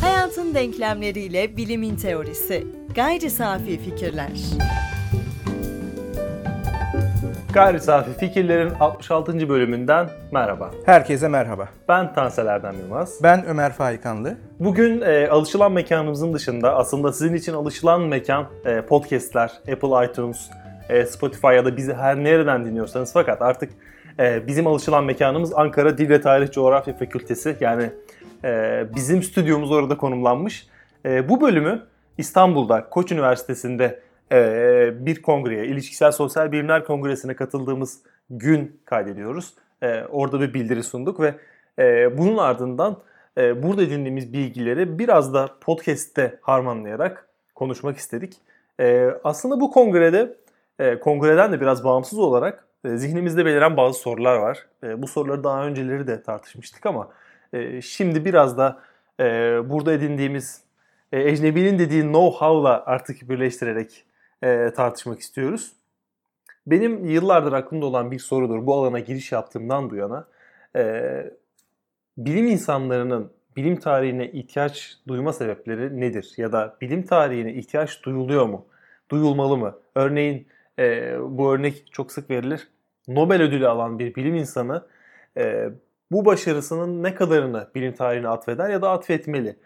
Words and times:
Hayatın 0.00 0.54
denklemleriyle 0.54 1.56
bilimin 1.56 1.96
teorisi. 1.96 2.66
Gayri 2.94 3.30
safi 3.30 3.78
fikirler. 3.78 4.30
Gayri 7.54 7.80
Safi 7.80 8.12
Fikirlerin 8.18 8.70
66. 8.80 9.48
bölümünden 9.48 10.08
merhaba. 10.32 10.70
Herkese 10.86 11.28
merhaba. 11.28 11.68
Ben 11.88 12.14
Tansel 12.14 12.46
Erdem 12.46 12.74
Yılmaz. 12.78 13.18
Ben 13.22 13.46
Ömer 13.46 13.72
Faikanlı. 13.72 14.36
Bugün 14.60 15.00
e, 15.00 15.28
alışılan 15.28 15.72
mekanımızın 15.72 16.32
dışında 16.34 16.76
aslında 16.76 17.12
sizin 17.12 17.34
için 17.34 17.52
alışılan 17.52 18.00
mekan 18.00 18.46
e, 18.64 18.80
podcastler, 18.80 19.52
Apple 19.72 20.06
iTunes, 20.06 20.50
e, 20.88 21.06
Spotify 21.06 21.46
ya 21.46 21.64
da 21.64 21.76
bizi 21.76 21.94
her 21.94 22.16
nereden 22.16 22.64
dinliyorsanız 22.64 23.12
fakat 23.12 23.42
artık 23.42 23.70
e, 24.18 24.46
bizim 24.46 24.66
alışılan 24.66 25.04
mekanımız 25.04 25.52
Ankara 25.54 25.98
Dil 25.98 26.08
ve 26.08 26.20
Tarih 26.20 26.50
Coğrafya 26.50 26.96
Fakültesi 26.96 27.56
yani 27.60 27.90
e, 28.44 28.84
bizim 28.94 29.22
stüdyomuz 29.22 29.72
orada 29.72 29.96
konumlanmış. 29.96 30.66
E, 31.06 31.28
bu 31.28 31.40
bölümü 31.40 31.82
İstanbul'da 32.18 32.88
Koç 32.90 33.12
Üniversitesi'nde 33.12 34.00
e, 34.32 35.06
bir 35.06 35.22
kongreye, 35.22 35.66
İlişkisel 35.66 36.12
Sosyal 36.12 36.52
Bilimler 36.52 36.84
Kongresi'ne 36.84 37.36
katıldığımız 37.36 38.00
gün 38.30 38.80
kaydediyoruz. 38.84 39.54
Orada 40.10 40.40
bir 40.40 40.54
bildiri 40.54 40.82
sunduk 40.82 41.20
ve 41.20 41.34
bunun 42.18 42.36
ardından 42.36 42.96
burada 43.36 43.82
edindiğimiz 43.82 44.32
bilgileri 44.32 44.98
biraz 44.98 45.34
da 45.34 45.48
podcast'te 45.60 46.38
harmanlayarak 46.40 47.28
konuşmak 47.54 47.96
istedik. 47.96 48.36
Aslında 49.24 49.60
bu 49.60 49.70
kongrede, 49.70 50.36
kongreden 51.00 51.52
de 51.52 51.60
biraz 51.60 51.84
bağımsız 51.84 52.18
olarak 52.18 52.64
zihnimizde 52.84 53.44
beliren 53.44 53.76
bazı 53.76 53.98
sorular 53.98 54.36
var. 54.36 54.66
E, 54.82 55.02
bu 55.02 55.06
soruları 55.08 55.44
daha 55.44 55.66
önceleri 55.66 56.06
de 56.06 56.22
tartışmıştık 56.22 56.86
ama 56.86 57.08
e, 57.52 57.80
şimdi 57.80 58.24
biraz 58.24 58.58
da 58.58 58.80
e, 59.20 59.24
burada 59.70 59.92
edindiğimiz 59.92 60.62
e, 61.12 61.20
ecnebinin 61.20 61.78
dediği 61.78 62.02
know-how'la 62.02 62.82
artık 62.86 63.28
birleştirerek 63.28 64.04
tartışmak 64.76 65.20
istiyoruz. 65.20 65.72
Benim 66.66 67.04
yıllardır 67.04 67.52
aklımda 67.52 67.86
olan 67.86 68.10
bir 68.10 68.18
sorudur 68.18 68.66
bu 68.66 68.74
alana 68.74 68.98
giriş 68.98 69.32
yaptığımdan 69.32 69.90
bu 69.90 69.96
yana. 69.96 70.26
Bilim 72.18 72.46
insanlarının 72.46 73.32
bilim 73.56 73.76
tarihine 73.76 74.30
ihtiyaç 74.30 74.98
duyma 75.08 75.32
sebepleri 75.32 76.00
nedir? 76.00 76.32
Ya 76.36 76.52
da 76.52 76.76
bilim 76.80 77.02
tarihine 77.02 77.54
ihtiyaç 77.54 78.02
duyuluyor 78.02 78.46
mu? 78.46 78.66
Duyulmalı 79.10 79.56
mı? 79.56 79.78
Örneğin 79.94 80.46
e, 80.78 81.16
bu 81.20 81.54
örnek 81.54 81.92
çok 81.92 82.12
sık 82.12 82.30
verilir. 82.30 82.68
Nobel 83.08 83.42
ödülü 83.42 83.68
alan 83.68 83.98
bir 83.98 84.14
bilim 84.14 84.34
insanı 84.34 84.86
e, 85.36 85.70
bu 86.10 86.24
başarısının 86.24 87.02
ne 87.02 87.14
kadarını 87.14 87.68
bilim 87.74 87.92
tarihine 87.92 88.28
atfeder 88.28 88.68
ya 88.68 88.82
da 88.82 88.90
atfetmeli. 88.90 89.56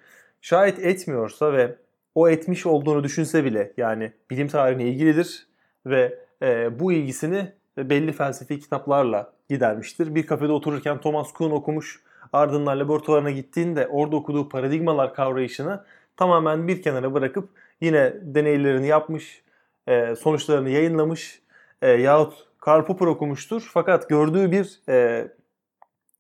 Şayet 0.41 0.79
etmiyorsa 0.79 1.53
ve 1.53 1.77
o 2.15 2.29
etmiş 2.29 2.67
olduğunu 2.67 3.05
düşünse 3.05 3.45
bile 3.45 3.73
yani 3.77 4.13
bilim 4.31 4.49
tarihine 4.49 4.85
ilgilidir 4.89 5.47
ve 5.87 6.19
e, 6.43 6.81
bu 6.81 6.93
ilgisini 6.93 7.53
belli 7.79 8.13
felsefi 8.13 8.61
kitaplarla 8.61 9.33
gidermiştir. 9.49 10.15
Bir 10.15 10.27
kafede 10.27 10.53
otururken 10.53 11.01
Thomas 11.01 11.33
Kuhn 11.33 11.51
okumuş 11.51 12.03
ardından 12.33 12.79
laboratuvarına 12.81 13.31
gittiğinde 13.31 13.87
orada 13.87 14.17
okuduğu 14.17 14.49
paradigmalar 14.49 15.15
kavrayışını 15.15 15.85
tamamen 16.17 16.69
bir 16.69 16.83
kenara 16.83 17.15
bırakıp 17.15 17.49
yine 17.81 18.15
deneylerini 18.23 18.87
yapmış, 18.87 19.43
e, 19.87 20.17
sonuçlarını 20.17 20.71
yayınlamış 20.71 21.43
e, 21.83 21.91
yahut 21.91 22.48
Karl 22.69 22.85
Popper 22.85 23.07
okumuştur. 23.07 23.71
Fakat 23.75 24.09
gördüğü 24.09 24.53
bir 24.53 24.81
e, 24.89 25.29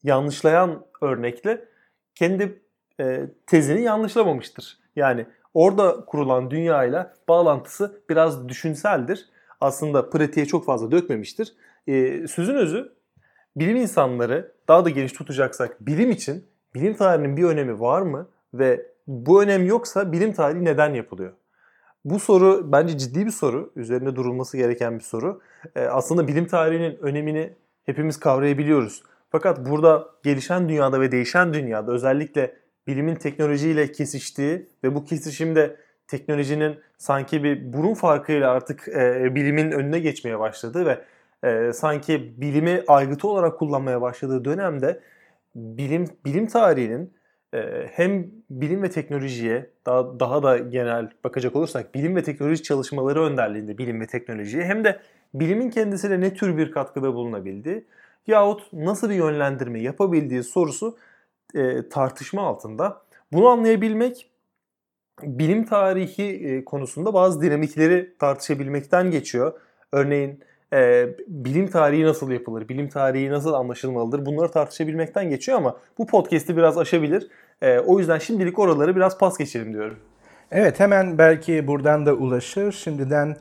yanlışlayan 0.02 0.86
örnekle 1.00 1.64
kendi 2.14 2.62
e, 3.00 3.26
tezini 3.46 3.82
yanlışlamamıştır. 3.82 4.78
Yani 4.96 5.26
orada 5.54 6.04
kurulan 6.06 6.50
dünyayla 6.50 7.14
bağlantısı 7.28 8.02
biraz 8.10 8.48
düşünseldir. 8.48 9.28
Aslında 9.60 10.10
pratiğe 10.10 10.46
çok 10.46 10.64
fazla 10.64 10.90
dökmemiştir. 10.90 11.54
E, 11.86 12.26
sözün 12.28 12.54
özü 12.54 12.92
bilim 13.56 13.76
insanları 13.76 14.52
daha 14.68 14.84
da 14.84 14.90
geniş 14.90 15.12
tutacaksak 15.12 15.86
bilim 15.86 16.10
için 16.10 16.46
bilim 16.74 16.94
tarihinin 16.94 17.36
bir 17.36 17.44
önemi 17.44 17.80
var 17.80 18.02
mı 18.02 18.28
ve 18.54 18.86
bu 19.06 19.42
önem 19.42 19.66
yoksa 19.66 20.12
bilim 20.12 20.32
tarihi 20.32 20.64
neden 20.64 20.94
yapılıyor? 20.94 21.32
Bu 22.10 22.18
soru 22.18 22.72
bence 22.72 22.98
ciddi 22.98 23.26
bir 23.26 23.30
soru. 23.30 23.72
Üzerine 23.76 24.16
durulması 24.16 24.56
gereken 24.56 24.98
bir 24.98 25.04
soru. 25.04 25.40
E, 25.76 25.80
aslında 25.80 26.28
bilim 26.28 26.46
tarihinin 26.46 26.98
önemini 27.00 27.52
hepimiz 27.86 28.20
kavrayabiliyoruz. 28.20 29.02
Fakat 29.30 29.70
burada 29.70 30.08
gelişen 30.22 30.68
dünyada 30.68 31.00
ve 31.00 31.12
değişen 31.12 31.54
dünyada 31.54 31.92
özellikle 31.92 32.54
bilimin 32.86 33.14
teknolojiyle 33.14 33.92
kesiştiği 33.92 34.68
ve 34.84 34.94
bu 34.94 35.04
kesişimde 35.04 35.76
teknolojinin 36.06 36.78
sanki 36.98 37.44
bir 37.44 37.72
burun 37.72 37.94
farkıyla 37.94 38.50
artık 38.50 38.88
e, 38.88 39.34
bilimin 39.34 39.70
önüne 39.70 39.98
geçmeye 39.98 40.38
başladığı 40.38 40.86
ve 40.86 41.04
e, 41.48 41.72
sanki 41.72 42.40
bilimi 42.40 42.82
aygıtı 42.88 43.28
olarak 43.28 43.58
kullanmaya 43.58 44.00
başladığı 44.00 44.44
dönemde 44.44 45.00
bilim 45.54 46.04
bilim 46.24 46.46
tarihinin 46.46 47.17
hem 47.92 48.30
bilim 48.50 48.82
ve 48.82 48.90
teknolojiye 48.90 49.70
daha 49.86 50.20
daha 50.20 50.42
da 50.42 50.58
genel 50.58 51.10
bakacak 51.24 51.56
olursak 51.56 51.94
bilim 51.94 52.16
ve 52.16 52.22
teknoloji 52.22 52.62
çalışmaları 52.62 53.22
önderliğinde 53.22 53.78
bilim 53.78 54.00
ve 54.00 54.06
teknolojiye 54.06 54.64
hem 54.64 54.84
de 54.84 55.00
bilimin 55.34 55.70
kendisine 55.70 56.20
ne 56.20 56.34
tür 56.34 56.56
bir 56.56 56.72
katkıda 56.72 57.14
bulunabildiği 57.14 57.84
yahut 58.26 58.72
nasıl 58.72 59.10
bir 59.10 59.14
yönlendirme 59.14 59.80
yapabildiği 59.82 60.42
sorusu 60.42 60.96
e, 61.54 61.88
tartışma 61.88 62.42
altında. 62.42 63.02
Bunu 63.32 63.48
anlayabilmek 63.48 64.30
bilim 65.22 65.64
tarihi 65.64 66.22
e, 66.22 66.64
konusunda 66.64 67.14
bazı 67.14 67.42
dinamikleri 67.42 68.14
tartışabilmekten 68.18 69.10
geçiyor. 69.10 69.60
Örneğin 69.92 70.40
e, 70.72 71.08
bilim 71.28 71.70
tarihi 71.70 72.04
nasıl 72.04 72.30
yapılır, 72.30 72.68
bilim 72.68 72.88
tarihi 72.88 73.30
nasıl 73.30 73.52
anlaşılmalıdır 73.52 74.26
bunları 74.26 74.50
tartışabilmekten 74.50 75.30
geçiyor 75.30 75.58
ama 75.58 75.76
bu 75.98 76.06
podcast'i 76.06 76.56
biraz 76.56 76.78
aşabilir. 76.78 77.28
E, 77.62 77.78
o 77.78 77.98
yüzden 77.98 78.18
şimdilik 78.18 78.58
oraları 78.58 78.96
biraz 78.96 79.18
pas 79.18 79.38
geçelim 79.38 79.72
diyorum. 79.72 79.96
Evet 80.50 80.80
hemen 80.80 81.18
belki 81.18 81.66
buradan 81.66 82.06
da 82.06 82.14
ulaşır. 82.14 82.72
Şimdiden 82.72 83.36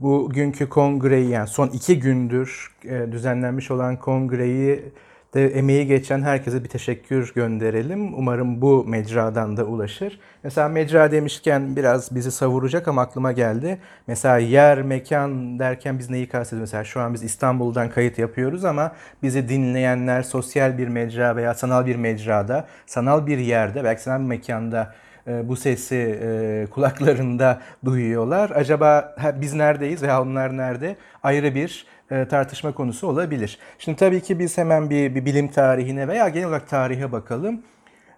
bugünkü 0.00 0.68
kongreyi 0.68 1.28
yani 1.28 1.48
son 1.48 1.68
iki 1.68 2.00
gündür 2.00 2.76
e, 2.84 3.12
düzenlenmiş 3.12 3.70
olan 3.70 3.96
kongreyi 3.96 4.92
de 5.34 5.48
emeği 5.48 5.86
geçen 5.86 6.22
herkese 6.22 6.64
bir 6.64 6.68
teşekkür 6.68 7.34
gönderelim. 7.34 8.14
Umarım 8.14 8.62
bu 8.62 8.84
mecradan 8.84 9.56
da 9.56 9.64
ulaşır. 9.64 10.20
Mesela 10.42 10.68
mecra 10.68 11.12
demişken 11.12 11.76
biraz 11.76 12.14
bizi 12.14 12.30
savuracak 12.30 12.88
ama 12.88 13.02
aklıma 13.02 13.32
geldi. 13.32 13.78
Mesela 14.06 14.38
yer, 14.38 14.82
mekan 14.82 15.58
derken 15.58 15.98
biz 15.98 16.10
neyi 16.10 16.28
kastediyoruz? 16.28 16.70
Mesela 16.70 16.84
şu 16.84 17.00
an 17.00 17.14
biz 17.14 17.22
İstanbul'dan 17.22 17.90
kayıt 17.90 18.18
yapıyoruz 18.18 18.64
ama 18.64 18.92
bizi 19.22 19.48
dinleyenler 19.48 20.22
sosyal 20.22 20.78
bir 20.78 20.88
mecra 20.88 21.36
veya 21.36 21.54
sanal 21.54 21.86
bir 21.86 21.96
mecrada, 21.96 22.66
sanal 22.86 23.26
bir 23.26 23.38
yerde, 23.38 23.84
belki 23.84 24.02
sanal 24.02 24.20
bir 24.20 24.26
mekanda 24.26 24.94
e, 25.26 25.48
bu 25.48 25.56
sesi 25.56 26.20
e, 26.22 26.66
kulaklarında 26.70 27.60
duyuyorlar. 27.84 28.50
Acaba 28.50 29.16
biz 29.40 29.54
neredeyiz 29.54 30.02
veya 30.02 30.22
onlar 30.22 30.56
nerede? 30.56 30.96
Ayrı 31.22 31.54
bir 31.54 31.86
tartışma 32.28 32.72
konusu 32.72 33.06
olabilir. 33.06 33.58
Şimdi 33.78 33.98
tabii 33.98 34.20
ki 34.20 34.38
biz 34.38 34.58
hemen 34.58 34.90
bir, 34.90 35.14
bir 35.14 35.24
bilim 35.24 35.48
tarihine 35.48 36.08
veya 36.08 36.28
genel 36.28 36.48
olarak 36.48 36.68
tarihe 36.68 37.12
bakalım. 37.12 37.62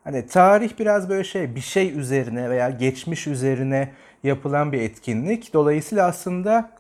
Hani 0.05 0.27
tarih 0.27 0.71
biraz 0.79 1.09
böyle 1.09 1.25
şey 1.25 1.55
bir 1.55 1.61
şey 1.61 1.99
üzerine 1.99 2.51
veya 2.51 2.71
geçmiş 2.71 3.27
üzerine 3.27 3.93
yapılan 4.23 4.73
bir 4.73 4.81
etkinlik. 4.81 5.55
Dolayısıyla 5.55 6.07
aslında 6.07 6.71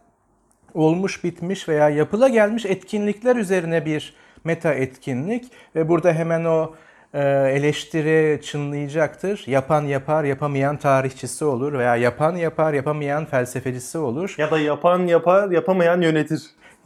olmuş 0.75 1.25
bitmiş 1.25 1.69
veya 1.69 1.89
yapıla 1.89 2.29
gelmiş 2.29 2.67
etkinlikler 2.67 3.37
üzerine 3.37 3.87
bir 3.87 4.15
meta 4.45 4.75
etkinlik 4.75 5.45
ve 5.77 5.89
burada 5.89 6.13
hemen 6.13 6.45
o 6.45 6.75
e, 7.15 7.21
eleştiri 7.57 8.43
çınlayacaktır. 8.43 9.45
Yapan 9.47 9.83
yapar, 9.83 10.25
yapamayan 10.25 10.77
tarihçisi 10.77 11.45
olur 11.45 11.73
veya 11.73 11.97
yapan 11.97 12.37
yapar, 12.37 12.73
yapamayan 12.73 13.25
felsefecisi 13.25 13.99
olur. 13.99 14.35
Ya 14.39 14.51
da 14.51 14.59
yapan 14.59 15.07
yapar, 15.07 15.51
yapamayan 15.51 16.01
yönetir. 16.01 16.43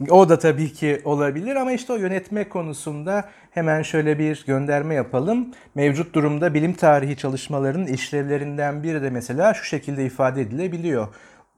O 0.09 0.29
da 0.29 0.39
tabii 0.39 0.73
ki 0.73 1.01
olabilir 1.05 1.55
ama 1.55 1.71
işte 1.71 1.93
o 1.93 1.95
yönetme 1.95 2.49
konusunda 2.49 3.29
hemen 3.51 3.81
şöyle 3.81 4.19
bir 4.19 4.43
gönderme 4.47 4.95
yapalım. 4.95 5.51
Mevcut 5.75 6.15
durumda 6.15 6.53
bilim 6.53 6.73
tarihi 6.73 7.17
çalışmalarının 7.17 7.87
işlevlerinden 7.87 8.83
biri 8.83 9.01
de 9.01 9.09
mesela 9.09 9.53
şu 9.53 9.63
şekilde 9.63 10.05
ifade 10.05 10.41
edilebiliyor. 10.41 11.07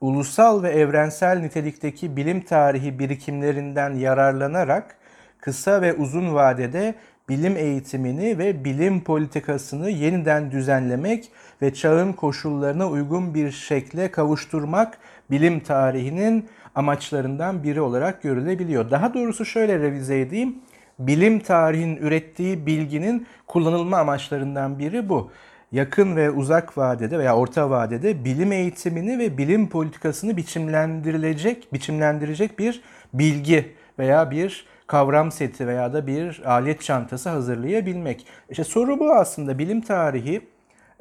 Ulusal 0.02 0.64
ve 0.64 0.70
evrensel 0.70 1.40
nitelikteki 1.40 2.18
bilim 2.18 2.42
tarihi 2.42 3.00
birikimlerinden 3.00 3.94
yararlanarak 3.94 4.96
kısa 5.42 5.82
ve 5.82 5.94
uzun 5.94 6.34
vadede 6.34 6.96
bilim 7.30 7.58
eğitimini 7.58 8.38
ve 8.38 8.66
bilim 8.66 9.04
politikasını 9.04 9.90
yeniden 9.90 10.52
düzenlemek 10.52 11.32
ve 11.62 11.74
çağın 11.74 12.14
koşullarına 12.14 12.90
uygun 12.90 13.34
bir 13.34 13.52
şekle 13.52 14.12
kavuşturmak 14.12 14.98
bilim 15.31 15.60
tarihinin 15.60 16.50
amaçlarından 16.75 17.63
biri 17.63 17.81
olarak 17.81 18.22
görülebiliyor. 18.22 18.92
Daha 18.92 19.13
doğrusu 19.13 19.45
şöyle 19.45 19.80
revize 19.80 20.19
edeyim. 20.19 20.56
bilim 21.00 21.39
tarihinin 21.39 21.98
ürettiği 21.98 22.66
bilginin 22.66 23.28
kullanılma 23.48 23.98
amaçlarından 23.98 24.80
biri 24.80 25.10
bu. 25.10 25.31
Yakın 25.72 26.16
ve 26.16 26.31
uzak 26.31 26.78
vadede 26.78 27.19
veya 27.19 27.36
orta 27.36 27.69
vadede 27.69 28.25
bilim 28.25 28.51
eğitimini 28.51 29.19
ve 29.19 29.38
bilim 29.38 29.69
politikasını 29.69 30.38
biçimlendirilecek, 30.38 31.74
biçimlendirecek 31.74 32.60
bir 32.60 32.81
bilgi 33.13 33.75
veya 34.00 34.31
bir 34.31 34.66
kavram 34.88 35.31
seti 35.31 35.68
veya 35.68 35.94
da 35.94 36.07
bir 36.07 36.42
alet 36.45 36.81
çantası 36.81 37.30
hazırlayabilmek. 37.30 38.28
İşte 38.50 38.63
soru 38.63 39.00
bu 39.00 39.13
aslında 39.13 39.60
bilim 39.60 39.81
tarihi 39.81 40.42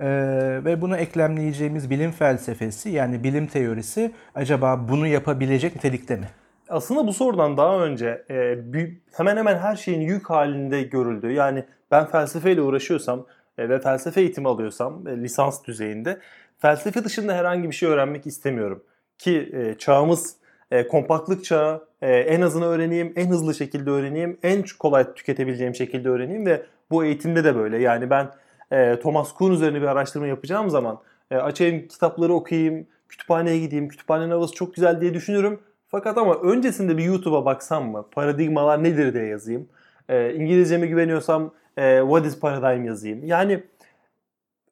ee, 0.00 0.60
ve 0.64 0.80
bunu 0.80 0.96
eklemleyeceğimiz 0.96 1.90
bilim 1.90 2.10
felsefesi 2.10 2.90
yani 2.90 3.24
bilim 3.24 3.46
teorisi 3.46 4.12
acaba 4.34 4.88
bunu 4.88 5.06
yapabilecek 5.06 5.76
nitelikte 5.76 6.16
mi? 6.16 6.26
Aslında 6.68 7.06
bu 7.06 7.12
sorudan 7.12 7.56
daha 7.56 7.84
önce 7.84 8.24
e, 8.30 8.58
hemen 9.12 9.36
hemen 9.36 9.58
her 9.58 9.76
şeyin 9.76 10.00
yük 10.00 10.30
halinde 10.30 10.82
görüldüğü 10.82 11.32
yani 11.32 11.64
ben 11.90 12.06
felsefeyle 12.06 12.62
uğraşıyorsam 12.62 13.26
e, 13.58 13.68
ve 13.68 13.80
felsefe 13.80 14.20
eğitimi 14.20 14.48
alıyorsam 14.48 15.08
e, 15.08 15.16
lisans 15.16 15.64
düzeyinde 15.64 16.18
felsefe 16.58 17.04
dışında 17.04 17.34
herhangi 17.34 17.70
bir 17.70 17.74
şey 17.74 17.88
öğrenmek 17.88 18.26
istemiyorum. 18.26 18.82
Ki 19.18 19.50
e, 19.52 19.74
çağımız 19.78 20.36
e, 20.70 20.88
kompaktlık 20.88 21.44
çağı, 21.44 21.84
e, 22.02 22.12
en 22.16 22.40
azını 22.40 22.66
öğreneyim, 22.66 23.12
en 23.16 23.28
hızlı 23.28 23.54
şekilde 23.54 23.90
öğreneyim, 23.90 24.38
en 24.42 24.64
kolay 24.78 25.14
tüketebileceğim 25.14 25.74
şekilde 25.74 26.08
öğreneyim 26.08 26.46
ve 26.46 26.62
bu 26.90 27.04
eğitimde 27.04 27.44
de 27.44 27.54
böyle. 27.54 27.78
Yani 27.78 28.10
ben 28.10 28.30
e, 28.70 29.00
Thomas 29.00 29.32
Kuhn 29.34 29.52
üzerine 29.52 29.80
bir 29.82 29.86
araştırma 29.86 30.26
yapacağım 30.26 30.70
zaman 30.70 31.00
e, 31.30 31.36
açayım 31.36 31.88
kitapları 31.88 32.34
okuyayım, 32.34 32.86
kütüphaneye 33.08 33.58
gideyim, 33.58 33.88
kütüphanenin 33.88 34.30
havası 34.30 34.54
çok 34.54 34.74
güzel 34.74 35.00
diye 35.00 35.14
düşünürüm. 35.14 35.60
Fakat 35.88 36.18
ama 36.18 36.34
öncesinde 36.34 36.98
bir 36.98 37.04
YouTube'a 37.04 37.44
baksam 37.44 37.90
mı, 37.90 38.06
paradigmalar 38.10 38.84
nedir 38.84 39.14
diye 39.14 39.26
yazayım. 39.26 39.68
E, 40.08 40.34
İngilizceme 40.34 40.86
güveniyorsam 40.86 41.54
e, 41.76 42.00
what 42.00 42.26
is 42.26 42.40
paradigm 42.40 42.84
yazayım. 42.84 43.24
Yani 43.24 43.62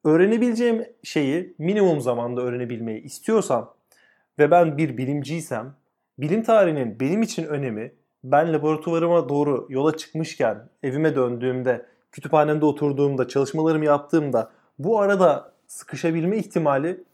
öğrenebileceğim 0.05 0.85
şeyi 1.03 1.55
minimum 1.59 2.01
zamanda 2.01 2.41
öğrenebilmeyi 2.41 3.03
istiyorsam 3.03 3.75
ve 4.39 4.51
ben 4.51 4.79
bir 4.79 4.97
bilimciysem 4.97 5.75
bilim 6.19 6.43
tarihinin 6.43 7.01
benim 7.01 7.23
için 7.23 7.45
önemi 7.45 7.93
ben 8.25 8.53
laboratuvarıma 8.53 9.29
doğru 9.29 9.67
yola 9.69 9.97
çıkmışken 9.97 10.69
evime 10.83 11.15
döndüğümde 11.15 11.87
kütüphanemde 12.13 12.65
oturduğumda 12.65 13.29
çalışmalarımı 13.29 13.85
yaptığımda 13.85 14.51
bu 14.79 15.01
arada 15.01 15.53
sıkışabilme 15.67 16.37
ihtimali 16.37 17.05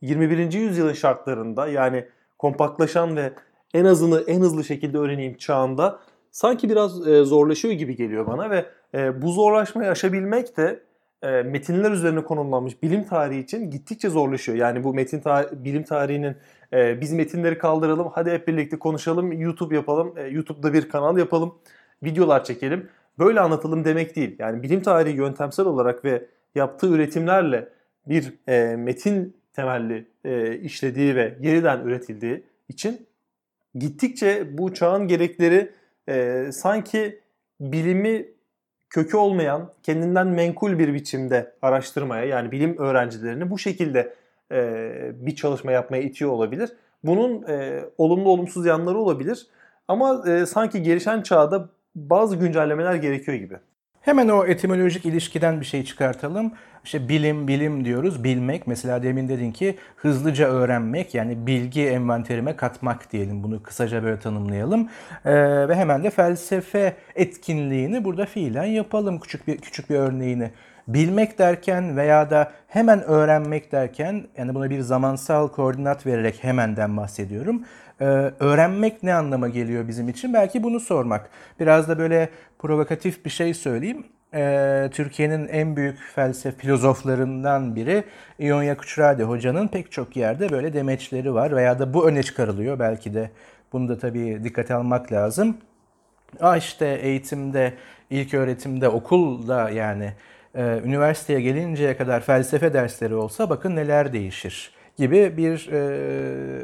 21. 0.00 0.52
yüzyılın 0.52 0.92
şartlarında 0.92 1.68
yani 1.68 2.06
kompaktlaşan 2.38 3.16
ve 3.16 3.32
en 3.74 3.84
azını 3.84 4.20
en 4.26 4.40
hızlı 4.40 4.64
şekilde 4.64 4.98
öğreneyim 4.98 5.36
çağında 5.36 5.98
sanki 6.30 6.68
biraz 6.68 6.92
zorlaşıyor 7.24 7.74
gibi 7.74 7.96
geliyor 7.96 8.26
bana 8.26 8.50
ve 8.50 8.64
bu 9.22 9.32
zorlaşmayı 9.32 9.90
aşabilmek 9.90 10.56
de 10.56 10.82
e, 11.22 11.42
metinler 11.42 11.90
üzerine 11.90 12.24
konumlanmış 12.24 12.82
bilim 12.82 13.04
tarihi 13.04 13.40
için 13.40 13.70
gittikçe 13.70 14.10
zorlaşıyor. 14.10 14.58
Yani 14.58 14.84
bu 14.84 14.94
metin 14.94 15.20
tar- 15.20 15.64
bilim 15.64 15.82
tarihinin 15.82 16.36
e, 16.72 17.00
biz 17.00 17.12
metinleri 17.12 17.58
kaldıralım, 17.58 18.08
hadi 18.12 18.30
hep 18.30 18.48
birlikte 18.48 18.78
konuşalım, 18.78 19.32
YouTube 19.32 19.74
yapalım, 19.74 20.14
e, 20.18 20.22
YouTube'da 20.22 20.72
bir 20.72 20.88
kanal 20.88 21.18
yapalım, 21.18 21.54
videolar 22.02 22.44
çekelim. 22.44 22.88
Böyle 23.18 23.40
anlatalım 23.40 23.84
demek 23.84 24.16
değil. 24.16 24.36
Yani 24.38 24.62
bilim 24.62 24.82
tarihi 24.82 25.16
yöntemsel 25.16 25.66
olarak 25.66 26.04
ve 26.04 26.26
yaptığı 26.54 26.88
üretimlerle 26.88 27.68
bir 28.06 28.34
e, 28.48 28.76
metin 28.76 29.36
temelli 29.52 30.06
e, 30.24 30.58
işlediği 30.58 31.16
ve 31.16 31.38
yeniden 31.40 31.80
üretildiği 31.80 32.44
için 32.68 33.06
gittikçe 33.74 34.58
bu 34.58 34.74
çağın 34.74 35.08
gerekleri 35.08 35.72
e, 36.08 36.46
sanki 36.52 37.20
bilimi 37.60 38.26
kökü 38.90 39.16
olmayan, 39.16 39.72
kendinden 39.82 40.26
menkul 40.26 40.78
bir 40.78 40.94
biçimde 40.94 41.52
araştırmaya 41.62 42.24
yani 42.24 42.52
bilim 42.52 42.78
öğrencilerini 42.78 43.50
bu 43.50 43.58
şekilde 43.58 44.14
e, 44.52 44.92
bir 45.14 45.36
çalışma 45.36 45.72
yapmaya 45.72 46.02
itiyor 46.02 46.30
olabilir. 46.30 46.72
Bunun 47.04 47.42
e, 47.48 47.84
olumlu 47.98 48.28
olumsuz 48.28 48.66
yanları 48.66 48.98
olabilir 48.98 49.46
ama 49.88 50.28
e, 50.28 50.46
sanki 50.46 50.82
gelişen 50.82 51.22
çağda 51.22 51.68
bazı 51.94 52.36
güncellemeler 52.36 52.94
gerekiyor 52.94 53.36
gibi. 53.36 53.56
Hemen 54.00 54.28
o 54.28 54.46
etimolojik 54.46 55.06
ilişkiden 55.06 55.60
bir 55.60 55.66
şey 55.66 55.84
çıkartalım. 55.84 56.52
İşte 56.84 57.08
bilim, 57.08 57.48
bilim 57.48 57.84
diyoruz. 57.84 58.24
Bilmek. 58.24 58.66
Mesela 58.66 59.02
demin 59.02 59.28
dedin 59.28 59.52
ki 59.52 59.76
hızlıca 59.96 60.48
öğrenmek 60.48 61.14
yani 61.14 61.46
bilgi 61.46 61.86
envanterime 61.86 62.56
katmak 62.56 63.12
diyelim. 63.12 63.42
Bunu 63.42 63.62
kısaca 63.62 64.02
böyle 64.02 64.18
tanımlayalım. 64.18 64.88
Ee, 65.24 65.68
ve 65.68 65.74
hemen 65.74 66.04
de 66.04 66.10
felsefe 66.10 66.96
etkinliğini 67.14 68.04
burada 68.04 68.26
fiilen 68.26 68.64
yapalım. 68.64 69.20
Küçük 69.20 69.46
bir 69.48 69.58
küçük 69.58 69.90
bir 69.90 69.96
örneğini. 69.96 70.50
Bilmek 70.88 71.38
derken 71.38 71.96
veya 71.96 72.30
da 72.30 72.52
hemen 72.68 73.02
öğrenmek 73.02 73.72
derken 73.72 74.24
yani 74.36 74.54
buna 74.54 74.70
bir 74.70 74.80
zamansal 74.80 75.48
koordinat 75.48 76.06
vererek 76.06 76.44
hemenden 76.44 76.96
bahsediyorum. 76.96 77.64
Ee, 78.00 78.04
öğrenmek 78.40 79.02
ne 79.02 79.14
anlama 79.14 79.48
geliyor 79.48 79.88
bizim 79.88 80.08
için? 80.08 80.34
Belki 80.34 80.62
bunu 80.62 80.80
sormak. 80.80 81.30
Biraz 81.60 81.88
da 81.88 81.98
böyle 81.98 82.28
provokatif 82.58 83.24
bir 83.24 83.30
şey 83.30 83.54
söyleyeyim. 83.54 84.06
Ee, 84.34 84.90
Türkiye'nin 84.92 85.48
en 85.48 85.76
büyük 85.76 85.98
felsefe 86.14 86.58
filozoflarından 86.58 87.76
biri 87.76 88.04
İonya 88.38 88.76
Kuçradi 88.76 89.22
hocanın 89.22 89.68
pek 89.68 89.92
çok 89.92 90.16
yerde 90.16 90.50
böyle 90.50 90.72
demeçleri 90.72 91.34
var 91.34 91.56
veya 91.56 91.78
da 91.78 91.94
bu 91.94 92.08
öne 92.08 92.22
çıkarılıyor 92.22 92.78
belki 92.78 93.14
de. 93.14 93.30
Bunu 93.72 93.88
da 93.88 93.98
tabii 93.98 94.44
dikkate 94.44 94.74
almak 94.74 95.12
lazım. 95.12 95.56
Ah 96.40 96.56
işte 96.56 96.86
eğitimde, 97.02 97.74
ilk 98.10 98.34
öğretimde, 98.34 98.88
okulda 98.88 99.70
yani 99.70 100.12
e, 100.54 100.80
üniversiteye 100.84 101.40
gelinceye 101.40 101.96
kadar 101.96 102.20
felsefe 102.20 102.72
dersleri 102.72 103.14
olsa 103.14 103.50
bakın 103.50 103.76
neler 103.76 104.12
değişir 104.12 104.79
gibi 105.00 105.36
bir 105.36 105.68
e, 105.72 105.78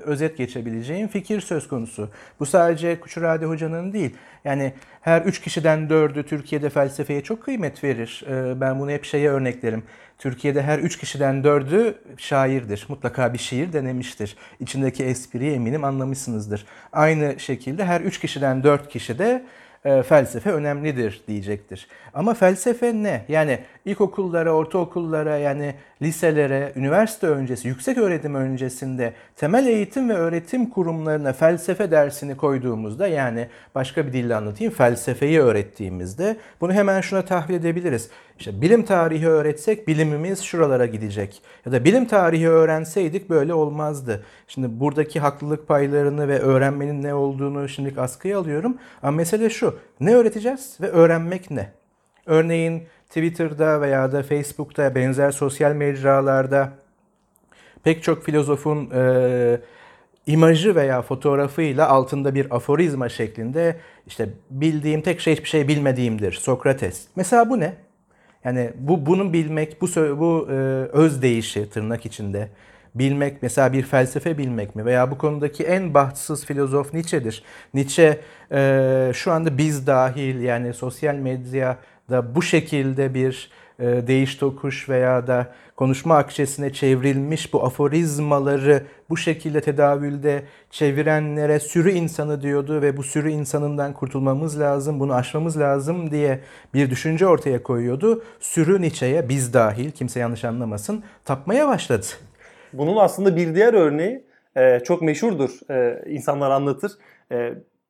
özet 0.01 0.37
geçebileceğim 0.37 1.09
fikir 1.09 1.41
söz 1.41 1.69
konusu. 1.69 2.11
Bu 2.41 2.47
sadece 2.47 3.01
Kuçurade 3.01 3.47
Hoca'nın 3.47 3.93
değil. 3.93 4.15
Yani 4.45 4.73
her 5.01 5.23
üç 5.23 5.41
kişiden 5.41 5.91
dördü 5.91 6.23
Türkiye'de 6.23 6.71
felsefeye 6.71 7.23
çok 7.23 7.43
kıymet 7.43 7.85
verir. 7.85 8.25
E, 8.31 8.61
ben 8.61 8.81
bunu 8.81 8.91
hep 8.91 9.05
şeye 9.05 9.31
örneklerim. 9.31 9.83
Türkiye'de 10.19 10.63
her 10.63 10.79
üç 10.79 10.99
kişiden 10.99 11.45
dördü 11.45 11.95
şairdir. 12.17 12.87
Mutlaka 12.89 13.33
bir 13.33 13.39
şiir 13.39 13.73
denemiştir. 13.73 14.37
İçindeki 14.61 15.05
espriyi 15.05 15.53
eminim 15.53 15.85
anlamışsınızdır. 15.85 16.67
Aynı 16.93 17.41
şekilde 17.41 17.85
her 17.85 18.01
üç 18.01 18.21
kişiden 18.21 18.63
dört 18.63 18.89
kişi 18.89 19.19
de 19.19 19.45
e, 19.87 20.03
felsefe 20.03 20.53
önemlidir 20.53 21.23
diyecektir. 21.29 21.87
Ama 22.15 22.35
felsefe 22.35 22.95
ne? 22.95 23.25
Yani 23.29 23.59
ilkokullara, 23.85 24.53
ortaokullara 24.53 25.39
yani 25.39 25.75
liselere, 26.03 26.73
üniversite 26.77 27.27
öncesi, 27.27 27.69
yüksek 27.69 27.99
öğretim 27.99 28.35
öncesinde 28.35 29.13
temel 29.37 29.67
eğitim 29.67 30.09
ve 30.09 30.15
öğretim 30.15 30.71
kurumlarına 30.71 31.33
felsefe 31.33 31.91
dersini 31.91 32.37
koyduğumuzda 32.37 33.07
yani 33.07 33.49
başka 33.75 34.07
bir 34.07 34.13
dille 34.13 34.35
anlatayım 34.35 34.73
felsefeyi 34.73 35.41
öğrettiğimizde 35.41 36.37
bunu 36.61 36.73
hemen 36.73 37.01
şuna 37.01 37.23
tahvil 37.23 37.55
edebiliriz. 37.55 38.11
İşte 38.39 38.61
bilim 38.61 38.85
tarihi 38.85 39.29
öğretsek 39.29 39.89
bilimimiz 39.89 40.43
şuralara 40.43 40.87
gidecek. 40.87 41.43
Ya 41.67 41.73
da 41.73 41.85
bilim 41.85 42.07
tarihi 42.07 42.49
öğrenseydik 42.49 43.31
böyle 43.31 43.55
olmazdı. 43.55 44.25
Şimdi 44.49 44.81
buradaki 44.81 45.21
haklılık 45.21 45.69
paylarını 45.69 46.29
ve 46.29 46.39
öğrenmenin 46.39 47.03
ne 47.03 47.15
olduğunu 47.15 47.69
şimdilik 47.69 47.99
askıya 47.99 48.39
alıyorum. 48.39 48.79
Ama 49.03 49.17
mesele 49.17 49.51
şu. 49.51 49.79
Ne 50.01 50.15
öğreteceğiz 50.15 50.77
ve 50.81 50.89
öğrenmek 50.89 51.51
ne? 51.51 51.71
Örneğin 52.27 52.83
Twitter'da 53.09 53.81
veya 53.81 54.13
da 54.13 54.23
Facebook'ta 54.23 54.95
benzer 54.95 55.31
sosyal 55.31 55.73
mecralarda 55.73 56.73
pek 57.85 58.03
çok 58.03 58.25
filozofun 58.25 58.91
e, 58.95 59.61
imajı 60.27 60.75
veya 60.75 61.03
fotoğrafıyla 61.03 61.89
altında 61.89 62.35
bir 62.35 62.57
aforizma 62.57 63.09
şeklinde 63.09 63.77
işte 64.07 64.29
bildiğim 64.51 65.01
tek 65.03 65.21
şey 65.21 65.35
hiçbir 65.35 65.49
şey 65.49 65.69
bilmediğimdir 65.69 66.33
Sokrates. 66.33 67.07
Mesela 67.17 67.51
bu 67.51 67.61
ne? 67.61 67.86
Yani 68.47 68.71
bu 68.79 69.07
bunu 69.07 69.33
bilmek, 69.33 69.83
bu 69.83 69.87
bu 70.19 70.49
e, 70.51 70.55
öz 70.93 71.23
değişi 71.23 71.71
tırnak 71.71 72.07
içinde 72.07 72.49
bilmek 72.95 73.43
mesela 73.43 73.73
bir 73.73 73.83
felsefe 73.83 74.39
bilmek 74.39 74.77
mi 74.77 74.85
veya 74.85 75.11
bu 75.11 75.19
konudaki 75.19 75.65
en 75.65 75.95
bahtsız 75.95 76.47
filozof 76.47 76.95
Nietzsche'dir. 76.95 77.43
Nietzsche 77.75 78.21
e, 78.53 79.11
şu 79.15 79.33
anda 79.33 79.59
biz 79.59 79.87
dahil 79.87 80.41
yani 80.41 80.75
sosyal 80.75 81.15
medya 81.15 81.77
da 82.11 82.35
bu 82.35 82.43
şekilde 82.43 83.15
bir 83.15 83.51
değiş 83.79 84.37
tokuş 84.37 84.89
veya 84.89 85.27
da 85.27 85.53
konuşma 85.77 86.17
akçesine 86.17 86.73
çevrilmiş 86.73 87.53
bu 87.53 87.65
aforizmaları 87.65 88.83
bu 89.11 89.17
şekilde 89.17 89.61
tedavülde 89.61 90.43
çevirenlere 90.71 91.61
sürü 91.61 91.91
insanı 91.91 92.43
diyordu 92.43 92.83
ve 92.83 92.97
bu 92.97 93.03
sürü 93.03 93.31
insanından 93.31 93.93
kurtulmamız 93.93 94.61
lazım, 94.61 95.01
bunu 95.01 95.15
aşmamız 95.15 95.59
lazım 95.59 96.11
diye 96.11 96.41
bir 96.75 96.91
düşünce 96.91 97.27
ortaya 97.27 97.63
koyuyordu. 97.63 98.25
Sürü 98.41 98.83
Nietzsche'ye 98.83 99.29
biz 99.29 99.55
dahil 99.55 99.91
kimse 99.91 100.21
yanlış 100.21 100.45
anlamasın 100.45 101.05
tapmaya 101.25 101.69
başladı. 101.69 102.07
Bunun 102.73 102.97
aslında 102.97 103.37
bir 103.37 103.55
diğer 103.55 103.75
örneği 103.75 104.25
e, 104.57 104.81
çok 104.81 105.03
meşhurdur. 105.03 105.71
E, 105.71 106.03
insanlar 106.11 106.51
anlatır. 106.51 106.93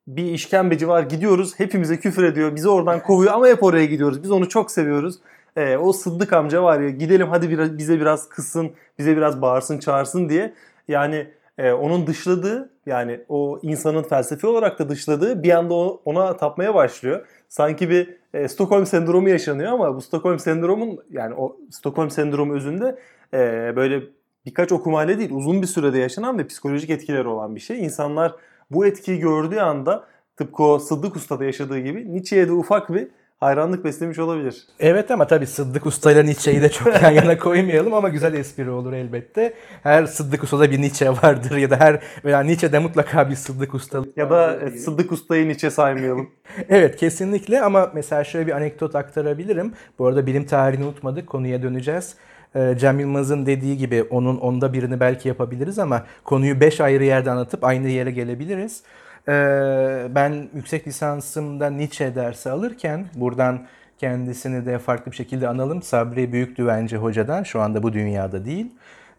bir 0.06 0.24
işkembeci 0.24 0.88
var 0.88 1.02
gidiyoruz 1.02 1.58
hepimize 1.60 1.96
küfür 1.96 2.24
ediyor 2.24 2.56
bizi 2.56 2.68
oradan 2.68 3.02
kovuyor 3.02 3.32
ama 3.32 3.48
hep 3.48 3.62
oraya 3.62 3.86
gidiyoruz 3.86 4.22
biz 4.22 4.30
onu 4.30 4.48
çok 4.48 4.70
seviyoruz. 4.70 5.18
Ee, 5.56 5.76
o 5.76 5.92
Sıddık 5.92 6.32
amca 6.32 6.62
var 6.62 6.80
ya 6.80 6.90
gidelim 6.90 7.28
hadi 7.28 7.50
biraz, 7.50 7.78
bize 7.78 8.00
biraz 8.00 8.28
kızsın 8.28 8.70
bize 8.98 9.16
biraz 9.16 9.42
bağırsın 9.42 9.78
çağırsın 9.78 10.28
diye 10.28 10.54
yani 10.88 11.26
e, 11.58 11.72
onun 11.72 12.06
dışladığı 12.06 12.70
yani 12.86 13.20
o 13.28 13.58
insanın 13.62 14.02
felsefi 14.02 14.46
olarak 14.46 14.78
da 14.78 14.88
dışladığı 14.88 15.42
bir 15.42 15.50
anda 15.50 15.74
ona 15.74 16.36
tapmaya 16.36 16.74
başlıyor. 16.74 17.26
Sanki 17.48 17.90
bir 17.90 18.16
e, 18.34 18.48
Stockholm 18.48 18.86
sendromu 18.86 19.28
yaşanıyor 19.28 19.72
ama 19.72 19.96
bu 19.96 20.00
Stockholm 20.00 20.38
sendromun 20.38 20.98
yani 21.10 21.34
o 21.34 21.56
Stockholm 21.70 22.10
sendromu 22.10 22.54
özünde 22.54 22.98
e, 23.34 23.72
böyle 23.76 24.02
birkaç 24.46 24.72
okumayla 24.72 25.18
değil 25.18 25.30
uzun 25.30 25.62
bir 25.62 25.66
sürede 25.66 25.98
yaşanan 25.98 26.38
ve 26.38 26.46
psikolojik 26.46 26.90
etkileri 26.90 27.28
olan 27.28 27.54
bir 27.54 27.60
şey. 27.60 27.84
İnsanlar 27.84 28.34
bu 28.70 28.86
etkiyi 28.86 29.18
gördüğü 29.18 29.58
anda 29.58 30.04
tıpkı 30.36 30.62
o 30.62 30.78
Sıddık 30.78 31.16
Usta'da 31.16 31.44
yaşadığı 31.44 31.78
gibi 31.78 32.12
Nietzsche'ye 32.12 32.48
de 32.48 32.52
ufak 32.52 32.94
bir 32.94 33.08
hayranlık 33.40 33.84
beslemiş 33.84 34.18
olabilir. 34.18 34.66
Evet 34.80 35.10
ama 35.10 35.26
tabii 35.26 35.46
Sıddık 35.46 35.86
Usta 35.86 36.12
ile 36.12 36.26
Nietzsche'yi 36.26 36.62
de 36.62 36.68
çok 36.68 37.02
yan 37.02 37.10
yana 37.10 37.38
koymayalım 37.38 37.94
ama 37.94 38.08
güzel 38.08 38.34
espri 38.34 38.70
olur 38.70 38.92
elbette. 38.92 39.54
Her 39.82 40.06
Sıddık 40.06 40.44
Usta'da 40.44 40.70
bir 40.70 40.80
Nietzsche 40.80 41.10
vardır 41.10 41.56
ya 41.56 41.70
da 41.70 41.76
her 41.80 42.02
veya 42.24 42.40
Nietzsche'de 42.40 42.78
mutlaka 42.78 43.30
bir 43.30 43.34
Sıddık 43.34 43.74
Usta. 43.74 44.02
Ya 44.16 44.30
da 44.30 44.60
Sıddık 44.70 45.12
Usta'yı 45.12 45.48
Nietzsche 45.48 45.70
saymayalım. 45.70 46.30
evet 46.68 46.96
kesinlikle 46.96 47.60
ama 47.60 47.90
mesela 47.94 48.24
şöyle 48.24 48.46
bir 48.46 48.52
anekdot 48.52 48.94
aktarabilirim. 48.94 49.72
Bu 49.98 50.06
arada 50.06 50.26
bilim 50.26 50.46
tarihini 50.46 50.84
unutmadık 50.84 51.26
konuya 51.26 51.62
döneceğiz. 51.62 52.14
Ee, 52.56 52.74
Cem 52.78 53.00
Yılmaz'ın 53.00 53.46
dediği 53.46 53.76
gibi 53.76 54.02
onun 54.02 54.36
onda 54.36 54.72
birini 54.72 55.00
belki 55.00 55.28
yapabiliriz 55.28 55.78
ama 55.78 56.06
konuyu 56.24 56.60
5 56.60 56.80
ayrı 56.80 57.04
yerde 57.04 57.30
anlatıp 57.30 57.64
aynı 57.64 57.88
yere 57.88 58.10
gelebiliriz. 58.10 58.82
Ee, 59.28 60.06
ben 60.10 60.48
yüksek 60.54 60.88
lisansımda 60.88 61.70
Nietzsche 61.70 62.14
dersi 62.14 62.50
alırken 62.50 63.06
buradan 63.14 63.66
kendisini 63.98 64.66
de 64.66 64.78
farklı 64.78 65.12
bir 65.12 65.16
şekilde 65.16 65.48
analım. 65.48 65.82
Sabri 65.82 66.32
Büyükdüvenci 66.32 66.96
hocadan 66.96 67.42
şu 67.42 67.60
anda 67.60 67.82
bu 67.82 67.92
dünyada 67.92 68.44
değil. 68.44 68.66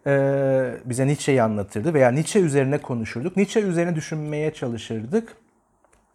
Ee, 0.06 0.70
bize 0.84 1.06
Nietzsche'yi 1.06 1.42
anlatırdı 1.42 1.94
veya 1.94 2.10
Nietzsche 2.10 2.40
üzerine 2.40 2.78
konuşurduk. 2.78 3.36
Nietzsche 3.36 3.60
üzerine 3.60 3.94
düşünmeye 3.94 4.54
çalışırdık. 4.54 5.36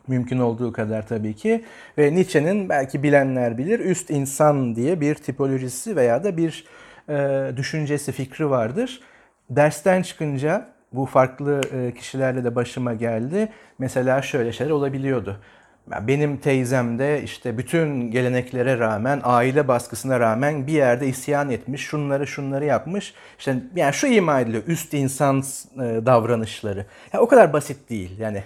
Mümkün 0.08 0.40
olduğu 0.40 0.72
kadar 0.72 1.08
tabii 1.08 1.36
ki. 1.36 1.64
Ve 1.98 2.16
Nietzsche'nin 2.16 2.70
belki 2.70 3.04
bilenler 3.04 3.58
bilir 3.58 3.80
üst 3.80 4.10
insan 4.10 4.76
diye 4.76 5.02
bir 5.02 5.16
tipolojisi 5.16 5.96
veya 5.96 6.24
da 6.24 6.38
bir 6.38 6.66
e, 7.10 7.52
düşüncesi, 7.58 8.12
fikri 8.12 8.50
vardır. 8.50 9.02
Dersten 9.50 10.02
çıkınca 10.02 10.73
bu 10.94 11.06
farklı 11.06 11.62
e, 11.74 11.94
kişilerle 11.94 12.44
de 12.44 12.56
başıma 12.56 12.94
geldi. 12.94 13.50
Mesela 13.80 14.22
şöyle 14.22 14.54
şeyler 14.54 14.72
olabiliyordu. 14.72 15.40
Benim 15.88 16.38
teyzem 16.38 17.00
de 17.00 17.24
işte 17.24 17.58
bütün 17.58 18.12
geleneklere 18.12 18.80
rağmen, 18.80 19.22
aile 19.24 19.68
baskısına 19.68 20.20
rağmen 20.20 20.68
bir 20.68 20.74
yerde 20.74 21.08
isyan 21.08 21.50
etmiş, 21.50 21.82
şunları 21.82 22.28
şunları 22.28 22.66
yapmış. 22.66 23.14
İşte 23.40 23.56
yani 23.76 23.94
şu 23.94 24.08
ima 24.08 24.40
ediliyor, 24.40 24.64
üst 24.68 24.94
insan 24.94 25.38
e, 25.40 25.82
davranışları. 26.06 26.86
Yani 27.14 27.22
o 27.22 27.28
kadar 27.28 27.54
basit 27.54 27.90
değil 27.90 28.20
yani. 28.20 28.44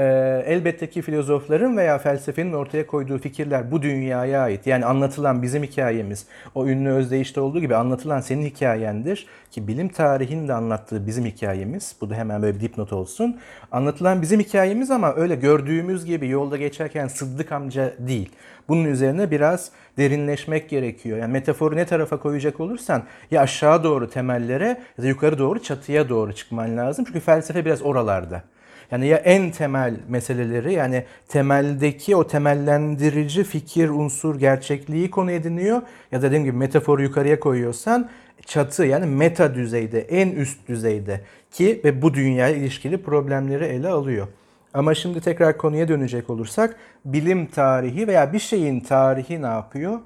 E, 0.00 0.02
elbette 0.46 0.90
ki 0.90 1.02
filozofların 1.02 1.76
veya 1.76 1.98
felsefenin 1.98 2.52
ortaya 2.52 2.86
koyduğu 2.86 3.18
fikirler 3.18 3.70
bu 3.70 3.82
dünyaya 3.82 4.42
ait. 4.42 4.66
Yani 4.66 4.84
anlatılan 4.86 5.42
bizim 5.42 5.62
hikayemiz, 5.62 6.26
o 6.54 6.66
ünlü 6.66 6.90
özdeyişte 6.90 7.40
olduğu 7.40 7.60
gibi 7.60 7.76
anlatılan 7.76 8.20
senin 8.20 8.46
hikayendir. 8.46 9.26
Ki 9.50 9.68
bilim 9.68 9.88
tarihinin 9.88 10.48
de 10.48 10.52
anlattığı 10.54 11.06
bizim 11.06 11.24
hikayemiz. 11.24 11.96
Bu 12.00 12.10
da 12.10 12.14
hemen 12.14 12.42
böyle 12.42 12.56
bir 12.56 12.60
dipnot 12.60 12.92
olsun. 12.92 13.40
Anlatılan 13.72 14.22
bizim 14.22 14.40
hikayemiz 14.40 14.90
ama 14.90 15.14
öyle 15.14 15.34
gördüğümüz 15.34 16.04
gibi 16.04 16.28
yolda 16.28 16.56
geçerken 16.56 17.08
Sıddık 17.08 17.52
amca 17.52 17.92
değil. 17.98 18.32
Bunun 18.68 18.84
üzerine 18.84 19.30
biraz 19.30 19.70
derinleşmek 19.98 20.70
gerekiyor. 20.70 21.18
Yani 21.18 21.32
metaforu 21.32 21.76
ne 21.76 21.86
tarafa 21.86 22.16
koyacak 22.16 22.60
olursan 22.60 23.02
ya 23.30 23.40
aşağı 23.40 23.84
doğru 23.84 24.10
temellere 24.10 24.80
ya 24.98 25.04
da 25.04 25.08
yukarı 25.08 25.38
doğru 25.38 25.62
çatıya 25.62 26.08
doğru 26.08 26.32
çıkman 26.32 26.76
lazım. 26.76 27.04
Çünkü 27.04 27.20
felsefe 27.20 27.64
biraz 27.64 27.82
oralarda. 27.82 28.42
Yani 28.92 29.06
ya 29.06 29.16
en 29.16 29.50
temel 29.50 29.94
meseleleri 30.08 30.72
yani 30.72 31.04
temeldeki 31.28 32.16
o 32.16 32.26
temellendirici 32.26 33.44
fikir, 33.44 33.88
unsur, 33.88 34.38
gerçekliği 34.38 35.10
konu 35.10 35.30
ediniyor 35.30 35.82
ya 36.12 36.22
da 36.22 36.26
dediğim 36.26 36.44
gibi 36.44 36.56
metaforu 36.56 37.02
yukarıya 37.02 37.40
koyuyorsan 37.40 38.10
çatı 38.46 38.84
yani 38.84 39.06
meta 39.06 39.54
düzeyde, 39.54 40.00
en 40.00 40.30
üst 40.30 40.68
düzeyde 40.68 41.20
ki 41.52 41.80
ve 41.84 42.02
bu 42.02 42.14
dünyaya 42.14 42.56
ilişkili 42.56 43.02
problemleri 43.02 43.64
ele 43.64 43.88
alıyor. 43.88 44.26
Ama 44.74 44.94
şimdi 44.94 45.20
tekrar 45.20 45.58
konuya 45.58 45.88
dönecek 45.88 46.30
olursak 46.30 46.76
bilim 47.04 47.46
tarihi 47.46 48.08
veya 48.08 48.32
bir 48.32 48.38
şeyin 48.38 48.80
tarihi 48.80 49.42
ne 49.42 49.46
yapıyor? 49.46 50.00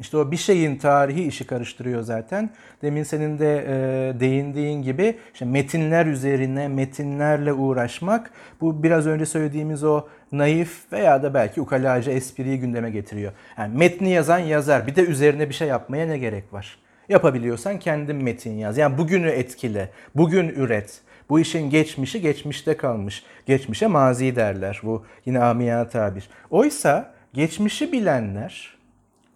İşte 0.00 0.16
o 0.16 0.30
bir 0.30 0.36
şeyin 0.36 0.76
tarihi 0.76 1.22
işi 1.22 1.46
karıştırıyor 1.46 2.02
zaten. 2.02 2.50
Demin 2.82 3.02
senin 3.02 3.38
de 3.38 3.64
e, 3.68 4.20
değindiğin 4.20 4.82
gibi 4.82 5.16
işte 5.32 5.44
metinler 5.44 6.06
üzerine, 6.06 6.68
metinlerle 6.68 7.52
uğraşmak 7.52 8.30
bu 8.60 8.82
biraz 8.82 9.06
önce 9.06 9.26
söylediğimiz 9.26 9.84
o 9.84 10.06
naif 10.32 10.92
veya 10.92 11.22
da 11.22 11.34
belki 11.34 11.60
ukalaca 11.60 12.12
espriyi 12.12 12.60
gündeme 12.60 12.90
getiriyor. 12.90 13.32
Yani 13.58 13.78
metni 13.78 14.10
yazan 14.10 14.38
yazar 14.38 14.86
bir 14.86 14.96
de 14.96 15.02
üzerine 15.02 15.48
bir 15.48 15.54
şey 15.54 15.68
yapmaya 15.68 16.06
ne 16.06 16.18
gerek 16.18 16.52
var? 16.52 16.78
Yapabiliyorsan 17.08 17.78
kendin 17.78 18.16
metin 18.16 18.58
yaz. 18.58 18.78
Yani 18.78 18.98
bugünü 18.98 19.28
etkile, 19.28 19.88
bugün 20.14 20.48
üret. 20.48 21.00
Bu 21.28 21.40
işin 21.40 21.70
geçmişi 21.70 22.20
geçmişte 22.20 22.76
kalmış. 22.76 23.24
Geçmişe 23.46 23.86
mazi 23.86 24.36
derler. 24.36 24.80
Bu 24.82 25.04
yine 25.26 25.38
amiyana 25.38 25.88
tabir. 25.88 26.28
Oysa 26.50 27.14
geçmişi 27.34 27.92
bilenler 27.92 28.81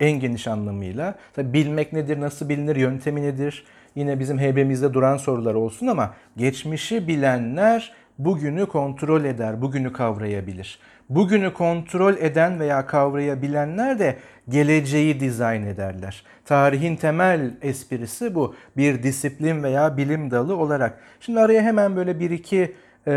en 0.00 0.20
geniş 0.20 0.48
anlamıyla. 0.48 1.14
Tabii 1.34 1.52
bilmek 1.52 1.92
nedir, 1.92 2.20
nasıl 2.20 2.48
bilinir, 2.48 2.76
yöntemi 2.76 3.22
nedir? 3.22 3.64
Yine 3.94 4.18
bizim 4.18 4.38
heybemizde 4.38 4.94
duran 4.94 5.16
sorular 5.16 5.54
olsun 5.54 5.86
ama 5.86 6.14
geçmişi 6.36 7.08
bilenler 7.08 7.92
bugünü 8.18 8.66
kontrol 8.66 9.24
eder, 9.24 9.62
bugünü 9.62 9.92
kavrayabilir. 9.92 10.78
Bugünü 11.10 11.52
kontrol 11.52 12.14
eden 12.16 12.60
veya 12.60 12.86
kavrayabilenler 12.86 13.98
de 13.98 14.16
geleceği 14.48 15.20
dizayn 15.20 15.62
ederler. 15.62 16.22
Tarihin 16.44 16.96
temel 16.96 17.50
esprisi 17.62 18.34
bu. 18.34 18.54
Bir 18.76 19.02
disiplin 19.02 19.62
veya 19.62 19.96
bilim 19.96 20.30
dalı 20.30 20.56
olarak. 20.56 20.98
Şimdi 21.20 21.40
araya 21.40 21.62
hemen 21.62 21.96
böyle 21.96 22.20
bir 22.20 22.30
iki 22.30 22.74
e, 23.06 23.12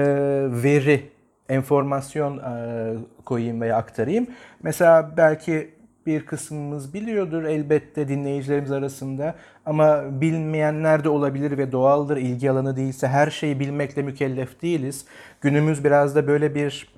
veri, 0.50 1.10
enformasyon 1.50 2.38
e, 2.38 2.94
koyayım 3.26 3.62
veya 3.62 3.78
aktarayım. 3.78 4.28
Mesela 4.64 5.12
belki 5.18 5.70
bir 6.10 6.26
kısmımız 6.26 6.94
biliyordur 6.94 7.44
elbette 7.44 8.08
dinleyicilerimiz 8.08 8.72
arasında 8.72 9.36
ama 9.66 10.04
bilmeyenler 10.22 11.04
de 11.04 11.10
olabilir 11.10 11.58
ve 11.58 11.72
doğaldır 11.72 12.18
ilgi 12.18 12.52
alanı 12.52 12.76
değilse 12.76 13.08
her 13.08 13.30
şeyi 13.30 13.60
bilmekle 13.60 14.02
mükellef 14.02 14.62
değiliz. 14.62 15.06
Günümüz 15.42 15.84
biraz 15.84 16.16
da 16.16 16.28
böyle 16.28 16.56
bir 16.56 16.94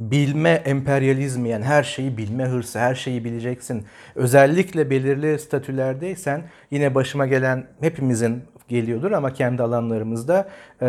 bilme 0.00 0.50
emperyalizmi 0.50 1.48
yani 1.48 1.64
her 1.64 1.82
şeyi 1.82 2.16
bilme 2.16 2.44
hırsı, 2.44 2.78
her 2.78 2.94
şeyi 2.94 3.24
bileceksin. 3.24 3.86
Özellikle 4.14 4.90
belirli 4.90 5.38
statülerdeysen 5.38 6.42
yine 6.70 6.94
başıma 6.94 7.26
gelen 7.26 7.66
hepimizin 7.80 8.42
geliyordur 8.68 9.10
ama 9.10 9.32
kendi 9.32 9.62
alanlarımızda 9.62 10.48
e, 10.82 10.86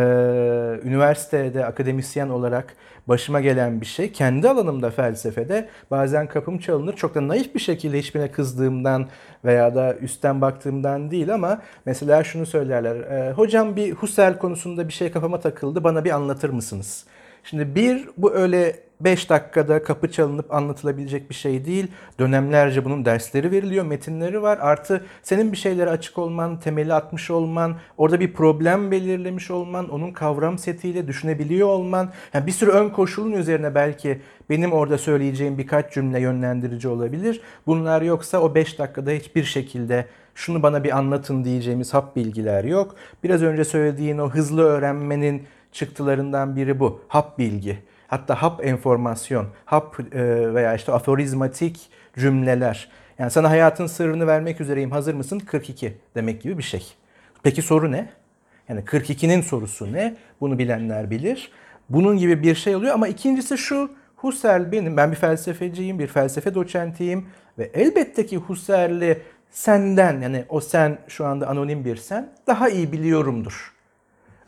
üniversitede 0.83 1.65
akademisyen 1.65 2.29
olarak 2.29 2.75
başıma 3.07 3.41
gelen 3.41 3.81
bir 3.81 3.85
şey. 3.85 4.11
Kendi 4.11 4.49
alanımda 4.49 4.91
felsefede 4.91 5.69
bazen 5.91 6.27
kapım 6.27 6.57
çalınır. 6.57 6.95
Çok 6.95 7.15
da 7.15 7.27
naif 7.27 7.55
bir 7.55 7.59
şekilde 7.59 7.99
hiçbirine 7.99 8.31
kızdığımdan 8.31 9.07
veya 9.45 9.75
da 9.75 9.95
üstten 9.95 10.41
baktığımdan 10.41 11.11
değil 11.11 11.33
ama 11.33 11.61
mesela 11.85 12.23
şunu 12.23 12.45
söylerler. 12.45 12.95
E, 12.95 13.31
hocam 13.31 13.75
bir 13.75 13.91
Husserl 13.91 14.37
konusunda 14.37 14.87
bir 14.87 14.93
şey 14.93 15.11
kafama 15.11 15.39
takıldı 15.39 15.83
bana 15.83 16.05
bir 16.05 16.11
anlatır 16.11 16.49
mısınız? 16.49 17.05
Şimdi 17.43 17.75
bir 17.75 18.09
bu 18.17 18.33
öyle 18.33 18.86
5 19.01 19.29
dakikada 19.29 19.83
kapı 19.83 20.11
çalınıp 20.11 20.53
anlatılabilecek 20.53 21.29
bir 21.29 21.35
şey 21.35 21.65
değil. 21.65 21.87
Dönemlerce 22.19 22.85
bunun 22.85 23.05
dersleri 23.05 23.51
veriliyor, 23.51 23.85
metinleri 23.85 24.41
var. 24.41 24.57
Artı 24.61 25.05
senin 25.23 25.51
bir 25.51 25.57
şeylere 25.57 25.89
açık 25.89 26.17
olman, 26.17 26.59
temeli 26.59 26.93
atmış 26.93 27.31
olman, 27.31 27.75
orada 27.97 28.19
bir 28.19 28.33
problem 28.33 28.91
belirlemiş 28.91 29.51
olman, 29.51 29.89
onun 29.89 30.11
kavram 30.11 30.57
setiyle 30.57 31.07
düşünebiliyor 31.07 31.67
olman. 31.67 32.11
Yani 32.33 32.47
bir 32.47 32.51
sürü 32.51 32.71
ön 32.71 32.89
koşulun 32.89 33.31
üzerine 33.31 33.75
belki 33.75 34.21
benim 34.49 34.73
orada 34.73 34.97
söyleyeceğim 34.97 35.57
birkaç 35.57 35.93
cümle 35.93 36.19
yönlendirici 36.19 36.87
olabilir. 36.87 37.41
Bunlar 37.67 38.01
yoksa 38.01 38.39
o 38.39 38.55
5 38.55 38.79
dakikada 38.79 39.11
hiçbir 39.11 39.43
şekilde 39.43 40.05
şunu 40.35 40.63
bana 40.63 40.83
bir 40.83 40.97
anlatın 40.97 41.43
diyeceğimiz 41.43 41.93
hap 41.93 42.15
bilgiler 42.15 42.63
yok. 42.63 42.95
Biraz 43.23 43.43
önce 43.43 43.65
söylediğin 43.65 44.17
o 44.17 44.29
hızlı 44.29 44.63
öğrenmenin 44.63 45.43
çıktılarından 45.71 46.55
biri 46.55 46.79
bu. 46.79 47.01
Hap 47.07 47.39
bilgi. 47.39 47.86
Hatta 48.07 48.41
hap 48.41 48.65
enformasyon, 48.65 49.47
hap 49.65 49.99
e, 49.99 50.53
veya 50.53 50.75
işte 50.75 50.91
aforizmatik 50.91 51.89
cümleler. 52.17 52.89
Yani 53.19 53.31
sana 53.31 53.49
hayatın 53.49 53.87
sırrını 53.87 54.27
vermek 54.27 54.61
üzereyim 54.61 54.91
hazır 54.91 55.13
mısın? 55.13 55.39
42 55.39 55.97
demek 56.15 56.41
gibi 56.41 56.57
bir 56.57 56.63
şey. 56.63 56.93
Peki 57.43 57.61
soru 57.61 57.91
ne? 57.91 58.09
Yani 58.69 58.81
42'nin 58.81 59.41
sorusu 59.41 59.93
ne? 59.93 60.15
Bunu 60.41 60.59
bilenler 60.59 61.09
bilir. 61.09 61.51
Bunun 61.89 62.17
gibi 62.17 62.43
bir 62.43 62.55
şey 62.55 62.75
oluyor 62.75 62.93
ama 62.93 63.07
ikincisi 63.07 63.57
şu 63.57 63.91
Husserl 64.15 64.71
benim. 64.71 64.97
Ben 64.97 65.11
bir 65.11 65.15
felsefeciyim, 65.15 65.99
bir 65.99 66.07
felsefe 66.07 66.55
doçentiyim 66.55 67.25
ve 67.57 67.71
elbette 67.73 68.25
ki 68.25 68.37
Husserl'i 68.37 69.21
senden 69.49 70.21
yani 70.21 70.45
o 70.49 70.61
sen 70.61 70.97
şu 71.07 71.25
anda 71.25 71.47
anonim 71.47 71.85
bir 71.85 71.95
sen 71.95 72.29
daha 72.47 72.69
iyi 72.69 72.91
biliyorumdur. 72.91 73.73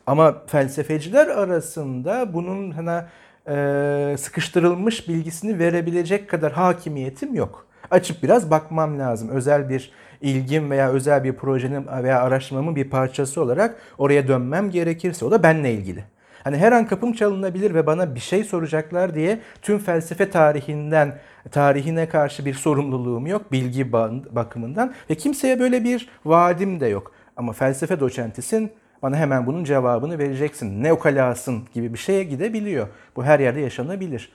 Ama 0.07 0.45
felsefeciler 0.47 1.27
arasında 1.27 2.33
bunun 2.33 2.71
hani 2.71 3.03
e, 3.49 4.15
sıkıştırılmış 4.17 5.07
bilgisini 5.07 5.59
verebilecek 5.59 6.29
kadar 6.29 6.51
hakimiyetim 6.51 7.35
yok. 7.35 7.67
Açıp 7.91 8.23
biraz 8.23 8.51
bakmam 8.51 8.99
lazım. 8.99 9.29
Özel 9.29 9.69
bir 9.69 9.91
ilgim 10.21 10.71
veya 10.71 10.89
özel 10.89 11.23
bir 11.23 11.33
projenin 11.33 11.87
veya 12.03 12.21
araştırmamın 12.21 12.75
bir 12.75 12.89
parçası 12.89 13.41
olarak 13.41 13.75
oraya 13.97 14.27
dönmem 14.27 14.69
gerekirse 14.69 15.25
o 15.25 15.31
da 15.31 15.43
benle 15.43 15.73
ilgili. 15.73 16.03
Hani 16.43 16.57
her 16.57 16.71
an 16.71 16.87
kapım 16.87 17.13
çalınabilir 17.13 17.73
ve 17.73 17.85
bana 17.85 18.15
bir 18.15 18.19
şey 18.19 18.43
soracaklar 18.43 19.15
diye 19.15 19.39
tüm 19.61 19.79
felsefe 19.79 20.29
tarihinden 20.29 21.17
tarihine 21.51 22.09
karşı 22.09 22.45
bir 22.45 22.53
sorumluluğum 22.53 23.27
yok 23.27 23.51
bilgi 23.51 23.91
bakımından 23.91 24.93
ve 25.09 25.15
kimseye 25.15 25.59
böyle 25.59 25.83
bir 25.83 26.09
vaadim 26.25 26.79
de 26.79 26.87
yok. 26.87 27.11
Ama 27.37 27.53
felsefe 27.53 27.99
doçentisin 27.99 28.71
bana 29.01 29.17
hemen 29.17 29.45
bunun 29.45 29.63
cevabını 29.63 30.19
vereceksin. 30.19 30.83
Ne 30.83 30.93
ukalasın 30.93 31.63
gibi 31.73 31.93
bir 31.93 31.97
şeye 31.97 32.23
gidebiliyor. 32.23 32.87
Bu 33.15 33.23
her 33.23 33.39
yerde 33.39 33.59
yaşanabilir. 33.59 34.31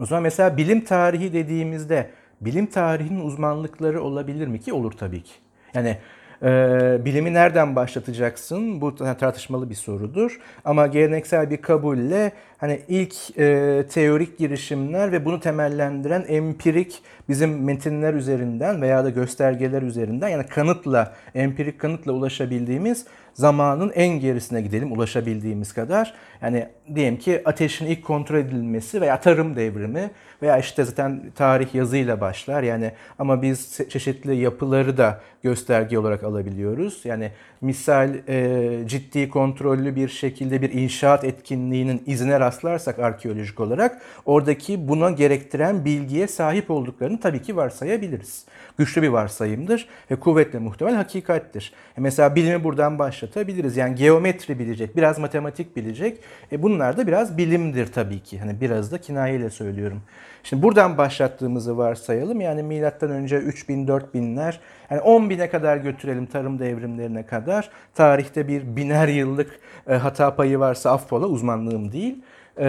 O 0.00 0.06
zaman 0.06 0.22
mesela 0.22 0.56
bilim 0.56 0.84
tarihi 0.84 1.32
dediğimizde 1.32 2.10
bilim 2.40 2.66
tarihinin 2.66 3.20
uzmanlıkları 3.20 4.02
olabilir 4.02 4.46
mi 4.46 4.60
ki? 4.60 4.72
Olur 4.72 4.92
tabii 4.92 5.22
ki. 5.22 5.32
Yani 5.74 5.98
ee, 6.44 6.98
bilimi 7.04 7.34
nereden 7.34 7.76
başlatacaksın? 7.76 8.80
Bu 8.80 8.94
tartışmalı 8.94 9.70
bir 9.70 9.74
sorudur. 9.74 10.40
Ama 10.64 10.86
geleneksel 10.86 11.50
bir 11.50 11.56
kabulle 11.56 12.32
hani 12.58 12.80
ilk 12.88 13.38
e, 13.38 13.84
teorik 13.90 14.38
girişimler 14.38 15.12
ve 15.12 15.24
bunu 15.24 15.40
temellendiren 15.40 16.24
empirik 16.28 17.02
bizim 17.28 17.64
metinler 17.64 18.14
üzerinden 18.14 18.82
veya 18.82 19.04
da 19.04 19.10
göstergeler 19.10 19.82
üzerinden 19.82 20.28
yani 20.28 20.46
kanıtla, 20.46 21.14
empirik 21.34 21.78
kanıtla 21.78 22.12
ulaşabildiğimiz 22.12 23.06
zamanın 23.34 23.92
en 23.94 24.20
gerisine 24.20 24.62
gidelim 24.62 24.92
ulaşabildiğimiz 24.92 25.72
kadar. 25.72 26.14
Yani 26.44 26.68
diyelim 26.94 27.18
ki 27.18 27.42
ateşin 27.44 27.86
ilk 27.86 28.04
kontrol 28.04 28.38
edilmesi 28.38 29.00
veya 29.00 29.20
tarım 29.20 29.56
devrimi 29.56 30.10
veya 30.42 30.58
işte 30.58 30.84
zaten 30.84 31.22
tarih 31.34 31.74
yazıyla 31.74 32.20
başlar. 32.20 32.62
Yani 32.62 32.92
ama 33.18 33.42
biz 33.42 33.78
çeşitli 33.88 34.36
yapıları 34.36 34.96
da 34.96 35.20
gösterge 35.42 35.98
olarak 35.98 36.24
alabiliyoruz. 36.24 37.00
Yani 37.04 37.30
misal 37.60 38.14
e, 38.28 38.78
ciddi 38.86 39.28
kontrollü 39.28 39.96
bir 39.96 40.08
şekilde 40.08 40.62
bir 40.62 40.72
inşaat 40.72 41.24
etkinliğinin 41.24 42.02
izine 42.06 42.40
rastlarsak 42.40 42.98
arkeolojik 42.98 43.60
olarak 43.60 44.02
oradaki 44.24 44.88
buna 44.88 45.10
gerektiren 45.10 45.84
bilgiye 45.84 46.26
sahip 46.26 46.70
olduklarını 46.70 47.20
tabii 47.20 47.42
ki 47.42 47.56
varsayabiliriz. 47.56 48.44
Güçlü 48.78 49.02
bir 49.02 49.08
varsayımdır 49.08 49.88
ve 50.10 50.16
kuvvetle 50.16 50.58
muhtemel 50.58 50.94
hakikattir. 50.94 51.72
E 51.98 52.00
mesela 52.00 52.34
bilimi 52.34 52.64
buradan 52.64 52.98
başlatabiliriz. 52.98 53.76
Yani 53.76 53.94
geometri 53.94 54.58
bilecek, 54.58 54.96
biraz 54.96 55.18
matematik 55.18 55.76
bilecek. 55.76 56.18
E 56.52 56.62
bunlar 56.62 56.96
da 56.96 57.06
biraz 57.06 57.38
bilimdir 57.38 57.86
tabii 57.86 58.20
ki. 58.20 58.38
Hani 58.38 58.60
biraz 58.60 58.92
da 58.92 58.98
kinayeyle 58.98 59.50
söylüyorum. 59.50 60.02
Şimdi 60.42 60.62
buradan 60.62 60.98
başlattığımızı 60.98 61.78
varsayalım. 61.78 62.40
Yani 62.40 62.62
milattan 62.62 63.10
önce 63.10 63.36
3000 63.36 63.86
4000'ler 63.86 64.54
yani 64.90 65.00
10 65.00 65.30
bine 65.30 65.48
kadar 65.50 65.76
götürelim 65.76 66.26
tarım 66.26 66.58
devrimlerine 66.58 67.26
kadar. 67.26 67.70
Tarihte 67.94 68.48
bir 68.48 68.76
biner 68.76 69.08
yıllık 69.08 69.60
e, 69.88 69.94
hata 69.94 70.36
payı 70.36 70.58
varsa 70.58 70.90
affola 70.90 71.26
uzmanlığım 71.26 71.92
değil. 71.92 72.22
E, 72.58 72.64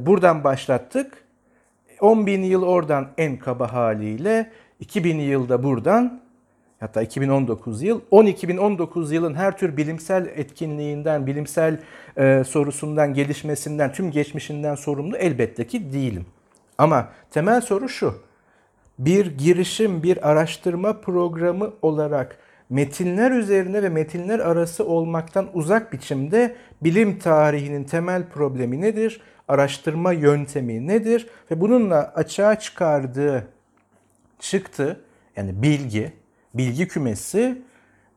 buradan 0.00 0.44
başlattık. 0.44 1.26
10 2.00 2.26
bin 2.26 2.42
yıl 2.42 2.62
oradan 2.62 3.08
en 3.18 3.36
kaba 3.36 3.72
haliyle 3.72 4.50
2000 4.80 5.18
yılda 5.18 5.62
buradan 5.62 6.20
hatta 6.80 7.02
2019 7.02 7.82
yıl 7.82 8.00
12.019 8.12 9.14
yılın 9.14 9.34
her 9.34 9.58
tür 9.58 9.76
bilimsel 9.76 10.26
etkinliğinden, 10.26 11.26
bilimsel 11.26 11.80
e, 12.16 12.44
sorusundan, 12.46 13.14
gelişmesinden, 13.14 13.92
tüm 13.92 14.10
geçmişinden 14.10 14.74
sorumlu 14.74 15.16
elbette 15.16 15.66
ki 15.66 15.92
değilim. 15.92 16.26
Ama 16.78 17.08
temel 17.30 17.60
soru 17.60 17.88
şu. 17.88 18.14
Bir 18.98 19.38
girişim, 19.38 20.02
bir 20.02 20.30
araştırma 20.30 21.00
programı 21.00 21.72
olarak 21.82 22.38
metinler 22.70 23.30
üzerine 23.30 23.82
ve 23.82 23.88
metinler 23.88 24.38
arası 24.38 24.86
olmaktan 24.86 25.48
uzak 25.54 25.92
biçimde 25.92 26.56
bilim 26.82 27.18
tarihinin 27.18 27.84
temel 27.84 28.28
problemi 28.28 28.80
nedir? 28.80 29.20
Araştırma 29.48 30.12
yöntemi 30.12 30.86
nedir? 30.86 31.28
Ve 31.50 31.60
bununla 31.60 32.12
açığa 32.14 32.58
çıkardığı 32.58 33.48
çıktı 34.38 35.00
yani 35.36 35.62
bilgi, 35.62 36.12
bilgi 36.58 36.88
kümesi 36.88 37.62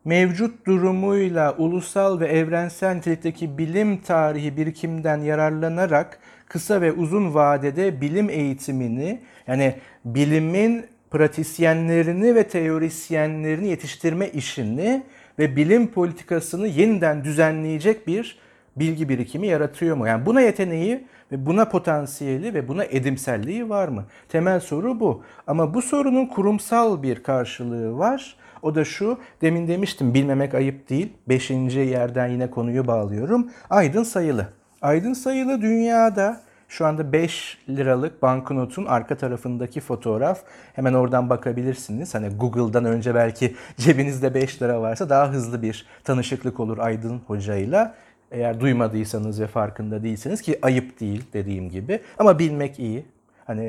mevcut 0.06 0.66
durumuyla 0.66 1.56
ulusal 1.58 2.20
ve 2.20 2.28
evrensel 2.28 2.96
nitelikteki 2.96 3.58
bilim 3.58 3.98
tarihi 3.98 4.58
birikimden 4.58 5.18
yararlanarak 5.18 6.20
kısa 6.46 6.82
ve 6.82 6.92
uzun 6.92 7.34
vadede 7.34 8.02
bilim 8.02 8.30
eğitimini 8.30 9.20
yani 9.48 9.76
bilimin 10.06 10.86
pratisyenlerini 11.12 12.36
ve 12.36 12.48
teorisyenlerini 12.48 13.68
yetiştirme 13.68 14.30
işini 14.30 15.04
ve 15.40 15.56
bilim 15.56 15.88
politikasını 15.88 16.68
yeniden 16.68 17.24
düzenleyecek 17.24 18.08
bir 18.08 18.38
bilgi 18.80 19.10
birikimi 19.10 19.48
yaratıyor 19.48 19.98
mu? 19.98 20.08
Yani 20.08 20.26
buna 20.26 20.42
yeteneği 20.42 21.08
ve 21.32 21.46
buna 21.46 21.70
potansiyeli 21.70 22.54
ve 22.54 22.68
buna 22.68 22.84
edimselliği 22.84 23.70
var 23.70 23.88
mı? 23.88 24.06
Temel 24.30 24.60
soru 24.60 25.00
bu. 25.00 25.24
Ama 25.48 25.74
bu 25.74 25.82
sorunun 25.82 26.26
kurumsal 26.26 27.04
bir 27.04 27.24
karşılığı 27.24 27.98
var. 27.98 28.36
O 28.62 28.76
da 28.76 28.86
şu, 28.86 29.18
demin 29.42 29.68
demiştim 29.68 30.14
bilmemek 30.14 30.54
ayıp 30.54 30.90
değil. 30.90 31.14
Beşinci 31.30 31.80
yerden 31.80 32.28
yine 32.28 32.50
konuyu 32.50 32.88
bağlıyorum. 32.88 33.52
Aydın 33.70 34.04
sayılı. 34.04 34.48
Aydın 34.82 35.14
sayılı 35.14 35.62
dünyada 35.62 36.42
şu 36.70 36.86
anda 36.86 37.14
5 37.14 37.58
liralık 37.70 38.22
banknotun 38.22 38.86
arka 38.86 39.18
tarafındaki 39.18 39.82
fotoğraf. 39.82 40.40
Hemen 40.74 40.94
oradan 40.94 41.30
bakabilirsiniz. 41.30 42.16
Hani 42.16 42.30
Google'dan 42.30 42.86
önce 42.86 43.16
belki 43.16 43.56
cebinizde 43.78 44.34
5 44.34 44.62
lira 44.62 44.82
varsa 44.82 45.10
daha 45.10 45.30
hızlı 45.30 45.62
bir 45.62 45.86
tanışıklık 46.04 46.60
olur 46.60 46.78
Aydın 46.78 47.22
hocayla. 47.28 47.96
Eğer 48.32 48.60
duymadıysanız 48.60 49.42
ve 49.42 49.48
farkında 49.48 50.04
değilseniz 50.04 50.42
ki 50.42 50.60
ayıp 50.62 51.00
değil 51.00 51.24
dediğim 51.34 51.70
gibi. 51.70 52.00
Ama 52.18 52.40
bilmek 52.40 52.80
iyi. 52.80 53.06
Hani 53.46 53.62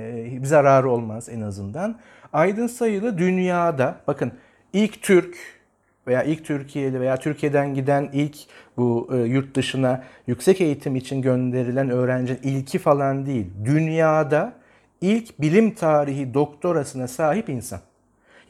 bir 0.42 0.46
zararı 0.46 0.90
olmaz 0.90 1.28
en 1.28 1.40
azından. 1.40 1.98
Aydın 2.32 2.66
sayılı 2.66 3.18
dünyada 3.18 3.96
bakın 4.06 4.32
ilk 4.72 5.02
Türk 5.02 5.36
veya 6.06 6.22
ilk 6.22 6.44
Türkiye'li 6.44 7.00
veya 7.00 7.16
Türkiye'den 7.16 7.74
giden 7.74 8.10
ilk 8.12 8.36
bu 8.76 9.10
e, 9.12 9.16
yurt 9.16 9.54
dışına 9.56 10.04
yüksek 10.26 10.60
eğitim 10.60 10.96
için 10.96 11.22
gönderilen 11.22 11.90
öğrenci 11.90 12.38
ilki 12.42 12.78
falan 12.78 13.26
değil. 13.26 13.46
Dünyada 13.64 14.52
ilk 15.00 15.40
bilim 15.40 15.74
tarihi 15.74 16.34
doktorasına 16.34 17.08
sahip 17.08 17.48
insan. 17.48 17.80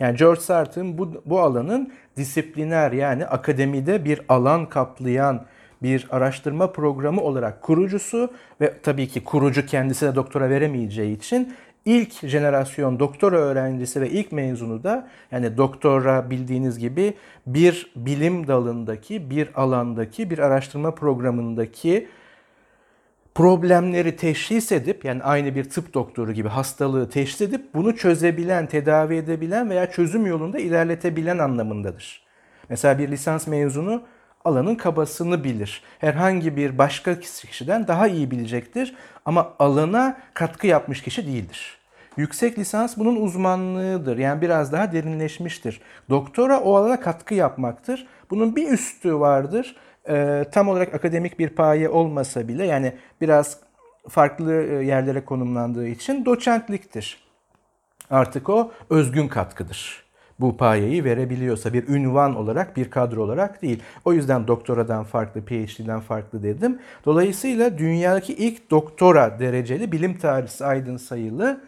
Yani 0.01 0.17
George 0.17 0.41
Sartre'ın 0.41 0.99
bu, 0.99 1.23
bu 1.27 1.41
alanın 1.41 1.93
disipliner 2.17 2.93
yani 2.93 3.27
akademide 3.27 4.05
bir 4.05 4.21
alan 4.29 4.69
kaplayan 4.69 5.47
bir 5.83 6.07
araştırma 6.11 6.73
programı 6.73 7.21
olarak 7.21 7.63
kurucusu 7.63 8.33
ve 8.61 8.75
tabii 8.83 9.09
ki 9.09 9.25
kurucu 9.25 9.67
kendisine 9.67 10.15
doktora 10.15 10.51
veremeyeceği 10.51 11.17
için 11.17 11.55
ilk 11.85 12.29
jenerasyon 12.29 12.99
doktora 12.99 13.37
öğrencisi 13.37 14.01
ve 14.01 14.11
ilk 14.11 14.33
mezunu 14.33 14.83
da 14.85 15.09
yani 15.31 15.57
doktora 15.57 16.31
bildiğiniz 16.31 16.79
gibi 16.79 17.15
bir 17.47 17.93
bilim 17.97 18.47
dalındaki, 18.47 19.31
bir 19.31 19.49
alandaki, 19.55 20.31
bir 20.31 20.39
araştırma 20.39 20.95
programındaki 20.95 22.09
problemleri 23.35 24.17
teşhis 24.17 24.73
edip 24.73 25.05
yani 25.05 25.23
aynı 25.23 25.55
bir 25.55 25.65
tıp 25.65 25.95
doktoru 25.95 26.33
gibi 26.33 26.49
hastalığı 26.49 27.11
teşhis 27.11 27.41
edip 27.41 27.75
bunu 27.75 27.97
çözebilen, 27.97 28.67
tedavi 28.67 29.17
edebilen 29.17 29.71
veya 29.71 29.91
çözüm 29.91 30.27
yolunda 30.27 30.59
ilerletebilen 30.59 31.39
anlamındadır. 31.39 32.23
Mesela 32.69 32.99
bir 32.99 33.09
lisans 33.09 33.47
mezunu 33.47 34.03
alanın 34.45 34.75
kabasını 34.75 35.45
bilir. 35.45 35.83
Herhangi 35.99 36.57
bir 36.57 36.79
başka 36.79 37.21
kişiden 37.21 37.89
daha 37.89 38.09
iyi 38.09 38.31
bilecektir 38.31 38.95
ama 39.25 39.53
alana 39.59 40.21
katkı 40.35 40.67
yapmış 40.67 41.03
kişi 41.03 41.27
değildir. 41.27 41.79
Yüksek 42.17 42.59
lisans 42.59 42.97
bunun 42.97 43.17
uzmanlığıdır. 43.17 44.19
Yani 44.19 44.41
biraz 44.41 44.73
daha 44.73 44.93
derinleşmiştir. 44.93 45.81
Doktora 46.11 46.61
o 46.61 46.77
alana 46.77 47.01
katkı 47.01 47.35
yapmaktır. 47.35 48.07
Bunun 48.31 48.57
bir 48.57 48.69
üstü 48.69 49.21
vardır. 49.21 49.77
Ee, 50.09 50.45
tam 50.53 50.69
olarak 50.69 50.95
akademik 50.95 51.39
bir 51.39 51.49
paye 51.49 51.89
olmasa 51.89 52.49
bile 52.49 52.67
yani 52.67 52.95
biraz 53.21 53.59
farklı 54.09 54.63
e, 54.63 54.85
yerlere 54.85 55.25
konumlandığı 55.25 55.89
için 55.89 56.25
doçentliktir. 56.25 57.25
Artık 58.11 58.49
o 58.49 58.73
özgün 58.91 59.29
katkıdır 59.29 60.10
bu 60.41 60.57
payeyi 60.57 61.05
verebiliyorsa 61.05 61.73
bir 61.73 61.89
ünvan 61.89 62.37
olarak 62.37 62.77
bir 62.77 62.91
kadro 62.91 63.23
olarak 63.23 63.63
değil. 63.63 63.83
O 64.05 64.13
yüzden 64.13 64.47
doktoradan 64.47 65.05
farklı, 65.05 65.45
PhD'den 65.45 66.01
farklı 66.01 66.43
dedim. 66.43 66.79
Dolayısıyla 67.05 67.79
dünyadaki 67.79 68.35
ilk 68.35 68.71
doktora 68.71 69.39
dereceli 69.39 69.93
bilim 69.93 70.19
tarihçisi 70.19 70.67
Aydın 70.67 70.97
Sayılı 70.97 71.61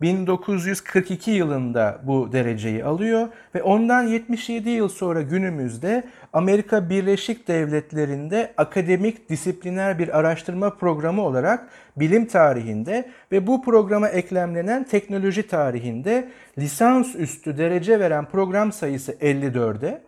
1942 0.00 1.30
yılında 1.30 2.00
bu 2.02 2.32
dereceyi 2.32 2.84
alıyor 2.84 3.28
ve 3.54 3.62
ondan 3.62 4.02
77 4.02 4.70
yıl 4.70 4.88
sonra 4.88 5.22
günümüzde 5.22 6.04
Amerika 6.32 6.90
Birleşik 6.90 7.48
Devletleri'nde 7.48 8.52
akademik 8.56 9.28
disipliner 9.28 9.98
bir 9.98 10.18
araştırma 10.18 10.70
programı 10.70 11.22
olarak 11.22 11.68
bilim 11.96 12.26
tarihinde 12.26 13.10
ve 13.32 13.46
bu 13.46 13.62
programa 13.62 14.08
eklemlenen 14.08 14.84
teknoloji 14.84 15.46
tarihinde 15.46 16.28
lisans 16.58 17.14
üstü 17.14 17.58
derece 17.58 18.00
veren 18.00 18.24
program 18.24 18.72
sayısı 18.72 19.12
54'e, 19.12 20.02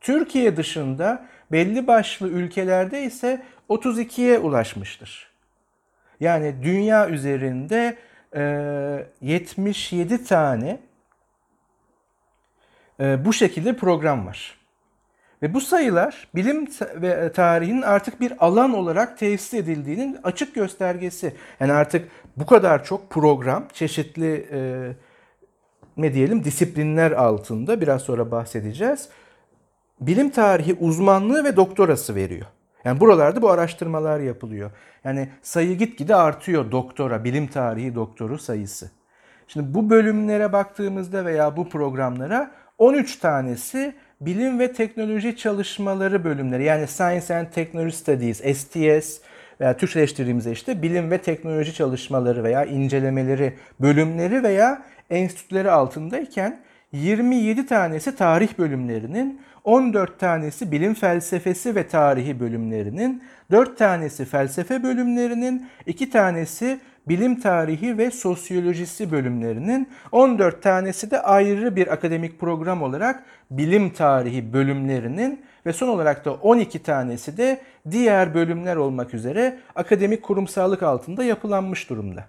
Türkiye 0.00 0.56
dışında 0.56 1.26
belli 1.52 1.86
başlı 1.86 2.28
ülkelerde 2.28 3.02
ise 3.02 3.42
32'ye 3.68 4.38
ulaşmıştır. 4.38 5.28
Yani 6.20 6.54
dünya 6.62 7.08
üzerinde 7.08 7.96
77 8.32 10.14
ee, 10.14 10.24
tane 10.24 10.80
e, 13.00 13.24
bu 13.24 13.32
şekilde 13.32 13.76
program 13.76 14.26
var. 14.26 14.58
Ve 15.42 15.54
bu 15.54 15.60
sayılar 15.60 16.28
bilim 16.34 16.68
ve 16.94 17.32
tarihinin 17.32 17.82
artık 17.82 18.20
bir 18.20 18.32
alan 18.38 18.74
olarak 18.74 19.18
tesis 19.18 19.54
edildiğinin 19.54 20.18
açık 20.22 20.54
göstergesi. 20.54 21.34
Yani 21.60 21.72
artık 21.72 22.08
bu 22.36 22.46
kadar 22.46 22.84
çok 22.84 23.10
program, 23.10 23.68
çeşitli 23.72 24.48
e, 24.52 24.90
ne 25.96 26.14
diyelim 26.14 26.44
disiplinler 26.44 27.12
altında 27.12 27.80
biraz 27.80 28.02
sonra 28.02 28.30
bahsedeceğiz. 28.30 29.08
Bilim 30.00 30.30
tarihi 30.30 30.74
uzmanlığı 30.74 31.44
ve 31.44 31.56
doktorası 31.56 32.14
veriyor. 32.14 32.46
Yani 32.84 33.00
buralarda 33.00 33.42
bu 33.42 33.50
araştırmalar 33.50 34.20
yapılıyor. 34.20 34.70
Yani 35.04 35.28
sayı 35.42 35.78
gitgide 35.78 36.14
artıyor 36.14 36.70
doktora, 36.72 37.24
bilim 37.24 37.46
tarihi 37.46 37.94
doktoru 37.94 38.38
sayısı. 38.38 38.90
Şimdi 39.48 39.74
bu 39.74 39.90
bölümlere 39.90 40.52
baktığımızda 40.52 41.24
veya 41.24 41.56
bu 41.56 41.68
programlara 41.68 42.50
13 42.78 43.16
tanesi 43.16 43.94
bilim 44.20 44.58
ve 44.58 44.72
teknoloji 44.72 45.36
çalışmaları 45.36 46.24
bölümleri. 46.24 46.64
Yani 46.64 46.86
Science 46.86 47.36
and 47.36 47.46
Technology 47.46 47.96
Studies, 47.96 48.58
STS 48.58 49.20
veya 49.60 49.76
Türkçeleştirdiğimizde 49.76 50.52
işte 50.52 50.82
bilim 50.82 51.10
ve 51.10 51.18
teknoloji 51.18 51.74
çalışmaları 51.74 52.44
veya 52.44 52.64
incelemeleri 52.64 53.54
bölümleri 53.80 54.42
veya 54.42 54.82
enstitüleri 55.10 55.70
altındayken 55.70 56.60
27 56.92 57.66
tanesi 57.66 58.16
tarih 58.16 58.58
bölümlerinin 58.58 59.40
14 59.68 60.18
tanesi 60.18 60.72
bilim 60.72 60.94
felsefesi 60.94 61.74
ve 61.74 61.88
tarihi 61.88 62.40
bölümlerinin, 62.40 63.22
4 63.50 63.78
tanesi 63.78 64.24
felsefe 64.24 64.82
bölümlerinin, 64.82 65.66
2 65.86 66.10
tanesi 66.10 66.80
bilim 67.08 67.40
tarihi 67.40 67.98
ve 67.98 68.10
sosyolojisi 68.10 69.12
bölümlerinin, 69.12 69.88
14 70.12 70.62
tanesi 70.62 71.10
de 71.10 71.22
ayrı 71.22 71.76
bir 71.76 71.92
akademik 71.92 72.40
program 72.40 72.82
olarak 72.82 73.24
bilim 73.50 73.90
tarihi 73.90 74.52
bölümlerinin 74.52 75.40
ve 75.66 75.72
son 75.72 75.88
olarak 75.88 76.24
da 76.24 76.34
12 76.34 76.82
tanesi 76.82 77.36
de 77.36 77.60
diğer 77.90 78.34
bölümler 78.34 78.76
olmak 78.76 79.14
üzere 79.14 79.58
akademik 79.74 80.22
kurumsallık 80.22 80.82
altında 80.82 81.24
yapılanmış 81.24 81.90
durumda. 81.90 82.24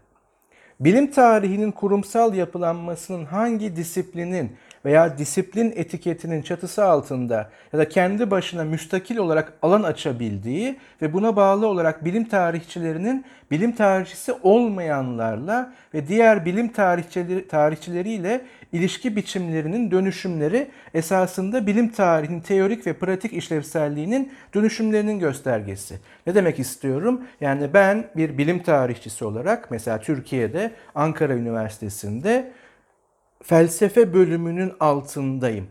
Bilim 0.80 1.12
tarihinin 1.12 1.72
kurumsal 1.72 2.34
yapılanmasının 2.34 3.26
hangi 3.26 3.76
disiplinin 3.76 4.52
veya 4.86 5.18
disiplin 5.18 5.74
etiketinin 5.76 6.42
çatısı 6.42 6.86
altında 6.86 7.50
ya 7.74 7.80
da 7.80 7.90
kendi 7.90 8.32
başına 8.32 8.64
müstakil 8.64 9.18
olarak 9.18 9.54
alan 9.62 9.84
açabildiği 9.84 10.78
ve 11.02 11.14
buna 11.14 11.36
bağlı 11.36 11.68
olarak 11.68 12.06
bilim 12.06 12.26
tarihçilerinin 12.26 13.26
bilim 13.52 13.72
tarihçisi 13.72 14.34
olmayanlarla 14.44 15.74
ve 15.94 16.08
diğer 16.08 16.46
bilim 16.46 16.68
tarihçileri, 16.68 17.48
tarihçileriyle 17.48 18.42
ilişki 18.72 19.16
biçimlerinin 19.16 19.92
dönüşümleri 19.92 20.68
esasında 20.94 21.68
bilim 21.68 21.90
tarihinin 21.90 22.42
teorik 22.42 22.88
ve 22.88 22.94
pratik 22.94 23.34
işlevselliğinin 23.34 24.34
dönüşümlerinin 24.54 25.20
göstergesi. 25.20 26.00
Ne 26.28 26.36
demek 26.36 26.60
istiyorum? 26.60 27.22
Yani 27.42 27.74
ben 27.74 28.06
bir 28.16 28.38
bilim 28.38 28.64
tarihçisi 28.64 29.26
olarak 29.26 29.72
mesela 29.72 30.00
Türkiye'de 30.00 30.72
Ankara 30.96 31.34
Üniversitesi'nde 31.34 32.52
felsefe 33.44 34.14
bölümünün 34.14 34.74
altındayım. 34.80 35.68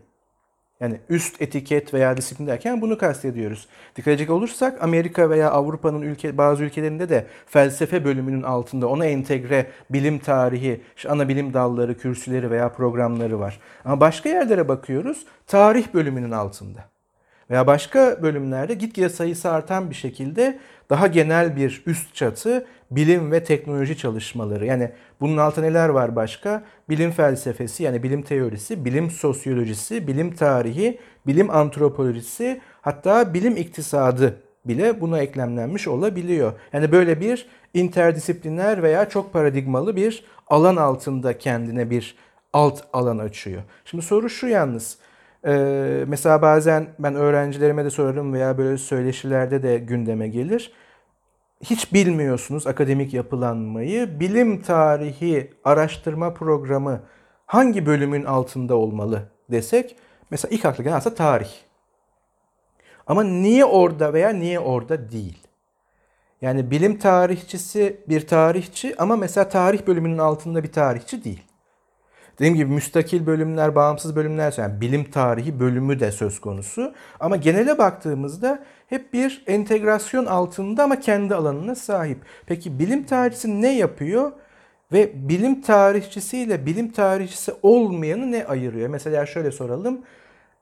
Yani 0.81 1.01
üst 1.09 1.43
etiket 1.43 1.95
veya 1.95 2.17
disiplin 2.17 2.47
derken 2.47 2.81
bunu 2.81 2.99
kastediyoruz. 2.99 3.69
Dikkat 3.97 4.09
edecek 4.09 4.31
olursak 4.31 4.83
Amerika 4.83 5.31
veya 5.31 5.51
Avrupa'nın 5.51 6.03
ülke, 6.03 6.39
bazı 6.39 6.65
ülkelerinde 6.65 7.09
de 7.09 7.27
felsefe 7.47 8.05
bölümünün 8.05 8.43
altında 8.43 8.89
ona 8.89 9.07
entegre 9.07 9.67
bilim 9.91 10.19
tarihi, 10.19 10.81
ana 11.09 11.29
bilim 11.29 11.55
dalları, 11.55 11.99
kürsüleri 11.99 12.51
veya 12.51 12.73
programları 12.73 13.41
var. 13.41 13.61
Ama 13.85 14.01
başka 14.01 14.29
yerlere 14.29 14.69
bakıyoruz 14.69 15.27
tarih 15.47 15.95
bölümünün 15.95 16.31
altında. 16.31 16.98
Veya 17.51 17.67
başka 17.67 18.23
bölümlerde 18.23 18.75
gitgide 18.75 19.09
sayısı 19.09 19.51
artan 19.51 19.91
bir 19.91 19.95
şekilde 19.95 20.59
daha 20.91 21.07
genel 21.07 21.57
bir 21.57 21.83
üst 21.87 22.15
çatı 22.15 22.67
bilim 22.91 23.33
ve 23.33 23.45
teknoloji 23.45 23.97
çalışmaları. 23.97 24.67
Yani 24.67 24.91
bunun 25.21 25.37
altında 25.37 25.67
neler 25.67 25.89
var 25.89 26.17
başka? 26.17 26.65
Bilim 26.89 27.11
felsefesi 27.11 27.83
yani 27.83 28.03
bilim 28.03 28.23
teorisi, 28.23 28.85
bilim 28.85 29.11
sosyolojisi, 29.11 30.07
bilim 30.07 30.35
tarihi, 30.35 31.01
bilim 31.27 31.51
antropolojisi 31.51 32.61
hatta 32.81 33.35
bilim 33.35 33.57
iktisadı 33.57 34.41
bile 34.65 35.01
buna 35.01 35.19
eklemlenmiş 35.19 35.89
olabiliyor. 35.89 36.53
Yani 36.73 36.93
böyle 36.93 37.21
bir 37.21 37.47
interdisipliner 37.75 38.83
veya 38.83 39.09
çok 39.09 39.33
paradigmalı 39.33 39.97
bir 39.97 40.25
alan 40.47 40.77
altında 40.77 41.39
kendine 41.39 41.91
bir 41.91 42.17
alt 42.53 42.83
alan 42.93 43.19
açıyor. 43.19 43.63
Şimdi 43.85 44.05
soru 44.05 44.31
şu 44.31 44.47
yalnız. 44.47 44.99
Ee, 45.47 46.05
mesela 46.09 46.43
bazen 46.43 46.89
ben 46.99 47.15
öğrencilerime 47.15 47.85
de 47.85 47.91
sorarım 47.91 48.33
veya 48.33 48.59
böyle 48.59 48.79
söyleşilerde 48.79 49.63
de 49.63 49.79
gündeme 49.79 50.29
gelir 50.29 50.73
hiç 51.65 51.93
bilmiyorsunuz 51.93 52.67
akademik 52.67 53.15
yapılanmayı. 53.15 54.21
Bilim 54.21 54.63
tarihi 54.63 55.55
araştırma 55.65 56.35
programı 56.35 57.01
hangi 57.47 57.87
bölümün 57.87 58.25
altında 58.25 58.77
olmalı 58.77 59.23
desek 59.51 59.97
mesela 60.31 60.55
ilk 60.55 60.65
akla 60.65 60.85
gelen 60.85 60.97
aslında 60.97 61.17
tarih. 61.17 61.51
Ama 63.07 63.25
niye 63.25 63.65
orada 63.65 64.13
veya 64.13 64.31
niye 64.31 64.61
orada 64.61 65.11
değil? 65.11 65.47
Yani 66.41 66.71
bilim 66.71 66.99
tarihçisi 66.99 68.01
bir 68.09 68.27
tarihçi 68.27 68.95
ama 68.99 69.17
mesela 69.17 69.49
tarih 69.49 69.87
bölümünün 69.87 70.19
altında 70.19 70.63
bir 70.63 70.73
tarihçi 70.73 71.25
değil. 71.25 71.43
Dediğim 72.39 72.55
gibi 72.55 72.73
müstakil 72.73 73.27
bölümler, 73.27 73.75
bağımsız 73.75 74.17
bölümler, 74.17 74.55
yani 74.57 74.81
bilim 74.81 75.11
tarihi 75.11 75.61
bölümü 75.61 76.01
de 76.01 76.13
söz 76.13 76.41
konusu. 76.41 76.95
Ama 77.21 77.37
genele 77.37 77.79
baktığımızda 77.79 78.65
hep 78.87 79.13
bir 79.13 79.43
entegrasyon 79.47 80.27
altında 80.27 80.85
ama 80.85 81.01
kendi 81.01 81.35
alanına 81.35 81.75
sahip. 81.75 82.19
Peki 82.47 82.79
bilim 82.79 83.05
tarihçisi 83.07 83.63
ne 83.63 83.79
yapıyor? 83.79 84.33
Ve 84.93 85.29
bilim 85.29 85.63
tarihçisiyle 85.63 86.67
bilim 86.67 86.93
tarihçisi 86.93 87.53
olmayanı 87.63 88.33
ne 88.33 88.47
ayırıyor? 88.47 88.89
Mesela 88.89 89.27
şöyle 89.27 89.51
soralım. 89.51 90.01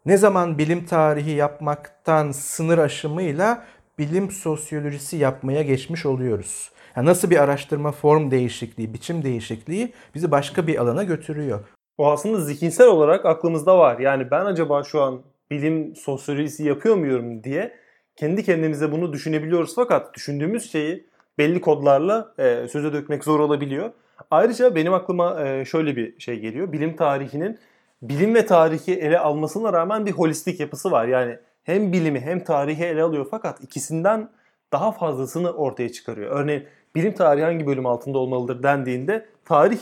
Ne 0.06 0.16
zaman 0.16 0.58
bilim 0.58 0.86
tarihi 0.86 1.30
yapmaktan 1.30 2.32
sınır 2.32 2.78
aşımıyla 2.78 3.64
bilim 3.98 4.30
sosyolojisi 4.30 5.16
yapmaya 5.16 5.62
geçmiş 5.62 6.06
oluyoruz? 6.06 6.70
Yani 6.96 7.06
nasıl 7.06 7.30
bir 7.30 7.42
araştırma 7.42 7.92
form 7.92 8.30
değişikliği, 8.30 8.94
biçim 8.94 9.22
değişikliği 9.24 9.92
bizi 10.14 10.30
başka 10.30 10.66
bir 10.66 10.78
alana 10.78 11.04
götürüyor. 11.04 11.60
O 11.98 12.10
aslında 12.10 12.40
zihinsel 12.40 12.86
olarak 12.88 13.26
aklımızda 13.26 13.78
var. 13.78 13.98
Yani 13.98 14.30
ben 14.30 14.44
acaba 14.44 14.84
şu 14.84 15.02
an 15.02 15.22
bilim 15.50 15.96
sosyolojisi 15.96 16.64
yapıyor 16.64 16.96
muyum 16.96 17.44
diye 17.44 17.72
kendi 18.16 18.44
kendimize 18.44 18.92
bunu 18.92 19.12
düşünebiliyoruz 19.12 19.74
fakat 19.74 20.14
düşündüğümüz 20.14 20.72
şeyi 20.72 21.06
belli 21.38 21.60
kodlarla 21.60 22.34
e, 22.38 22.68
söze 22.68 22.92
dökmek 22.92 23.24
zor 23.24 23.40
olabiliyor. 23.40 23.90
Ayrıca 24.30 24.74
benim 24.74 24.94
aklıma 24.94 25.46
e, 25.46 25.64
şöyle 25.64 25.96
bir 25.96 26.20
şey 26.20 26.40
geliyor. 26.40 26.72
Bilim 26.72 26.96
tarihinin 26.96 27.58
bilim 28.02 28.34
ve 28.34 28.46
tarihi 28.46 28.94
ele 28.94 29.18
almasına 29.18 29.72
rağmen 29.72 30.06
bir 30.06 30.12
holistik 30.12 30.60
yapısı 30.60 30.90
var. 30.90 31.06
Yani 31.06 31.38
hem 31.64 31.92
bilimi 31.92 32.20
hem 32.20 32.44
tarihi 32.44 32.84
ele 32.84 33.02
alıyor 33.02 33.26
fakat 33.30 33.60
ikisinden 33.64 34.30
daha 34.72 34.92
fazlasını 34.92 35.52
ortaya 35.52 35.92
çıkarıyor. 35.92 36.30
Örneğin 36.30 36.66
bilim 36.96 37.12
tarihi 37.12 37.44
hangi 37.44 37.66
bölüm 37.66 37.86
altında 37.86 38.18
olmalıdır 38.18 38.62
dendiğinde 38.62 39.26
tarih 39.44 39.80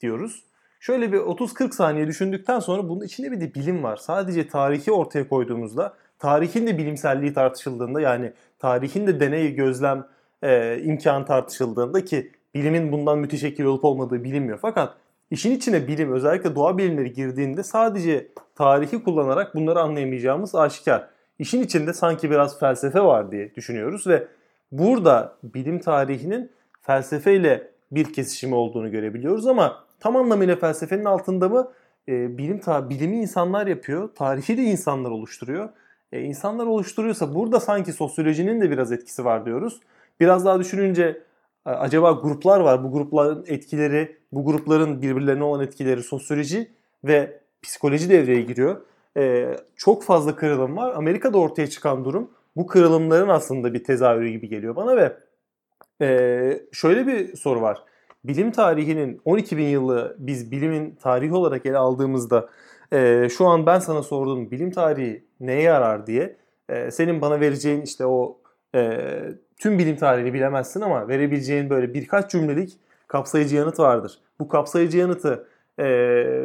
diyoruz. 0.00 0.42
Şöyle 0.80 1.12
bir 1.12 1.18
30-40 1.18 1.72
saniye 1.72 2.06
düşündükten 2.06 2.60
sonra 2.60 2.88
bunun 2.88 3.04
içinde 3.04 3.32
bir 3.32 3.40
de 3.40 3.54
bilim 3.54 3.82
var. 3.82 3.96
Sadece 3.96 4.48
tarihi 4.48 4.92
ortaya 4.92 5.28
koyduğumuzda, 5.28 5.94
tarihin 6.18 6.66
de 6.66 6.78
bilimselliği 6.78 7.32
tartışıldığında 7.32 8.00
yani 8.00 8.32
tarihin 8.58 9.06
de 9.06 9.20
deney, 9.20 9.54
gözlem 9.54 10.06
e, 10.42 10.80
imkanı 10.82 11.24
tartışıldığında 11.24 12.04
ki 12.04 12.30
bilimin 12.54 12.92
bundan 12.92 13.18
müteşekkil 13.18 13.64
olup 13.64 13.84
olmadığı 13.84 14.24
bilinmiyor. 14.24 14.58
Fakat 14.62 14.94
işin 15.30 15.50
içine 15.50 15.88
bilim 15.88 16.12
özellikle 16.12 16.54
doğa 16.54 16.78
bilimleri 16.78 17.12
girdiğinde 17.12 17.62
sadece 17.62 18.28
tarihi 18.54 19.04
kullanarak 19.04 19.54
bunları 19.54 19.80
anlayamayacağımız 19.80 20.54
aşikar. 20.54 21.08
İşin 21.38 21.62
içinde 21.62 21.92
sanki 21.92 22.30
biraz 22.30 22.58
felsefe 22.58 23.00
var 23.00 23.32
diye 23.32 23.54
düşünüyoruz 23.54 24.06
ve 24.06 24.28
burada 24.72 25.36
bilim 25.42 25.78
tarihinin 25.78 26.50
felsefeyle 26.82 27.70
bir 27.92 28.12
kesişimi 28.12 28.54
olduğunu 28.54 28.90
görebiliyoruz 28.90 29.46
ama 29.46 29.84
tam 30.00 30.16
anlamıyla 30.16 30.56
felsefenin 30.56 31.04
altında 31.04 31.48
mı 31.48 31.72
e, 32.08 32.38
bilim 32.38 32.58
ta 32.58 32.90
bilimi 32.90 33.16
insanlar 33.16 33.66
yapıyor, 33.66 34.08
tarihi 34.14 34.56
de 34.56 34.62
insanlar 34.62 35.10
oluşturuyor. 35.10 35.68
E, 36.12 36.20
insanlar 36.20 36.66
oluşturuyorsa 36.66 37.34
burada 37.34 37.60
sanki 37.60 37.92
sosyolojinin 37.92 38.60
de 38.60 38.70
biraz 38.70 38.92
etkisi 38.92 39.24
var 39.24 39.46
diyoruz. 39.46 39.80
Biraz 40.20 40.44
daha 40.44 40.60
düşününce 40.60 41.22
acaba 41.64 42.12
gruplar 42.12 42.60
var. 42.60 42.84
Bu 42.84 42.92
grupların 42.92 43.44
etkileri, 43.46 44.16
bu 44.32 44.44
grupların 44.44 45.02
birbirlerine 45.02 45.44
olan 45.44 45.64
etkileri 45.64 46.02
sosyoloji 46.02 46.70
ve 47.04 47.40
psikoloji 47.62 48.10
devreye 48.10 48.42
giriyor. 48.42 48.80
Ee, 49.16 49.56
çok 49.76 50.04
fazla 50.04 50.36
kırılım 50.36 50.76
var. 50.76 50.94
Amerika'da 50.94 51.38
ortaya 51.38 51.66
çıkan 51.66 52.04
durum 52.04 52.30
bu 52.56 52.66
kırılımların 52.66 53.28
aslında 53.28 53.74
bir 53.74 53.84
tezahürü 53.84 54.28
gibi 54.28 54.48
geliyor 54.48 54.76
bana 54.76 54.96
ve 54.96 55.16
e, 56.02 56.60
şöyle 56.72 57.06
bir 57.06 57.36
soru 57.36 57.60
var. 57.60 57.84
Bilim 58.24 58.50
tarihinin 58.50 59.20
12 59.24 59.56
bin 59.56 59.66
yılı 59.66 60.16
biz 60.18 60.50
bilimin 60.50 60.94
tarihi 61.02 61.34
olarak 61.34 61.66
ele 61.66 61.76
aldığımızda 61.76 62.48
e, 62.92 63.28
şu 63.28 63.46
an 63.46 63.66
ben 63.66 63.78
sana 63.78 64.02
sordum 64.02 64.50
bilim 64.50 64.70
tarihi 64.70 65.24
neye 65.40 65.62
yarar 65.62 66.06
diye 66.06 66.36
e, 66.68 66.90
senin 66.90 67.20
bana 67.20 67.40
vereceğin 67.40 67.82
işte 67.82 68.06
o 68.06 68.40
e, 68.74 68.98
tüm 69.58 69.78
bilim 69.78 69.96
tarihini 69.96 70.34
bilemezsin 70.34 70.80
ama 70.80 71.08
verebileceğin 71.08 71.70
böyle 71.70 71.94
birkaç 71.94 72.30
cümlelik 72.30 72.78
kapsayıcı 73.08 73.56
yanıt 73.56 73.78
vardır. 73.78 74.18
Bu 74.40 74.48
kapsayıcı 74.48 74.98
yanıtı 74.98 75.46
e, 75.78 75.86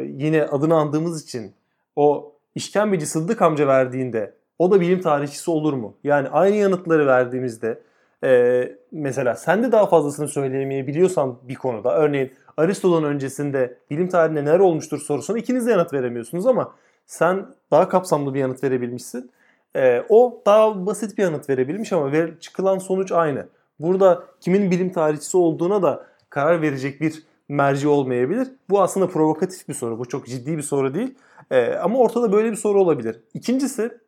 yine 0.08 0.44
adını 0.44 0.74
andığımız 0.74 1.22
için 1.22 1.54
o 1.96 2.32
işkembeci 2.54 3.06
Sıddık 3.06 3.42
amca 3.42 3.66
verdiğinde 3.66 4.37
o 4.58 4.70
da 4.70 4.80
bilim 4.80 5.00
tarihçisi 5.00 5.50
olur 5.50 5.72
mu? 5.72 5.94
Yani 6.04 6.28
aynı 6.28 6.56
yanıtları 6.56 7.06
verdiğimizde 7.06 7.82
e, 8.24 8.62
mesela 8.92 9.34
sen 9.34 9.62
de 9.62 9.72
daha 9.72 9.86
fazlasını 9.86 10.28
söyleyemeyebiliyorsan 10.28 11.38
bir 11.42 11.54
konuda 11.54 11.96
örneğin 11.96 12.32
Aristo'dan 12.56 13.04
öncesinde 13.04 13.78
bilim 13.90 14.08
tarihinde 14.08 14.44
neler 14.44 14.58
olmuştur 14.58 14.98
sorusuna 14.98 15.38
ikiniz 15.38 15.66
de 15.66 15.70
yanıt 15.70 15.92
veremiyorsunuz 15.92 16.46
ama 16.46 16.74
sen 17.06 17.46
daha 17.70 17.88
kapsamlı 17.88 18.34
bir 18.34 18.40
yanıt 18.40 18.64
verebilmişsin. 18.64 19.30
E, 19.76 20.02
o 20.08 20.42
daha 20.46 20.86
basit 20.86 21.18
bir 21.18 21.22
yanıt 21.22 21.48
verebilmiş 21.48 21.92
ama 21.92 22.12
ver, 22.12 22.40
çıkılan 22.40 22.78
sonuç 22.78 23.12
aynı. 23.12 23.48
Burada 23.78 24.24
kimin 24.40 24.70
bilim 24.70 24.92
tarihçisi 24.92 25.36
olduğuna 25.36 25.82
da 25.82 26.06
karar 26.30 26.62
verecek 26.62 27.00
bir 27.00 27.22
merci 27.48 27.88
olmayabilir. 27.88 28.48
Bu 28.70 28.82
aslında 28.82 29.08
provokatif 29.08 29.68
bir 29.68 29.74
soru. 29.74 29.98
Bu 29.98 30.08
çok 30.08 30.26
ciddi 30.26 30.56
bir 30.56 30.62
soru 30.62 30.94
değil. 30.94 31.14
E, 31.50 31.74
ama 31.74 31.98
ortada 31.98 32.32
böyle 32.32 32.50
bir 32.50 32.56
soru 32.56 32.80
olabilir. 32.80 33.20
İkincisi 33.34 33.98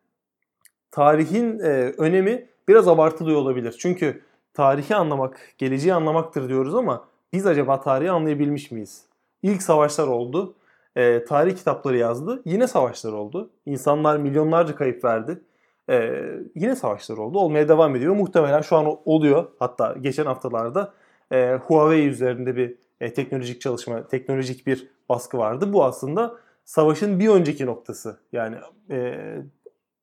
tarihin 0.91 1.59
e, 1.59 1.93
önemi 1.97 2.47
biraz 2.67 2.87
abartılıyor 2.87 3.37
olabilir. 3.37 3.75
Çünkü 3.79 4.21
tarihi 4.53 4.95
anlamak, 4.95 5.39
geleceği 5.57 5.93
anlamaktır 5.93 6.49
diyoruz 6.49 6.75
ama 6.75 7.07
biz 7.33 7.45
acaba 7.47 7.81
tarihi 7.81 8.11
anlayabilmiş 8.11 8.71
miyiz? 8.71 9.05
İlk 9.43 9.63
savaşlar 9.63 10.07
oldu. 10.07 10.53
E, 10.95 11.25
tarih 11.25 11.55
kitapları 11.55 11.97
yazdı. 11.97 12.41
Yine 12.45 12.67
savaşlar 12.67 13.13
oldu. 13.13 13.49
İnsanlar 13.65 14.17
milyonlarca 14.17 14.75
kayıp 14.75 15.03
verdi. 15.03 15.41
E, 15.89 16.23
yine 16.55 16.75
savaşlar 16.75 17.17
oldu. 17.17 17.39
Olmaya 17.39 17.69
devam 17.69 17.95
ediyor. 17.95 18.15
Muhtemelen 18.15 18.61
şu 18.61 18.75
an 18.75 18.97
oluyor. 19.05 19.47
Hatta 19.59 19.95
geçen 20.01 20.25
haftalarda 20.25 20.93
e, 21.31 21.55
Huawei 21.55 22.07
üzerinde 22.07 22.55
bir 22.55 22.75
e, 23.01 23.13
teknolojik 23.13 23.61
çalışma, 23.61 24.07
teknolojik 24.07 24.67
bir 24.67 24.87
baskı 25.09 25.37
vardı. 25.37 25.73
Bu 25.73 25.83
aslında 25.83 26.35
savaşın 26.65 27.19
bir 27.19 27.29
önceki 27.29 27.65
noktası. 27.65 28.19
Yani 28.31 28.55
e, 28.89 29.17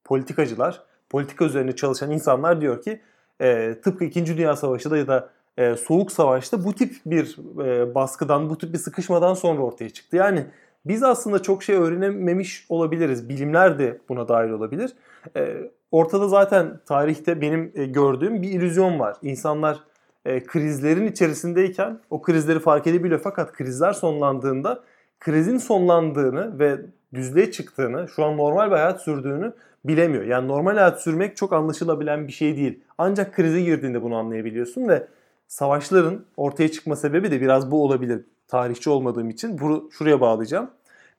politikacılar, 0.09 0.83
politika 1.11 1.45
üzerine 1.45 1.77
çalışan 1.77 2.11
insanlar 2.11 2.61
diyor 2.61 2.83
ki 2.83 3.01
e, 3.41 3.75
tıpkı 3.85 4.05
2. 4.05 4.27
Dünya 4.27 4.57
Savaşı'da 4.57 4.97
ya 4.97 5.07
da 5.07 5.31
e, 5.59 5.77
Soğuk 5.77 6.13
Savaş'ta 6.13 6.65
bu 6.65 6.73
tip 6.73 6.95
bir 7.07 7.37
e, 7.65 7.95
baskıdan, 7.95 8.51
bu 8.51 8.59
tip 8.59 8.73
bir 8.73 8.79
sıkışmadan 8.79 9.35
sonra 9.35 9.63
ortaya 9.63 9.91
çıktı. 9.91 10.17
Yani 10.17 10.47
biz 10.85 11.03
aslında 11.03 11.43
çok 11.43 11.63
şey 11.63 11.77
öğrenememiş 11.77 12.67
olabiliriz. 12.69 13.29
Bilimler 13.29 13.79
de 13.79 13.99
buna 14.09 14.29
dahil 14.29 14.51
olabilir. 14.51 14.93
E, 15.37 15.57
ortada 15.91 16.29
zaten 16.29 16.81
tarihte 16.87 17.41
benim 17.41 17.73
e, 17.75 17.85
gördüğüm 17.85 18.43
bir 18.43 18.49
illüzyon 18.49 18.99
var. 18.99 19.17
İnsanlar 19.23 19.79
e, 20.25 20.45
krizlerin 20.45 21.07
içerisindeyken 21.07 22.01
o 22.11 22.23
krizleri 22.23 22.61
fark 22.61 22.87
edebiliyor. 22.87 23.21
Fakat 23.25 23.53
krizler 23.53 23.93
sonlandığında 23.93 24.85
krizin 25.21 25.59
sonlandığını 25.59 26.59
ve 26.59 26.79
düzlüğe 27.15 27.51
çıktığını, 27.51 28.09
şu 28.09 28.25
an 28.25 28.37
normal 28.37 28.67
bir 28.67 28.77
hayat 28.77 29.03
sürdüğünü 29.03 29.53
bilemiyor. 29.85 30.25
Yani 30.25 30.49
normal 30.49 30.75
hayat 30.75 31.03
sürmek 31.03 31.37
çok 31.37 31.53
anlaşılabilen 31.53 32.27
bir 32.27 32.33
şey 32.33 32.57
değil. 32.57 32.81
Ancak 32.99 33.35
krize 33.35 33.61
girdiğinde 33.61 34.03
bunu 34.03 34.17
anlayabiliyorsun 34.17 34.89
ve 34.89 35.07
savaşların 35.49 36.25
ortaya 36.37 36.69
çıkma 36.69 36.97
sebebi 36.97 37.31
de 37.31 37.41
biraz 37.41 37.71
bu 37.71 37.85
olabilir. 37.85 38.25
Tarihçi 38.49 38.91
olmadığım 38.91 39.31
için 39.31 39.59
bunu 39.59 39.89
şuraya 39.93 40.21
bağlayacağım. 40.21 40.71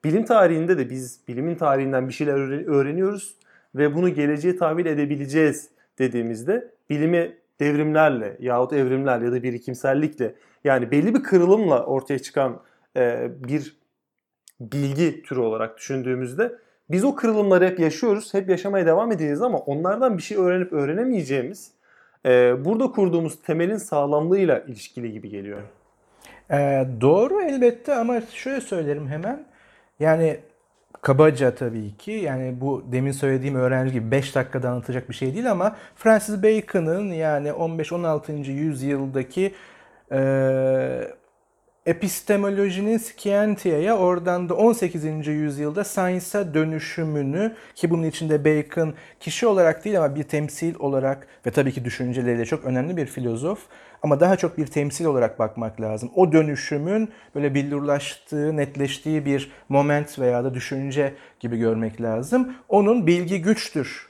Bilim 0.03 0.25
tarihinde 0.25 0.77
de 0.77 0.89
biz 0.89 1.19
bilimin 1.27 1.55
tarihinden 1.55 2.07
bir 2.07 2.13
şeyler 2.13 2.67
öğreniyoruz 2.67 3.35
ve 3.75 3.95
bunu 3.95 4.09
geleceğe 4.09 4.57
tahvil 4.57 4.85
edebileceğiz 4.85 5.69
dediğimizde 5.99 6.71
bilimi 6.89 7.37
devrimlerle 7.59 8.37
yahut 8.39 8.73
evrimlerle 8.73 9.25
ya 9.25 9.31
da 9.31 9.43
birikimsellikle 9.43 10.35
yani 10.63 10.91
belli 10.91 11.15
bir 11.15 11.23
kırılımla 11.23 11.85
ortaya 11.85 12.19
çıkan 12.19 12.61
bir 13.27 13.77
bilgi 14.59 15.23
türü 15.23 15.39
olarak 15.39 15.77
düşündüğümüzde 15.77 16.55
biz 16.91 17.03
o 17.03 17.15
kırılımları 17.15 17.65
hep 17.65 17.79
yaşıyoruz, 17.79 18.33
hep 18.33 18.49
yaşamaya 18.49 18.85
devam 18.85 19.11
edeceğiz 19.11 19.41
ama 19.41 19.57
onlardan 19.57 20.17
bir 20.17 20.23
şey 20.23 20.37
öğrenip 20.37 20.73
öğrenemeyeceğimiz 20.73 21.71
e, 22.25 22.65
burada 22.65 22.91
kurduğumuz 22.91 23.41
temelin 23.41 23.77
sağlamlığıyla 23.77 24.59
ilişkili 24.59 25.11
gibi 25.11 25.29
geliyor. 25.29 25.61
Ee, 26.51 26.87
doğru 27.01 27.41
elbette 27.41 27.95
ama 27.95 28.21
şöyle 28.21 28.61
söylerim 28.61 29.07
hemen. 29.07 29.45
Yani 29.99 30.39
kabaca 31.01 31.55
tabii 31.55 31.97
ki 31.97 32.11
yani 32.11 32.61
bu 32.61 32.83
demin 32.91 33.11
söylediğim 33.11 33.55
öğrenci 33.55 33.93
gibi 33.93 34.11
5 34.11 34.35
dakikada 34.35 34.69
anlatacak 34.69 35.09
bir 35.09 35.13
şey 35.13 35.33
değil 35.33 35.51
ama 35.51 35.75
Francis 35.95 36.43
Bacon'ın 36.43 37.11
yani 37.11 37.49
15-16. 37.49 38.51
yüzyıldaki 38.51 39.53
e, 40.11 40.19
epistemolojinin 41.89 42.97
Scientia'ya 42.97 43.97
oradan 43.97 44.49
da 44.49 44.53
18. 44.53 45.27
yüzyılda 45.27 45.83
science'a 45.83 46.53
dönüşümünü 46.53 47.55
ki 47.75 47.89
bunun 47.89 48.03
içinde 48.03 48.45
Bacon 48.45 48.93
kişi 49.19 49.47
olarak 49.47 49.85
değil 49.85 49.97
ama 49.97 50.15
bir 50.15 50.23
temsil 50.23 50.75
olarak 50.79 51.27
ve 51.45 51.51
tabii 51.51 51.71
ki 51.71 51.85
düşünceleriyle 51.85 52.45
çok 52.45 52.65
önemli 52.65 52.97
bir 52.97 53.05
filozof 53.05 53.59
ama 54.03 54.19
daha 54.19 54.35
çok 54.35 54.57
bir 54.57 54.67
temsil 54.67 55.05
olarak 55.05 55.39
bakmak 55.39 55.81
lazım. 55.81 56.11
O 56.15 56.31
dönüşümün 56.31 57.09
böyle 57.35 57.53
billurlaştığı, 57.53 58.57
netleştiği 58.57 59.25
bir 59.25 59.51
moment 59.69 60.19
veya 60.19 60.43
da 60.43 60.53
düşünce 60.53 61.13
gibi 61.39 61.57
görmek 61.57 62.01
lazım. 62.01 62.53
Onun 62.67 63.07
bilgi 63.07 63.41
güçtür 63.41 64.09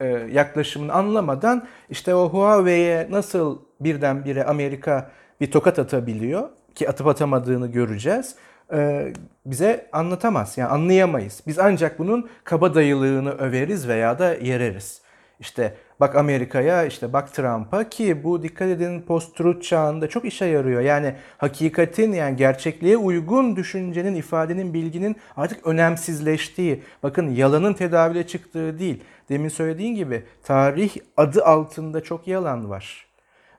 e, 0.00 0.06
yaklaşımını 0.32 0.92
anlamadan 0.92 1.66
işte 1.90 2.14
o 2.14 2.28
Huawei'ye 2.28 3.06
nasıl 3.10 3.58
birdenbire 3.80 4.44
Amerika 4.44 5.10
bir 5.40 5.50
tokat 5.50 5.78
atabiliyor 5.78 6.48
ki 6.74 6.88
atıp 6.88 7.06
atamadığını 7.06 7.66
göreceğiz. 7.66 8.34
E, 8.72 9.12
bize 9.46 9.88
anlatamaz. 9.92 10.58
Yani 10.58 10.68
anlayamayız. 10.68 11.42
Biz 11.46 11.58
ancak 11.58 11.98
bunun 11.98 12.28
kabadayılığını 12.44 13.32
överiz 13.32 13.88
veya 13.88 14.18
da 14.18 14.34
yereriz. 14.34 15.06
İşte 15.40 15.74
bak 16.00 16.16
Amerika'ya, 16.16 16.84
işte 16.84 17.12
bak 17.12 17.34
Trump'a 17.34 17.88
ki 17.88 18.24
bu 18.24 18.42
dikkat 18.42 18.68
edin 18.68 19.02
post-truth 19.02 19.62
çağında 19.62 20.08
çok 20.08 20.24
işe 20.24 20.44
yarıyor. 20.44 20.80
Yani 20.80 21.14
hakikatin 21.38 22.12
yani 22.12 22.36
gerçekliğe 22.36 22.96
uygun 22.96 23.56
düşüncenin, 23.56 24.14
ifadenin, 24.14 24.74
bilginin 24.74 25.16
artık 25.36 25.66
önemsizleştiği, 25.66 26.82
bakın 27.02 27.30
yalanın 27.30 27.74
tedavüle 27.74 28.26
çıktığı 28.26 28.78
değil. 28.78 29.04
Demin 29.28 29.48
söylediğin 29.48 29.94
gibi 29.94 30.24
tarih 30.42 30.96
adı 31.16 31.44
altında 31.44 32.02
çok 32.02 32.26
yalan 32.28 32.70
var. 32.70 33.05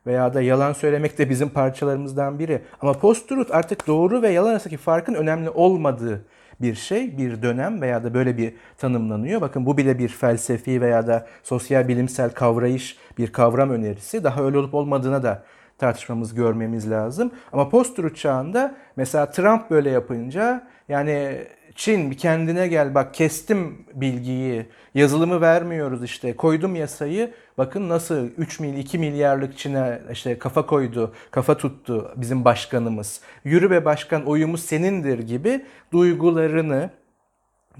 Veya 0.07 0.33
da 0.33 0.41
yalan 0.41 0.73
söylemek 0.73 1.17
de 1.17 1.29
bizim 1.29 1.49
parçalarımızdan 1.49 2.39
biri. 2.39 2.61
Ama 2.81 2.93
post-truth 2.93 3.55
artık 3.55 3.87
doğru 3.87 4.21
ve 4.21 4.29
yalan 4.29 4.49
arasındaki 4.49 4.77
farkın 4.77 5.13
önemli 5.13 5.49
olmadığı 5.49 6.25
bir 6.61 6.75
şey, 6.75 7.17
bir 7.17 7.41
dönem 7.41 7.81
veya 7.81 8.03
da 8.03 8.13
böyle 8.13 8.37
bir 8.37 8.53
tanımlanıyor. 8.77 9.41
Bakın 9.41 9.65
bu 9.65 9.77
bile 9.77 9.99
bir 9.99 10.09
felsefi 10.09 10.81
veya 10.81 11.07
da 11.07 11.27
sosyal 11.43 11.87
bilimsel 11.87 12.29
kavrayış, 12.29 12.97
bir 13.17 13.31
kavram 13.31 13.69
önerisi. 13.69 14.23
Daha 14.23 14.43
öyle 14.43 14.57
olup 14.57 14.73
olmadığına 14.73 15.23
da 15.23 15.43
tartışmamız, 15.77 16.35
görmemiz 16.35 16.91
lazım. 16.91 17.31
Ama 17.53 17.69
post-truth 17.69 18.15
çağında 18.15 18.75
mesela 18.95 19.31
Trump 19.31 19.69
böyle 19.69 19.89
yapınca 19.89 20.67
yani 20.89 21.47
Çin 21.77 22.11
bir 22.11 22.17
kendine 22.17 22.67
gel 22.67 22.95
bak 22.95 23.13
kestim 23.13 23.85
bilgiyi, 23.93 24.65
yazılımı 24.95 25.41
vermiyoruz 25.41 26.03
işte 26.03 26.35
koydum 26.35 26.75
yasayı. 26.75 27.33
Bakın 27.57 27.89
nasıl 27.89 28.29
3 28.37 28.59
mil 28.59 28.77
2 28.77 28.99
milyarlık 28.99 29.57
Çin'e 29.57 30.01
işte 30.11 30.39
kafa 30.39 30.65
koydu, 30.65 31.13
kafa 31.31 31.57
tuttu 31.57 32.13
bizim 32.15 32.45
başkanımız. 32.45 33.21
Yürü 33.43 33.71
be 33.71 33.85
başkan 33.85 34.25
oyumuz 34.25 34.63
senindir 34.63 35.19
gibi 35.19 35.65
duygularını 35.91 36.89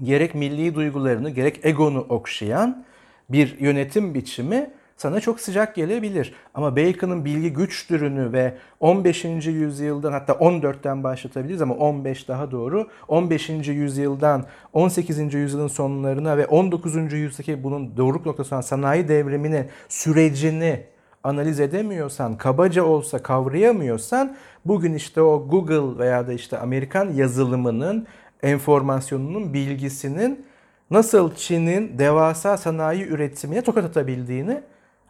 gerek 0.02 0.34
milli 0.34 0.74
duygularını 0.74 1.30
gerek 1.30 1.60
egonu 1.64 2.00
okşayan 2.08 2.84
bir 3.28 3.60
yönetim 3.60 4.14
biçimi 4.14 4.70
sana 4.98 5.20
çok 5.20 5.40
sıcak 5.40 5.74
gelebilir. 5.74 6.34
Ama 6.54 6.76
Bacon'ın 6.76 7.24
bilgi 7.24 7.52
güçtürünü 7.52 8.32
ve 8.32 8.54
15. 8.80 9.24
yüzyıldan 9.24 10.12
hatta 10.12 10.32
14'ten 10.32 11.04
başlatabiliriz 11.04 11.62
ama 11.62 11.74
15 11.74 12.28
daha 12.28 12.50
doğru. 12.50 12.88
15. 13.08 13.48
yüzyıldan 13.48 14.44
18. 14.72 15.34
yüzyılın 15.34 15.68
sonlarına 15.68 16.36
ve 16.36 16.46
19. 16.46 17.12
yüzyıldaki 17.12 17.62
bunun 17.62 17.96
doğruluk 17.96 18.26
noktası 18.26 18.54
olan 18.54 18.62
sanayi 18.62 19.08
devriminin 19.08 19.66
sürecini 19.88 20.84
analiz 21.24 21.60
edemiyorsan, 21.60 22.36
kabaca 22.36 22.84
olsa 22.84 23.18
kavrayamıyorsan 23.18 24.36
bugün 24.64 24.94
işte 24.94 25.22
o 25.22 25.48
Google 25.48 25.98
veya 25.98 26.26
da 26.26 26.32
işte 26.32 26.58
Amerikan 26.58 27.12
yazılımının 27.12 28.06
enformasyonunun, 28.42 29.54
bilgisinin 29.54 30.46
nasıl 30.90 31.34
Çin'in 31.34 31.98
devasa 31.98 32.56
sanayi 32.56 33.06
üretimine 33.06 33.62
tokat 33.62 33.84
atabildiğini 33.84 34.62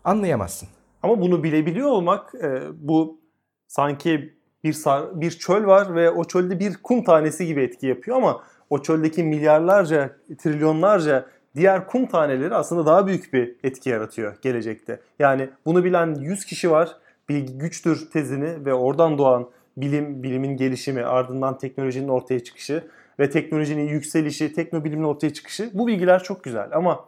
anlayamazsın. 0.05 0.69
Ama 1.03 1.21
bunu 1.21 1.45
bilebiliyor 1.45 1.89
olmak 1.89 2.35
e, 2.35 2.63
bu 2.75 3.21
sanki 3.69 4.35
bir 4.65 4.73
sar, 4.73 5.21
bir 5.21 5.31
çöl 5.31 5.67
var 5.67 5.95
ve 5.95 6.11
o 6.11 6.25
çölde 6.25 6.61
bir 6.61 6.77
kum 6.83 7.05
tanesi 7.05 7.47
gibi 7.47 7.63
etki 7.63 7.87
yapıyor 7.87 8.17
ama 8.17 8.43
o 8.71 8.83
çöldeki 8.83 9.23
milyarlarca, 9.23 10.17
trilyonlarca 10.39 11.27
diğer 11.57 11.87
kum 11.87 12.07
taneleri 12.07 12.55
aslında 12.55 12.87
daha 12.87 13.07
büyük 13.07 13.33
bir 13.33 13.57
etki 13.65 13.91
yaratıyor 13.91 14.37
gelecekte. 14.43 15.01
Yani 15.19 15.51
bunu 15.67 15.85
bilen 15.85 16.15
100 16.15 16.45
kişi 16.45 16.71
var. 16.71 16.97
Bilgi 17.29 17.59
güçtür 17.59 18.11
tezini 18.11 18.65
ve 18.65 18.75
oradan 18.75 19.19
doğan 19.19 19.49
bilim, 19.77 20.23
bilimin 20.23 20.57
gelişimi, 20.57 21.05
ardından 21.05 21.59
teknolojinin 21.59 22.09
ortaya 22.09 22.45
çıkışı 22.45 22.85
ve 23.19 23.31
teknolojinin 23.31 23.89
yükselişi, 23.89 24.53
teknobilimin 24.53 25.05
ortaya 25.05 25.33
çıkışı 25.33 25.71
bu 25.75 25.87
bilgiler 25.87 26.23
çok 26.23 26.45
güzel 26.45 26.69
ama 26.73 27.05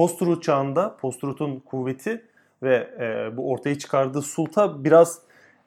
post-truth 0.00 0.42
çağında 0.42 0.96
post-truth'un 1.00 1.58
kuvveti 1.58 2.24
ve 2.62 2.90
e, 3.00 3.36
bu 3.36 3.50
ortaya 3.50 3.78
çıkardığı 3.78 4.22
sulta 4.22 4.84
biraz 4.84 5.18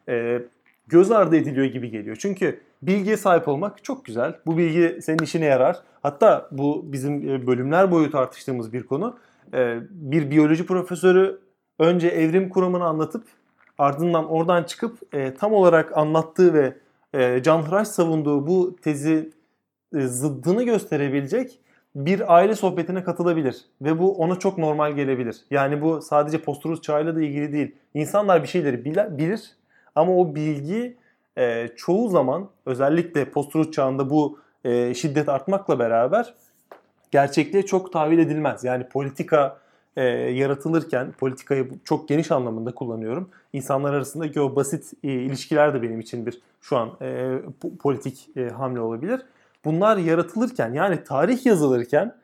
e, 0.09 0.41
göz 0.87 1.11
ardı 1.11 1.35
ediliyor 1.35 1.65
gibi 1.65 1.89
geliyor. 1.89 2.17
Çünkü 2.19 2.59
bilgiye 2.81 3.17
sahip 3.17 3.47
olmak 3.47 3.83
çok 3.83 4.05
güzel. 4.05 4.35
Bu 4.45 4.57
bilgi 4.57 5.01
senin 5.01 5.23
işine 5.23 5.45
yarar. 5.45 5.79
Hatta 6.03 6.47
bu 6.51 6.85
bizim 6.85 7.29
e, 7.29 7.47
bölümler 7.47 7.91
boyu 7.91 8.11
tartıştığımız 8.11 8.73
bir 8.73 8.83
konu. 8.83 9.17
E, 9.53 9.79
bir 9.89 10.31
biyoloji 10.31 10.65
profesörü 10.65 11.39
önce 11.79 12.07
evrim 12.07 12.49
kuramını 12.49 12.83
anlatıp 12.83 13.23
ardından 13.77 14.29
oradan 14.29 14.63
çıkıp 14.63 15.15
e, 15.15 15.33
tam 15.33 15.53
olarak 15.53 15.97
anlattığı 15.97 16.53
ve 16.53 16.73
e, 17.13 17.43
canhıraş 17.43 17.87
savunduğu 17.87 18.47
bu 18.47 18.75
tezi 18.81 19.29
e, 19.95 20.01
zıddını 20.01 20.63
gösterebilecek 20.63 21.59
bir 21.95 22.35
aile 22.35 22.55
sohbetine 22.55 23.03
katılabilir 23.03 23.65
ve 23.81 23.99
bu 23.99 24.17
ona 24.17 24.39
çok 24.39 24.57
normal 24.57 24.91
gelebilir. 24.91 25.37
Yani 25.51 25.81
bu 25.81 26.01
sadece 26.01 26.41
posturuz 26.41 26.81
çağıyla 26.81 27.15
da 27.15 27.21
ilgili 27.21 27.53
değil. 27.53 27.75
İnsanlar 27.93 28.43
bir 28.43 28.47
şeyleri 28.47 28.85
bilir 28.85 29.51
ama 29.95 30.17
o 30.17 30.35
bilgi 30.35 30.97
e, 31.37 31.67
çoğu 31.75 32.09
zaman 32.09 32.49
özellikle 32.65 33.25
posturuz 33.25 33.71
çağında 33.71 34.09
bu 34.09 34.39
e, 34.63 34.93
şiddet 34.93 35.29
artmakla 35.29 35.79
beraber 35.79 36.33
gerçekliğe 37.11 37.65
çok 37.65 37.93
tahvil 37.93 38.19
edilmez. 38.19 38.63
Yani 38.63 38.87
politika 38.87 39.57
e, 39.95 40.03
yaratılırken 40.11 41.11
politikayı 41.11 41.69
çok 41.83 42.07
geniş 42.07 42.31
anlamında 42.31 42.75
kullanıyorum. 42.75 43.29
İnsanlar 43.53 43.93
arasındaki 43.93 44.41
o 44.41 44.55
basit 44.55 44.93
e, 45.03 45.11
ilişkiler 45.11 45.73
de 45.73 45.81
benim 45.81 45.99
için 45.99 46.25
bir 46.25 46.41
şu 46.61 46.77
an 46.77 46.91
e, 47.01 47.37
politik 47.79 48.29
e, 48.37 48.49
hamle 48.49 48.79
olabilir 48.79 49.21
bunlar 49.65 49.97
yaratılırken 49.97 50.73
yani 50.73 51.03
tarih 51.03 51.45
yazılırken 51.45 52.15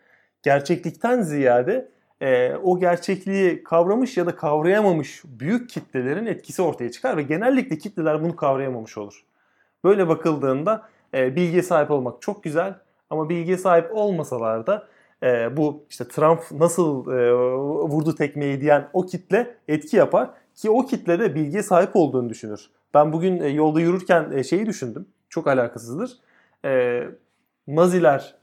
gerçeklikten 0.44 1.22
ziyade 1.22 1.90
e, 2.22 2.56
o 2.56 2.80
gerçekliği 2.80 3.64
kavramış 3.64 4.18
ya 4.18 4.26
da 4.26 4.36
kavrayamamış 4.36 5.24
büyük 5.26 5.70
kitlelerin 5.70 6.26
etkisi 6.26 6.62
ortaya 6.62 6.92
çıkar 6.92 7.18
ve 7.18 7.22
genellikle 7.22 7.78
kitleler 7.78 8.24
bunu 8.24 8.36
kavrayamamış 8.36 8.98
olur. 8.98 9.26
Böyle 9.84 10.08
bakıldığında 10.08 10.90
e, 11.14 11.36
bilgiye 11.36 11.64
sahip 11.64 11.92
olmak 11.92 12.22
çok 12.22 12.44
güzel 12.44 12.74
ama 13.10 13.30
bilgiye 13.30 13.58
sahip 13.58 13.90
olmasalar 13.94 14.68
da 14.68 14.88
e, 15.24 15.58
bu 15.58 15.84
işte 15.90 16.08
Trump 16.08 16.40
nasıl 16.52 17.12
e, 17.12 17.34
vurdu 17.64 18.16
tekmeyi 18.16 18.62
diyen 18.62 18.90
o 18.94 19.06
kitle 19.06 19.56
etki 19.68 19.98
yapar 19.98 20.30
ki 20.56 20.70
o 20.70 20.86
kitle 20.86 21.20
de 21.20 21.36
bilgiye 21.36 21.64
sahip 21.64 21.96
olduğunu 21.96 22.30
düşünür. 22.30 22.70
Ben 22.94 23.14
bugün 23.14 23.40
e, 23.40 23.48
yolda 23.48 23.82
yürürken 23.82 24.32
e, 24.32 24.44
şeyi 24.44 24.66
düşündüm. 24.66 25.06
Çok 25.30 25.48
alakasızdır. 25.48 26.12
E, 26.66 27.02
Naziler 27.76 28.36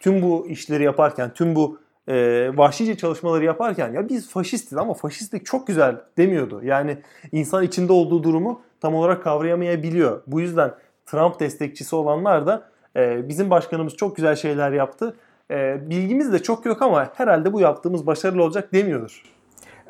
tüm 0.00 0.22
bu 0.22 0.46
işleri 0.48 0.84
yaparken, 0.84 1.34
tüm 1.34 1.54
bu 1.54 1.78
e, 2.08 2.50
vahşice 2.56 2.96
çalışmaları 2.96 3.44
yaparken 3.44 3.92
ya 3.92 4.08
biz 4.08 4.30
faşistiz 4.30 4.78
ama 4.78 4.94
faşistlik 4.94 5.46
çok 5.46 5.66
güzel 5.66 5.96
demiyordu. 6.18 6.60
Yani 6.64 6.98
insan 7.32 7.62
içinde 7.64 7.92
olduğu 7.92 8.22
durumu 8.22 8.60
tam 8.80 8.94
olarak 8.94 9.24
kavrayamayabiliyor. 9.24 10.22
Bu 10.26 10.40
yüzden 10.40 10.70
Trump 11.06 11.40
destekçisi 11.40 11.96
olanlar 11.96 12.46
da 12.46 12.68
e, 12.96 13.28
bizim 13.28 13.50
başkanımız 13.50 13.96
çok 13.96 14.16
güzel 14.16 14.36
şeyler 14.36 14.72
yaptı. 14.72 15.16
E, 15.50 15.90
bilgimiz 15.90 16.32
de 16.32 16.42
çok 16.42 16.66
yok 16.66 16.82
ama 16.82 17.12
herhalde 17.14 17.52
bu 17.52 17.60
yaptığımız 17.60 18.06
başarılı 18.06 18.42
olacak 18.42 18.72
demiyordur. 18.72 19.22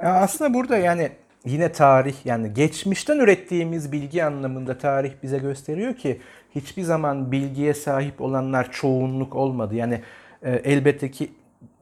Aslında 0.02 0.54
burada 0.54 0.76
yani 0.76 1.10
yine 1.44 1.72
tarih 1.72 2.26
yani 2.26 2.54
geçmişten 2.54 3.18
ürettiğimiz 3.18 3.92
bilgi 3.92 4.24
anlamında 4.24 4.78
tarih 4.78 5.12
bize 5.22 5.38
gösteriyor 5.38 5.94
ki 5.94 6.20
hiçbir 6.54 6.82
zaman 6.82 7.32
bilgiye 7.32 7.74
sahip 7.74 8.20
olanlar 8.20 8.72
çoğunluk 8.72 9.36
olmadı. 9.36 9.74
Yani 9.74 10.00
e, 10.42 10.52
elbette 10.52 11.10
ki 11.10 11.30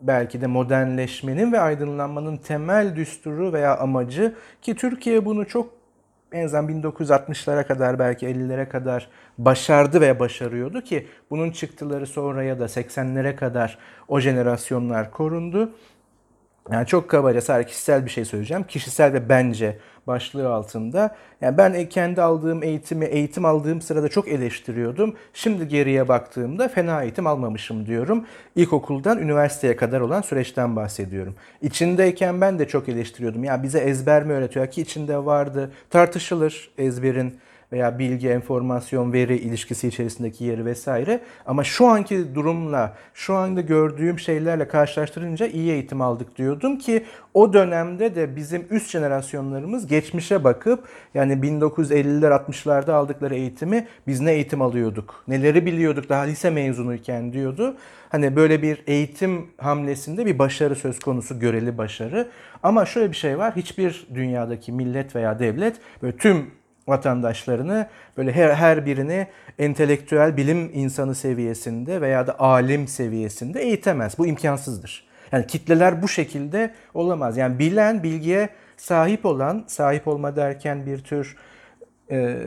belki 0.00 0.40
de 0.40 0.46
modernleşmenin 0.46 1.52
ve 1.52 1.61
aydınlanmanın 1.61 2.37
temel 2.37 2.96
düsturu 2.96 3.52
veya 3.52 3.78
amacı 3.78 4.35
ki 4.62 4.74
Türkiye 4.74 5.24
bunu 5.24 5.48
çok 5.48 5.82
en 6.32 6.44
azından 6.44 6.82
1960'lara 6.82 7.66
kadar 7.66 7.98
belki 7.98 8.26
50'lere 8.26 8.68
kadar 8.68 9.08
başardı 9.38 10.00
ve 10.00 10.20
başarıyordu 10.20 10.80
ki 10.80 11.06
bunun 11.30 11.50
çıktıları 11.50 12.06
sonraya 12.06 12.61
da 12.61 12.64
80'lere 12.64 13.37
kadar 13.37 13.78
o 14.08 14.20
jenerasyonlar 14.20 15.11
korundu. 15.11 15.72
Yani 16.70 16.87
çok 16.87 17.09
kabaca 17.11 17.40
sadece 17.40 17.68
kişisel 17.68 18.05
bir 18.05 18.11
şey 18.11 18.25
söyleyeceğim. 18.25 18.64
Kişisel 18.64 19.12
ve 19.12 19.29
bence 19.29 19.79
başlığı 20.07 20.55
altında. 20.55 21.16
Yani 21.40 21.59
ben 21.59 21.88
kendi 21.88 22.22
aldığım 22.22 22.62
eğitimi, 22.62 23.05
eğitim 23.05 23.44
aldığım 23.44 23.81
sırada 23.83 24.09
çok 24.09 24.29
eleştiriyordum. 24.29 25.14
Şimdi 25.35 25.68
geriye 25.68 26.09
baktığımda 26.09 26.68
fena 26.68 27.03
eğitim 27.03 27.27
almamışım 27.27 27.87
diyorum. 27.87 28.27
İlkokuldan 28.57 29.18
üniversiteye 29.18 29.77
kadar 29.77 30.01
olan 30.01 30.20
süreçten 30.20 30.77
bahsediyorum. 30.77 31.35
İçindeyken 31.62 32.40
ben 32.40 32.59
de 32.59 32.68
çok 32.68 32.88
eleştiriyordum. 32.88 33.44
Ya 33.44 33.62
bize 33.62 33.79
ezber 33.79 34.25
mi 34.25 34.33
öğretiyor 34.33 34.66
ki 34.66 34.83
içinde 34.83 35.25
vardı. 35.25 35.72
Tartışılır 35.90 36.70
ezberin 36.79 37.38
veya 37.72 37.98
bilgi, 37.98 38.28
enformasyon, 38.28 39.12
veri 39.12 39.37
ilişkisi 39.37 39.88
içerisindeki 39.88 40.44
yeri 40.44 40.64
vesaire. 40.64 41.20
Ama 41.46 41.64
şu 41.64 41.87
anki 41.87 42.35
durumla, 42.35 42.96
şu 43.14 43.35
anda 43.35 43.61
gördüğüm 43.61 44.18
şeylerle 44.18 44.68
karşılaştırınca 44.68 45.46
iyi 45.46 45.72
eğitim 45.72 46.00
aldık 46.00 46.37
diyordum 46.37 46.78
ki 46.78 47.04
o 47.35 47.52
dönemde 47.52 48.14
de 48.14 48.37
bizim 48.37 48.66
üst 48.70 48.90
jenerasyonlarımız 48.90 49.87
geçmişe 49.87 50.44
bakıp 50.44 50.88
yani 51.14 51.32
1950'ler 51.32 52.44
60'larda 52.44 52.92
aldıkları 52.92 53.35
eğitimi 53.35 53.87
biz 54.06 54.20
ne 54.20 54.32
eğitim 54.32 54.62
alıyorduk, 54.62 55.24
neleri 55.28 55.66
biliyorduk 55.66 56.08
daha 56.08 56.22
lise 56.22 56.50
mezunuyken 56.50 57.32
diyordu. 57.32 57.76
Hani 58.08 58.37
böyle 58.37 58.62
bir 58.62 58.82
eğitim 58.87 59.46
hamlesinde 59.58 60.26
bir 60.26 60.38
başarı 60.38 60.76
söz 60.76 60.98
konusu, 60.98 61.38
göreli 61.38 61.78
başarı. 61.78 62.28
Ama 62.62 62.87
şöyle 62.87 63.11
bir 63.11 63.16
şey 63.16 63.38
var, 63.38 63.56
hiçbir 63.56 64.06
dünyadaki 64.14 64.72
millet 64.72 65.16
veya 65.16 65.38
devlet 65.38 65.76
böyle 66.02 66.16
tüm 66.16 66.46
vatandaşlarını 66.92 67.87
böyle 68.16 68.33
her, 68.33 68.50
her 68.50 68.87
birini 68.87 69.26
entelektüel 69.59 70.37
bilim 70.37 70.70
insanı 70.74 71.14
seviyesinde 71.14 72.00
veya 72.00 72.26
da 72.26 72.40
alim 72.40 72.88
seviyesinde 72.88 73.62
eğitemez. 73.62 74.18
Bu 74.18 74.26
imkansızdır. 74.26 75.05
Yani 75.33 75.46
kitleler 75.46 76.02
bu 76.02 76.09
şekilde 76.09 76.74
olamaz. 76.94 77.37
Yani 77.37 77.59
bilen, 77.59 78.02
bilgiye 78.02 78.48
sahip 78.76 79.27
olan, 79.27 79.64
sahip 79.66 80.08
olma 80.08 80.37
derken 80.37 80.87
bir 80.87 80.98
tür 80.98 81.37
e, 82.10 82.38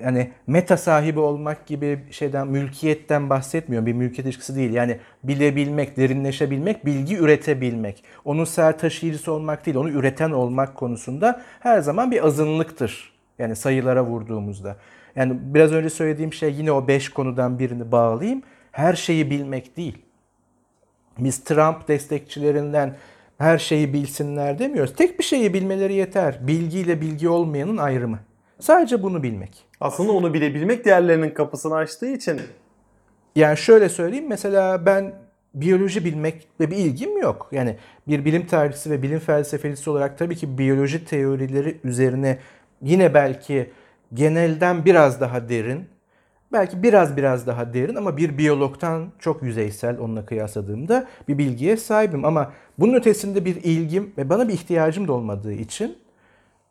yani 0.00 0.30
meta 0.46 0.76
sahibi 0.76 1.20
olmak 1.20 1.66
gibi 1.66 2.04
şeyden, 2.10 2.46
mülkiyetten 2.48 3.30
bahsetmiyorum. 3.30 3.86
Bir 3.86 3.92
mülkiyet 3.92 4.26
ilişkisi 4.26 4.56
değil. 4.56 4.72
Yani 4.72 4.98
bilebilmek, 5.24 5.96
derinleşebilmek, 5.96 6.86
bilgi 6.86 7.16
üretebilmek. 7.16 8.04
Onun 8.24 8.44
ser 8.44 8.78
taşıyıcısı 8.78 9.32
olmak 9.32 9.66
değil, 9.66 9.76
onu 9.76 9.90
üreten 9.90 10.30
olmak 10.30 10.74
konusunda 10.74 11.42
her 11.60 11.80
zaman 11.80 12.10
bir 12.10 12.26
azınlıktır 12.26 13.19
Yani 13.40 13.56
sayılara 13.56 14.04
vurduğumuzda. 14.04 14.76
Yani 15.16 15.38
biraz 15.42 15.72
önce 15.72 15.90
söylediğim 15.90 16.32
şey 16.32 16.54
yine 16.54 16.72
o 16.72 16.88
beş 16.88 17.08
konudan 17.08 17.58
birini 17.58 17.92
bağlayayım. 17.92 18.42
Her 18.72 18.94
şeyi 18.94 19.30
bilmek 19.30 19.76
değil. 19.76 19.98
Biz 21.18 21.44
Trump 21.44 21.88
destekçilerinden 21.88 22.96
her 23.38 23.58
şeyi 23.58 23.92
bilsinler 23.92 24.58
demiyoruz. 24.58 24.94
Tek 24.96 25.18
bir 25.18 25.24
şeyi 25.24 25.54
bilmeleri 25.54 25.94
yeter. 25.94 26.38
Bilgiyle 26.46 27.00
bilgi 27.00 27.28
olmayanın 27.28 27.76
ayrımı. 27.76 28.18
Sadece 28.60 29.02
bunu 29.02 29.22
bilmek. 29.22 29.64
Aslında 29.80 30.12
onu 30.12 30.34
bilebilmek 30.34 30.84
diğerlerinin 30.84 31.30
kapısını 31.30 31.74
açtığı 31.74 32.08
için 32.08 32.40
Yani 33.36 33.56
şöyle 33.56 33.88
söyleyeyim 33.88 34.28
mesela 34.28 34.86
ben 34.86 35.12
biyoloji 35.54 36.04
bilmek 36.04 36.48
ve 36.60 36.70
bir 36.70 36.76
ilgim 36.76 37.18
yok. 37.18 37.48
Yani 37.52 37.76
bir 38.08 38.24
bilim 38.24 38.46
tarihçisi 38.46 38.90
ve 38.90 39.02
bilim 39.02 39.18
felsefecisi 39.18 39.90
olarak 39.90 40.18
tabii 40.18 40.36
ki 40.36 40.58
biyoloji 40.58 41.04
teorileri 41.04 41.80
üzerine 41.84 42.38
yine 42.82 43.14
belki 43.14 43.70
genelden 44.14 44.84
biraz 44.84 45.20
daha 45.20 45.48
derin, 45.48 45.84
belki 46.52 46.82
biraz 46.82 47.16
biraz 47.16 47.46
daha 47.46 47.74
derin 47.74 47.94
ama 47.94 48.16
bir 48.16 48.38
biyologtan 48.38 49.12
çok 49.18 49.42
yüzeysel 49.42 49.98
onunla 49.98 50.26
kıyasladığımda 50.26 51.06
bir 51.28 51.38
bilgiye 51.38 51.76
sahibim. 51.76 52.24
Ama 52.24 52.52
bunun 52.78 52.94
ötesinde 52.94 53.44
bir 53.44 53.56
ilgim 53.56 54.12
ve 54.18 54.28
bana 54.28 54.48
bir 54.48 54.52
ihtiyacım 54.52 55.08
da 55.08 55.12
olmadığı 55.12 55.52
için 55.52 55.98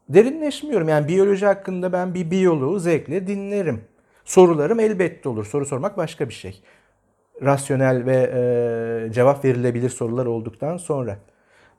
derinleşmiyorum. 0.09 0.89
Yani 0.89 1.07
biyoloji 1.07 1.45
hakkında 1.45 1.93
ben 1.93 2.13
bir 2.13 2.31
biyoloğu 2.31 2.79
zevkle 2.79 3.27
dinlerim. 3.27 3.81
Sorularım 4.25 4.79
elbette 4.79 5.29
olur. 5.29 5.45
Soru 5.45 5.65
sormak 5.65 5.97
başka 5.97 6.29
bir 6.29 6.33
şey. 6.33 6.61
Rasyonel 7.41 8.05
ve 8.05 8.15
e, 8.15 9.13
cevap 9.13 9.45
verilebilir 9.45 9.89
sorular 9.89 10.25
olduktan 10.25 10.77
sonra. 10.77 11.17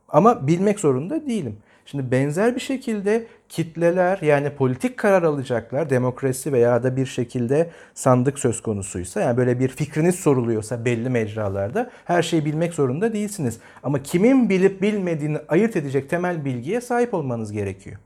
Ama 0.09 0.47
bilmek 0.47 0.81
zorunda 0.81 1.27
değilim. 1.27 1.59
Şimdi 1.87 2.11
benzer 2.11 2.55
bir 2.55 2.61
şekilde 2.61 3.27
kitleler 3.49 4.19
yani 4.23 4.51
politik 4.51 4.97
karar 4.97 5.23
alacaklar 5.23 5.91
demokrasi 5.91 6.53
veya 6.53 6.83
da 6.83 6.97
bir 6.97 7.07
şekilde 7.07 7.71
sandık 7.95 8.39
söz 8.39 8.63
konusuysa 8.63 9.21
yani 9.21 9.37
böyle 9.37 9.61
bir 9.61 9.69
fikriniz 9.69 10.15
soruluyorsa 10.15 10.85
belli 10.85 11.11
mecralarda 11.11 11.91
her 12.05 12.23
şeyi 12.23 12.45
bilmek 12.45 12.75
zorunda 12.75 13.13
değilsiniz. 13.13 13.59
Ama 13.83 14.03
kimin 14.03 14.51
bilip 14.51 14.83
bilmediğini 14.83 15.39
ayırt 15.49 15.77
edecek 15.77 16.11
temel 16.11 16.45
bilgiye 16.45 16.81
sahip 16.81 17.15
olmanız 17.15 17.53
gerekiyor. 17.53 17.97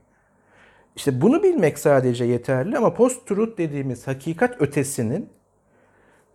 İşte 0.95 1.21
bunu 1.21 1.43
bilmek 1.43 1.79
sadece 1.79 2.25
yeterli 2.25 2.77
ama 2.77 2.93
post-truth 2.93 3.57
dediğimiz 3.57 4.07
hakikat 4.07 4.61
ötesinin 4.61 5.29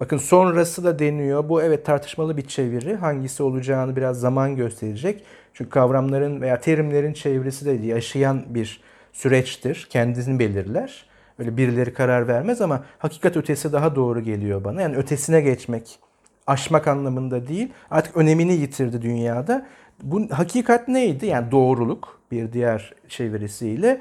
bakın 0.00 0.16
sonrası 0.16 0.84
da 0.84 0.98
deniyor. 0.98 1.48
Bu 1.48 1.62
evet 1.62 1.86
tartışmalı 1.86 2.36
bir 2.36 2.42
çeviri. 2.48 2.96
Hangisi 2.96 3.42
olacağını 3.42 3.96
biraz 3.96 4.20
zaman 4.20 4.56
gösterecek. 4.56 5.24
Çünkü 5.54 5.70
kavramların 5.70 6.40
veya 6.40 6.60
terimlerin 6.60 7.12
çevresi 7.12 7.66
de 7.66 7.86
yaşayan 7.86 8.44
bir 8.48 8.80
süreçtir. 9.12 9.86
Kendisini 9.90 10.38
belirler. 10.38 11.04
Öyle 11.38 11.56
birileri 11.56 11.94
karar 11.94 12.28
vermez 12.28 12.60
ama 12.60 12.84
hakikat 12.98 13.36
ötesi 13.36 13.72
daha 13.72 13.96
doğru 13.96 14.20
geliyor 14.20 14.64
bana. 14.64 14.82
Yani 14.82 14.96
ötesine 14.96 15.40
geçmek, 15.40 15.98
aşmak 16.46 16.88
anlamında 16.88 17.48
değil. 17.48 17.68
Artık 17.90 18.16
önemini 18.16 18.52
yitirdi 18.52 19.02
dünyada. 19.02 19.66
Bu 20.02 20.28
hakikat 20.30 20.88
neydi? 20.88 21.26
Yani 21.26 21.50
doğruluk 21.50 22.20
bir 22.30 22.52
diğer 22.52 22.94
çevirisiyle 23.08 24.00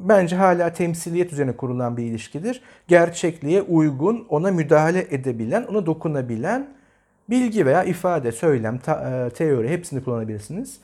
bence 0.00 0.36
hala 0.36 0.72
temsiliyet 0.72 1.32
üzerine 1.32 1.52
kurulan 1.52 1.96
bir 1.96 2.04
ilişkidir. 2.04 2.62
Gerçekliğe 2.88 3.62
uygun, 3.62 4.26
ona 4.28 4.50
müdahale 4.50 5.06
edebilen, 5.10 5.62
ona 5.62 5.86
dokunabilen 5.86 6.66
bilgi 7.30 7.66
veya 7.66 7.84
ifade, 7.84 8.32
söylem, 8.32 8.78
ta, 8.78 9.28
teori 9.30 9.68
hepsini 9.68 10.04
kullanabilirsiniz. 10.04 10.78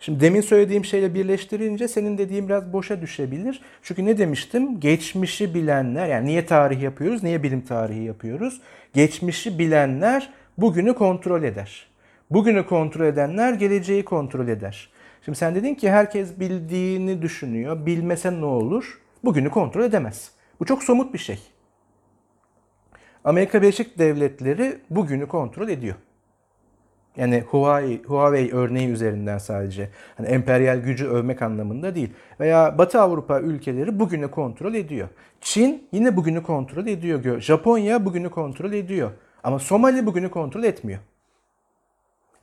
Şimdi 0.00 0.20
demin 0.20 0.40
söylediğim 0.40 0.84
şeyle 0.84 1.14
birleştirince 1.14 1.88
senin 1.88 2.18
dediğin 2.18 2.48
biraz 2.48 2.72
boşa 2.72 3.00
düşebilir. 3.00 3.62
Çünkü 3.82 4.04
ne 4.04 4.18
demiştim? 4.18 4.80
Geçmişi 4.80 5.54
bilenler, 5.54 6.06
yani 6.06 6.26
niye 6.26 6.46
tarih 6.46 6.82
yapıyoruz, 6.82 7.22
niye 7.22 7.42
bilim 7.42 7.60
tarihi 7.60 8.02
yapıyoruz? 8.02 8.60
Geçmişi 8.94 9.58
bilenler 9.58 10.32
bugünü 10.58 10.94
kontrol 10.94 11.42
eder. 11.42 11.86
Bugünü 12.30 12.66
kontrol 12.66 13.06
edenler 13.06 13.52
geleceği 13.52 14.04
kontrol 14.04 14.48
eder. 14.48 14.88
Şimdi 15.24 15.38
sen 15.38 15.54
dedin 15.54 15.74
ki 15.74 15.90
herkes 15.90 16.40
bildiğini 16.40 17.22
düşünüyor. 17.22 17.86
Bilmese 17.86 18.40
ne 18.40 18.44
olur? 18.44 19.00
Bugünü 19.24 19.50
kontrol 19.50 19.84
edemez. 19.84 20.32
Bu 20.60 20.64
çok 20.64 20.82
somut 20.82 21.12
bir 21.12 21.18
şey. 21.18 21.38
Amerika 23.24 23.62
Birleşik 23.62 23.98
Devletleri 23.98 24.78
bugünü 24.90 25.28
kontrol 25.28 25.68
ediyor. 25.68 25.94
Yani 27.16 27.40
Huawei, 27.40 28.02
Huawei 28.02 28.52
örneği 28.52 28.88
üzerinden 28.88 29.38
sadece. 29.38 29.90
Hani 30.16 30.28
emperyal 30.28 30.78
gücü 30.78 31.06
övmek 31.06 31.42
anlamında 31.42 31.94
değil. 31.94 32.10
Veya 32.40 32.78
Batı 32.78 33.00
Avrupa 33.00 33.40
ülkeleri 33.40 34.00
bugünü 34.00 34.30
kontrol 34.30 34.74
ediyor. 34.74 35.08
Çin 35.40 35.88
yine 35.92 36.16
bugünü 36.16 36.42
kontrol 36.42 36.86
ediyor. 36.86 37.40
Japonya 37.40 38.04
bugünü 38.04 38.30
kontrol 38.30 38.72
ediyor. 38.72 39.10
Ama 39.44 39.58
Somali 39.58 40.06
bugünü 40.06 40.30
kontrol 40.30 40.64
etmiyor. 40.64 41.00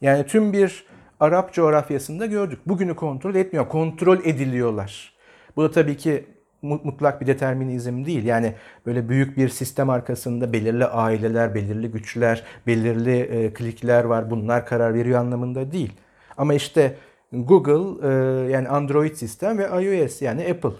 Yani 0.02 0.26
tüm 0.26 0.54
bir 0.54 0.86
Arap 1.20 1.54
coğrafyasında 1.54 2.26
gördük. 2.26 2.60
Bugünü 2.66 2.96
kontrol 2.96 3.36
etmiyor. 3.36 3.70
Kontrol 3.70 4.18
ediliyorlar. 4.24 5.14
Bu 5.56 5.64
da 5.64 5.72
tabii 5.72 5.98
ki 5.98 6.26
mutlak 6.62 7.22
bir 7.22 7.28
determinizm 7.28 8.06
değil. 8.06 8.24
Yani 8.24 8.54
böyle 8.86 9.10
büyük 9.10 9.38
bir 9.38 9.50
sistem 9.50 9.90
arkasında 9.90 10.54
belirli 10.54 10.86
aileler, 10.86 11.56
belirli 11.56 11.92
güçler, 11.92 12.44
belirli 12.68 13.20
e, 13.20 13.54
klikler 13.54 14.04
var. 14.04 14.32
Bunlar 14.32 14.66
karar 14.66 14.94
veriyor 14.94 15.20
anlamında 15.20 15.72
değil. 15.72 15.94
Ama 16.38 16.54
işte 16.54 16.96
Google 17.34 18.08
e, 18.08 18.12
yani 18.52 18.70
Android 18.70 19.16
sistem 19.16 19.58
ve 19.58 19.64
iOS 19.64 20.22
yani 20.22 20.48
Apple. 20.52 20.74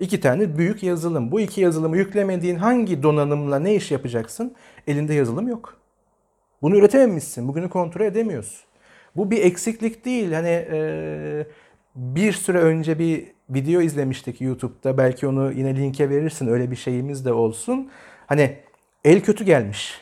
İki 0.00 0.20
tane 0.20 0.58
büyük 0.58 0.82
yazılım. 0.82 1.32
Bu 1.32 1.40
iki 1.40 1.60
yazılımı 1.60 1.96
yüklemediğin 1.96 2.56
hangi 2.56 3.02
donanımla 3.02 3.58
ne 3.58 3.74
iş 3.74 3.90
yapacaksın? 3.90 4.54
Elinde 4.86 5.14
yazılım 5.14 5.48
yok. 5.48 5.76
Bunu 6.62 6.76
üretememişsin. 6.76 7.48
Bugünü 7.48 7.68
kontrol 7.68 8.04
edemiyorsun. 8.04 8.65
Bu 9.16 9.30
bir 9.30 9.42
eksiklik 9.42 10.04
değil. 10.04 10.32
Hani 10.32 10.66
e, 10.72 11.46
bir 11.96 12.32
süre 12.32 12.58
önce 12.58 12.98
bir 12.98 13.24
video 13.50 13.80
izlemiştik 13.80 14.40
YouTube'da. 14.40 14.98
Belki 14.98 15.26
onu 15.26 15.52
yine 15.52 15.76
linke 15.76 16.10
verirsin. 16.10 16.46
Öyle 16.46 16.70
bir 16.70 16.76
şeyimiz 16.76 17.24
de 17.24 17.32
olsun. 17.32 17.90
Hani 18.26 18.58
el 19.04 19.20
kötü 19.20 19.44
gelmiş. 19.44 20.00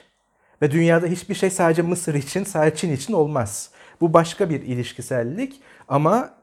Ve 0.62 0.70
dünyada 0.70 1.06
hiçbir 1.06 1.34
şey 1.34 1.50
sadece 1.50 1.82
Mısır 1.82 2.14
için, 2.14 2.44
sadece 2.44 2.76
Çin 2.76 2.92
için 2.92 3.12
olmaz. 3.12 3.70
Bu 4.00 4.12
başka 4.12 4.50
bir 4.50 4.62
ilişkisellik 4.62 5.60
ama 5.88 6.34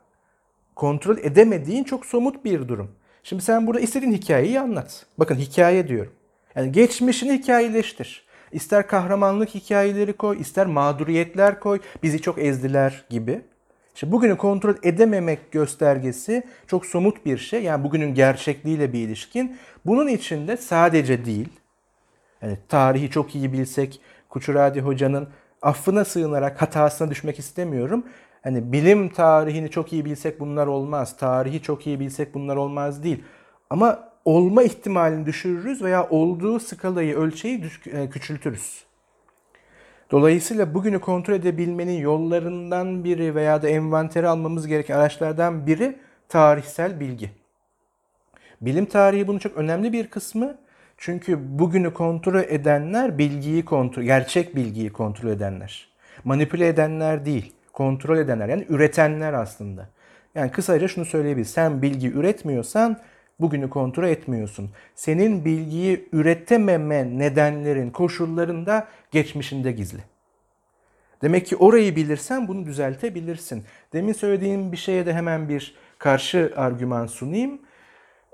kontrol 0.75 1.17
edemediğin 1.17 1.83
çok 1.83 2.05
somut 2.05 2.45
bir 2.45 2.67
durum. 2.67 2.91
Şimdi 3.23 3.43
sen 3.43 3.67
burada 3.67 3.79
istediğin 3.79 4.13
hikayeyi 4.13 4.59
anlat. 4.59 5.05
Bakın 5.17 5.35
hikaye 5.35 5.87
diyorum. 5.87 6.13
Yani 6.55 6.71
geçmişini 6.71 7.33
hikayeleştir. 7.33 8.25
İster 8.51 8.87
kahramanlık 8.87 9.49
hikayeleri 9.49 10.13
koy, 10.13 10.41
ister 10.41 10.65
mağduriyetler 10.65 11.59
koy, 11.59 11.79
bizi 12.03 12.21
çok 12.21 12.39
ezdiler 12.39 13.05
gibi. 13.09 13.41
İşte 13.95 14.11
bugünü 14.11 14.37
kontrol 14.37 14.75
edememek 14.83 15.51
göstergesi 15.51 16.43
çok 16.67 16.85
somut 16.85 17.25
bir 17.25 17.37
şey. 17.37 17.63
Yani 17.63 17.83
bugünün 17.83 18.13
gerçekliğiyle 18.13 18.93
bir 18.93 18.99
ilişkin. 18.99 19.57
Bunun 19.85 20.07
içinde 20.07 20.57
sadece 20.57 21.25
değil, 21.25 21.49
yani 22.41 22.57
tarihi 22.69 23.09
çok 23.09 23.35
iyi 23.35 23.53
bilsek, 23.53 24.01
Kuçuradi 24.29 24.81
Hoca'nın 24.81 25.27
affına 25.61 26.05
sığınarak 26.05 26.61
hatasına 26.61 27.09
düşmek 27.09 27.39
istemiyorum. 27.39 28.05
Hani 28.43 28.71
bilim 28.71 29.09
tarihini 29.09 29.69
çok 29.69 29.93
iyi 29.93 30.05
bilsek 30.05 30.39
bunlar 30.39 30.67
olmaz. 30.67 31.17
Tarihi 31.17 31.61
çok 31.61 31.87
iyi 31.87 31.99
bilsek 31.99 32.33
bunlar 32.33 32.55
olmaz 32.55 33.03
değil. 33.03 33.23
Ama 33.69 34.10
olma 34.25 34.63
ihtimalini 34.63 35.25
düşürürüz 35.25 35.81
veya 35.81 36.09
olduğu 36.09 36.59
skalayı, 36.59 37.15
ölçeği 37.15 37.63
e, 37.85 38.09
küçültürüz. 38.09 38.83
Dolayısıyla 40.11 40.73
bugünü 40.73 40.99
kontrol 40.99 41.33
edebilmenin 41.33 41.99
yollarından 41.99 43.03
biri 43.03 43.35
veya 43.35 43.61
da 43.61 43.69
envanteri 43.69 44.27
almamız 44.27 44.67
gereken 44.67 44.95
araçlardan 44.95 45.67
biri 45.67 45.97
tarihsel 46.29 46.99
bilgi. 46.99 47.31
Bilim 48.61 48.85
tarihi 48.85 49.27
bunun 49.27 49.39
çok 49.39 49.57
önemli 49.57 49.93
bir 49.93 50.07
kısmı. 50.07 50.57
Çünkü 50.97 51.59
bugünü 51.59 51.93
kontrol 51.93 52.39
edenler 52.39 53.17
bilgiyi 53.17 53.65
kontrol, 53.65 54.03
gerçek 54.03 54.55
bilgiyi 54.55 54.89
kontrol 54.89 55.29
edenler. 55.29 55.87
Manipüle 56.23 56.67
edenler 56.67 57.25
değil, 57.25 57.53
kontrol 57.73 58.17
edenler 58.17 58.49
yani 58.49 58.65
üretenler 58.69 59.33
aslında. 59.33 59.89
Yani 60.35 60.51
kısaca 60.51 60.87
şunu 60.87 61.05
söyleyebiliriz. 61.05 61.51
Sen 61.51 61.81
bilgi 61.81 62.11
üretmiyorsan 62.11 62.97
bugünü 63.41 63.69
kontrol 63.69 64.03
etmiyorsun. 64.03 64.69
Senin 64.95 65.45
bilgiyi 65.45 66.09
üretememe 66.11 67.19
nedenlerin, 67.19 67.89
koşulların 67.89 68.65
da 68.65 68.87
geçmişinde 69.11 69.71
gizli. 69.71 69.99
Demek 71.21 71.45
ki 71.45 71.55
orayı 71.55 71.95
bilirsen 71.95 72.47
bunu 72.47 72.65
düzeltebilirsin. 72.65 73.63
Demin 73.93 74.13
söylediğim 74.13 74.71
bir 74.71 74.77
şeye 74.77 75.05
de 75.05 75.13
hemen 75.13 75.49
bir 75.49 75.75
karşı 75.97 76.53
argüman 76.55 77.05
sunayım. 77.05 77.61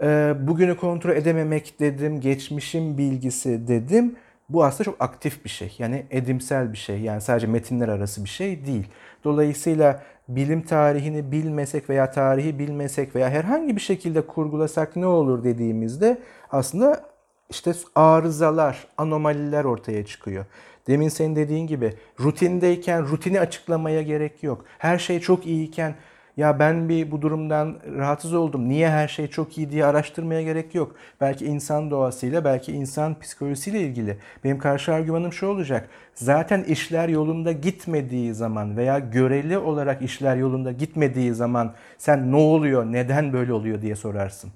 Ee, 0.03 0.34
bugünü 0.39 0.78
kontrol 0.78 1.16
edememek 1.16 1.80
dedim, 1.80 2.22
geçmişin 2.22 2.97
bilgisi 2.97 3.68
dedim. 3.68 4.16
Bu 4.49 4.66
aslında 4.66 4.84
çok 4.84 5.01
aktif 5.01 5.45
bir 5.45 5.49
şey. 5.49 5.76
Yani 5.80 6.05
edimsel 6.12 6.74
bir 6.74 6.78
şey. 6.78 7.01
Yani 7.01 7.22
sadece 7.22 7.47
metinler 7.47 7.88
arası 7.88 8.24
bir 8.24 8.30
şey 8.30 8.66
değil. 8.66 8.88
Dolayısıyla 9.28 10.03
bilim 10.28 10.61
tarihini 10.61 11.32
bilmesek 11.32 11.89
veya 11.89 12.11
tarihi 12.11 12.59
bilmesek 12.59 13.15
veya 13.15 13.30
herhangi 13.30 13.75
bir 13.75 13.82
şekilde 13.82 14.21
kurgulasak 14.21 14.95
ne 14.95 15.05
olur 15.05 15.43
dediğimizde 15.43 16.17
aslında 16.51 17.03
işte 17.49 17.73
arızalar, 17.95 18.88
anomaliler 18.97 19.63
ortaya 19.63 20.05
çıkıyor. 20.05 20.45
Demin 20.88 21.09
senin 21.09 21.36
dediğin 21.36 21.67
gibi 21.67 21.93
rutindeyken 22.19 23.07
rutini 23.07 23.39
açıklamaya 23.39 24.01
gerek 24.01 24.43
yok. 24.43 24.65
Her 24.78 24.97
şey 24.97 25.19
çok 25.19 25.45
iyiyken 25.45 25.95
ya 26.38 26.60
ben 26.60 26.90
bir 26.90 27.12
bu 27.12 27.22
durumdan 27.22 27.76
rahatsız 27.98 28.34
oldum. 28.34 28.70
Niye 28.70 28.90
her 28.90 29.08
şey 29.08 29.28
çok 29.28 29.58
iyi 29.58 29.72
diye 29.72 29.86
araştırmaya 29.86 30.42
gerek 30.42 30.76
yok. 30.76 30.96
Belki 31.22 31.46
insan 31.46 31.92
doğasıyla, 31.92 32.46
belki 32.46 32.72
insan 32.72 33.20
psikolojisiyle 33.20 33.82
ilgili. 33.82 34.18
Benim 34.44 34.60
karşı 34.60 34.94
argümanım 34.94 35.34
şu 35.34 35.48
olacak. 35.48 35.90
Zaten 36.14 36.64
işler 36.64 37.10
yolunda 37.10 37.52
gitmediği 37.52 38.34
zaman 38.34 38.78
veya 38.78 39.00
göreli 39.00 39.58
olarak 39.58 40.02
işler 40.02 40.36
yolunda 40.36 40.72
gitmediği 40.72 41.34
zaman 41.34 41.74
sen 41.98 42.32
ne 42.32 42.36
oluyor, 42.36 42.86
neden 42.86 43.34
böyle 43.34 43.54
oluyor 43.54 43.82
diye 43.82 43.96
sorarsın. 43.96 44.52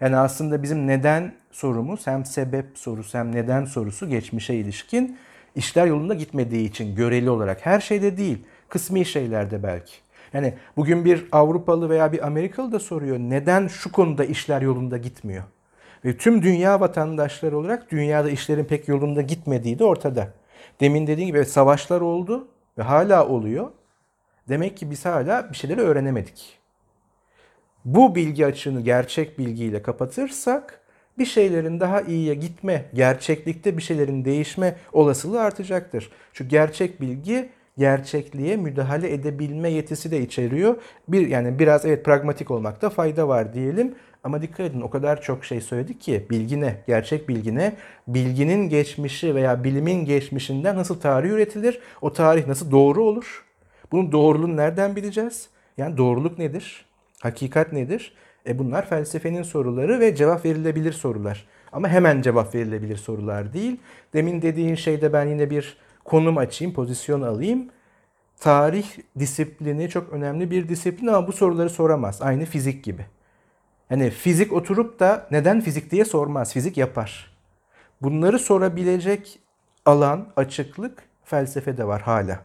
Yani 0.00 0.16
aslında 0.16 0.62
bizim 0.62 0.86
neden 0.86 1.32
sorumuz 1.50 2.06
hem 2.06 2.24
sebep 2.24 2.66
sorusu 2.78 3.18
hem 3.18 3.34
neden 3.34 3.64
sorusu 3.64 4.08
geçmişe 4.08 4.54
ilişkin 4.54 5.18
işler 5.54 5.86
yolunda 5.86 6.14
gitmediği 6.14 6.68
için 6.68 6.94
göreli 6.94 7.30
olarak 7.30 7.66
her 7.66 7.80
şeyde 7.80 8.16
değil, 8.16 8.38
kısmi 8.68 9.04
şeylerde 9.04 9.62
belki. 9.62 10.05
Yani 10.36 10.54
bugün 10.76 11.04
bir 11.04 11.24
Avrupalı 11.32 11.90
veya 11.90 12.12
bir 12.12 12.26
Amerikalı 12.26 12.72
da 12.72 12.78
soruyor 12.78 13.18
neden 13.18 13.68
şu 13.68 13.92
konuda 13.92 14.24
işler 14.24 14.62
yolunda 14.62 14.96
gitmiyor? 14.96 15.44
Ve 16.04 16.16
tüm 16.16 16.42
dünya 16.42 16.80
vatandaşları 16.80 17.58
olarak 17.58 17.90
dünyada 17.90 18.30
işlerin 18.30 18.64
pek 18.64 18.88
yolunda 18.88 19.22
gitmediği 19.22 19.78
de 19.78 19.84
ortada. 19.84 20.28
Demin 20.80 21.06
dediğim 21.06 21.26
gibi 21.26 21.44
savaşlar 21.44 22.00
oldu 22.00 22.48
ve 22.78 22.82
hala 22.82 23.28
oluyor. 23.28 23.70
Demek 24.48 24.76
ki 24.76 24.90
biz 24.90 25.04
hala 25.04 25.50
bir 25.50 25.56
şeyleri 25.56 25.80
öğrenemedik. 25.80 26.58
Bu 27.84 28.14
bilgi 28.14 28.46
açığını 28.46 28.80
gerçek 28.80 29.38
bilgiyle 29.38 29.82
kapatırsak 29.82 30.80
bir 31.18 31.26
şeylerin 31.26 31.80
daha 31.80 32.00
iyiye 32.00 32.34
gitme, 32.34 32.84
gerçeklikte 32.94 33.76
bir 33.76 33.82
şeylerin 33.82 34.24
değişme 34.24 34.76
olasılığı 34.92 35.42
artacaktır. 35.42 36.10
Çünkü 36.32 36.50
gerçek 36.50 37.00
bilgi 37.00 37.48
gerçekliğe 37.78 38.56
müdahale 38.56 39.12
edebilme 39.12 39.70
yetisi 39.70 40.10
de 40.10 40.20
içeriyor. 40.20 40.76
Bir 41.08 41.28
yani 41.28 41.58
biraz 41.58 41.84
evet 41.84 42.04
pragmatik 42.04 42.50
olmakta 42.50 42.90
fayda 42.90 43.28
var 43.28 43.54
diyelim. 43.54 43.94
Ama 44.24 44.42
dikkat 44.42 44.60
edin 44.60 44.80
o 44.80 44.90
kadar 44.90 45.22
çok 45.22 45.44
şey 45.44 45.60
söyledik 45.60 46.00
ki 46.00 46.26
bilgi 46.30 46.60
ne? 46.60 46.82
Gerçek 46.86 47.28
bilgi 47.28 47.54
ne? 47.54 47.76
Bilginin 48.08 48.68
geçmişi 48.68 49.34
veya 49.34 49.64
bilimin 49.64 50.04
geçmişinden 50.04 50.76
nasıl 50.76 51.00
tarih 51.00 51.30
üretilir? 51.30 51.80
O 52.00 52.12
tarih 52.12 52.46
nasıl 52.46 52.70
doğru 52.70 53.04
olur? 53.04 53.44
Bunun 53.92 54.12
doğruluğunu 54.12 54.56
nereden 54.56 54.96
bileceğiz? 54.96 55.48
Yani 55.76 55.96
doğruluk 55.96 56.38
nedir? 56.38 56.86
Hakikat 57.20 57.72
nedir? 57.72 58.12
E 58.46 58.58
bunlar 58.58 58.88
felsefenin 58.88 59.42
soruları 59.42 60.00
ve 60.00 60.14
cevap 60.14 60.44
verilebilir 60.44 60.92
sorular. 60.92 61.46
Ama 61.72 61.88
hemen 61.88 62.22
cevap 62.22 62.54
verilebilir 62.54 62.96
sorular 62.96 63.52
değil. 63.52 63.80
Demin 64.14 64.42
dediğin 64.42 64.74
şeyde 64.74 65.12
ben 65.12 65.26
yine 65.26 65.50
bir 65.50 65.76
konum 66.06 66.38
açayım, 66.38 66.74
pozisyon 66.74 67.22
alayım. 67.22 67.68
Tarih 68.40 68.86
disiplini 69.18 69.88
çok 69.88 70.12
önemli 70.12 70.50
bir 70.50 70.68
disiplin 70.68 71.06
ama 71.06 71.26
bu 71.26 71.32
soruları 71.32 71.70
soramaz. 71.70 72.22
Aynı 72.22 72.44
fizik 72.44 72.84
gibi. 72.84 73.06
Yani 73.90 74.10
fizik 74.10 74.52
oturup 74.52 75.00
da 75.00 75.26
neden 75.30 75.60
fizik 75.60 75.90
diye 75.90 76.04
sormaz. 76.04 76.52
Fizik 76.52 76.76
yapar. 76.76 77.36
Bunları 78.02 78.38
sorabilecek 78.38 79.38
alan, 79.86 80.26
açıklık 80.36 81.02
felsefede 81.24 81.86
var 81.86 82.02
hala. 82.02 82.40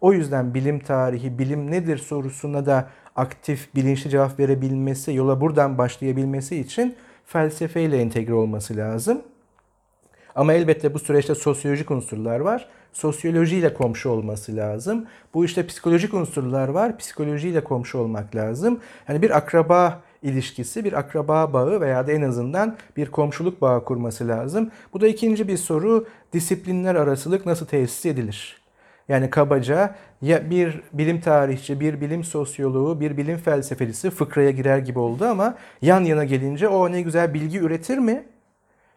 O 0.00 0.12
yüzden 0.12 0.54
bilim 0.54 0.80
tarihi, 0.80 1.38
bilim 1.38 1.70
nedir 1.70 1.98
sorusuna 1.98 2.66
da 2.66 2.88
aktif, 3.16 3.74
bilinçli 3.74 4.10
cevap 4.10 4.38
verebilmesi, 4.38 5.14
yola 5.14 5.40
buradan 5.40 5.78
başlayabilmesi 5.78 6.56
için 6.56 6.96
felsefeyle 7.26 8.00
entegre 8.00 8.34
olması 8.34 8.76
lazım. 8.76 9.22
Ama 10.34 10.52
elbette 10.52 10.94
bu 10.94 10.98
süreçte 10.98 11.34
sosyolojik 11.34 11.90
unsurlar 11.90 12.40
var. 12.40 12.68
Sosyolojiyle 12.92 13.74
komşu 13.74 14.10
olması 14.10 14.56
lazım. 14.56 15.06
Bu 15.34 15.44
işte 15.44 15.66
psikolojik 15.66 16.14
unsurlar 16.14 16.68
var. 16.68 16.98
Psikolojiyle 16.98 17.64
komşu 17.64 17.98
olmak 17.98 18.36
lazım. 18.36 18.80
Yani 19.08 19.22
bir 19.22 19.36
akraba 19.36 20.00
ilişkisi, 20.22 20.84
bir 20.84 20.92
akraba 20.92 21.52
bağı 21.52 21.80
veya 21.80 22.06
da 22.06 22.12
en 22.12 22.22
azından 22.22 22.76
bir 22.96 23.10
komşuluk 23.10 23.62
bağı 23.62 23.84
kurması 23.84 24.28
lazım. 24.28 24.70
Bu 24.92 25.00
da 25.00 25.08
ikinci 25.08 25.48
bir 25.48 25.56
soru. 25.56 26.06
Disiplinler 26.32 26.94
arasılık 26.94 27.46
nasıl 27.46 27.66
tesis 27.66 28.06
edilir? 28.06 28.60
Yani 29.08 29.30
kabaca 29.30 29.94
ya 30.22 30.50
bir 30.50 30.80
bilim 30.92 31.20
tarihçi, 31.20 31.80
bir 31.80 32.00
bilim 32.00 32.24
sosyoloğu, 32.24 33.00
bir 33.00 33.16
bilim 33.16 33.38
felsefecisi 33.38 34.10
fıkraya 34.10 34.50
girer 34.50 34.78
gibi 34.78 34.98
oldu 34.98 35.24
ama 35.24 35.54
yan 35.82 36.04
yana 36.04 36.24
gelince 36.24 36.68
o 36.68 36.92
ne 36.92 37.02
güzel 37.02 37.34
bilgi 37.34 37.58
üretir 37.58 37.98
mi? 37.98 38.24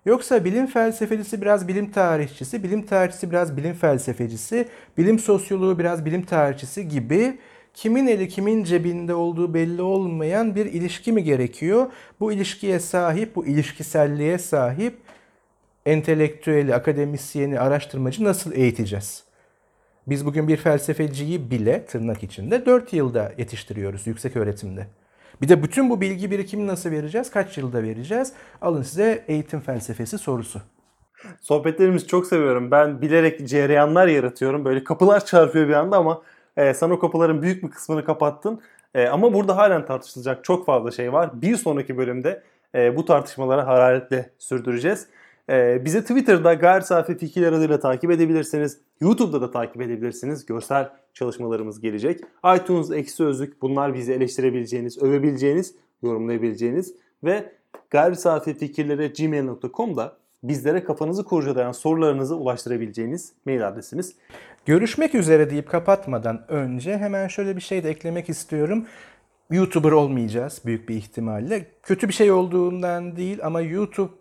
Yoksa 0.06 0.46
bilim 0.46 0.68
felsefecisi 0.68 1.42
biraz 1.42 1.68
bilim 1.68 1.92
tarihçisi, 1.92 2.64
bilim 2.64 2.86
tarihçisi 2.86 3.32
biraz 3.32 3.58
bilim 3.58 3.74
felsefecisi, 3.74 4.68
bilim 4.98 5.20
sosyoloğu 5.20 5.80
biraz 5.80 6.06
bilim 6.06 6.22
tarihçisi 6.22 6.88
gibi 6.88 7.38
kimin 7.74 8.08
eli 8.08 8.30
kimin 8.30 8.64
cebinde 8.64 9.14
olduğu 9.14 9.54
belli 9.54 9.82
olmayan 9.82 10.56
bir 10.56 10.66
ilişki 10.66 11.12
mi 11.12 11.24
gerekiyor? 11.24 11.92
Bu 12.20 12.32
ilişkiye 12.32 12.80
sahip, 12.80 13.36
bu 13.36 13.46
ilişkiselliğe 13.46 14.38
sahip 14.38 14.98
entelektüeli, 15.86 16.76
akademisyeni, 16.76 17.60
araştırmacı 17.60 18.24
nasıl 18.24 18.54
eğiteceğiz? 18.54 19.24
Biz 20.08 20.26
bugün 20.26 20.48
bir 20.48 20.58
felsefeciyi 20.58 21.52
bile 21.52 21.86
tırnak 21.86 22.24
içinde 22.24 22.66
4 22.66 22.94
yılda 22.94 23.34
yetiştiriyoruz 23.38 24.08
yüksek 24.08 24.36
öğretimde. 24.38 24.88
Bir 25.42 25.50
de 25.50 25.64
bütün 25.64 25.90
bu 25.90 26.02
bilgi 26.02 26.32
birikimini 26.32 26.68
nasıl 26.68 26.92
vereceğiz? 26.92 27.32
Kaç 27.32 27.58
yılda 27.58 27.84
vereceğiz? 27.84 28.34
Alın 28.62 28.82
size 28.82 29.24
eğitim 29.28 29.60
felsefesi 29.60 30.18
sorusu. 30.18 30.62
Sohbetlerimizi 31.42 32.08
çok 32.08 32.28
seviyorum. 32.28 32.72
Ben 32.72 33.02
bilerek 33.02 33.48
cereyanlar 33.48 34.08
yaratıyorum. 34.08 34.66
Böyle 34.66 34.84
kapılar 34.84 35.26
çarpıyor 35.26 35.68
bir 35.68 35.74
anda 35.74 35.98
ama 35.98 36.22
e, 36.58 36.74
sen 36.74 36.90
o 36.90 37.00
kapıların 37.00 37.42
büyük 37.42 37.64
bir 37.64 37.70
kısmını 37.70 38.06
kapattın. 38.06 38.62
E, 38.96 39.08
ama 39.08 39.34
burada 39.34 39.58
halen 39.58 39.86
tartışılacak 39.86 40.44
çok 40.44 40.66
fazla 40.66 40.92
şey 40.92 41.14
var. 41.14 41.42
Bir 41.42 41.56
sonraki 41.56 41.98
bölümde 41.98 42.44
e, 42.76 42.96
bu 42.96 43.06
tartışmaları 43.06 43.62
hararetle 43.62 44.30
sürdüreceğiz. 44.40 45.08
E, 45.50 45.86
bizi 45.86 46.02
Twitter'da 46.02 46.54
gayri 46.54 46.84
safi 46.84 47.18
fikirler 47.18 47.54
adıyla 47.54 47.80
takip 47.80 48.12
edebilirsiniz. 48.12 48.78
YouTube'da 49.00 49.42
da 49.42 49.52
takip 49.52 49.82
edebilirsiniz. 49.82 50.46
Görsel 50.46 50.90
çalışmalarımız 51.14 51.82
gelecek. 51.82 52.22
iTunes, 52.56 52.92
Eksi 52.92 53.16
Sözlük 53.16 53.62
bunlar 53.62 53.94
bizi 53.94 54.14
eleştirebileceğiniz, 54.14 55.04
övebileceğiniz, 55.04 55.76
yorumlayabileceğiniz 56.04 56.96
ve 57.24 57.52
gayri 57.90 58.16
safi 58.16 58.54
fikirlere 58.54 59.08
gmail.com'da 59.08 60.18
bizlere 60.44 60.84
kafanızı 60.84 61.24
kurcalayan 61.24 61.72
sorularınızı 61.72 62.36
ulaştırabileceğiniz 62.36 63.34
mail 63.46 63.68
adresimiz. 63.68 64.16
Görüşmek 64.66 65.16
üzere 65.16 65.50
deyip 65.50 65.70
kapatmadan 65.70 66.46
önce 66.48 66.98
hemen 66.98 67.28
şöyle 67.28 67.56
bir 67.56 67.62
şey 67.62 67.84
de 67.84 67.90
eklemek 67.90 68.30
istiyorum. 68.30 68.86
YouTuber 69.52 69.92
olmayacağız 69.92 70.62
büyük 70.66 70.90
bir 70.90 70.96
ihtimalle. 70.96 71.66
Kötü 71.84 72.08
bir 72.08 72.14
şey 72.14 72.32
olduğundan 72.32 73.16
değil 73.16 73.40
ama 73.44 73.62
YouTube 73.62 74.14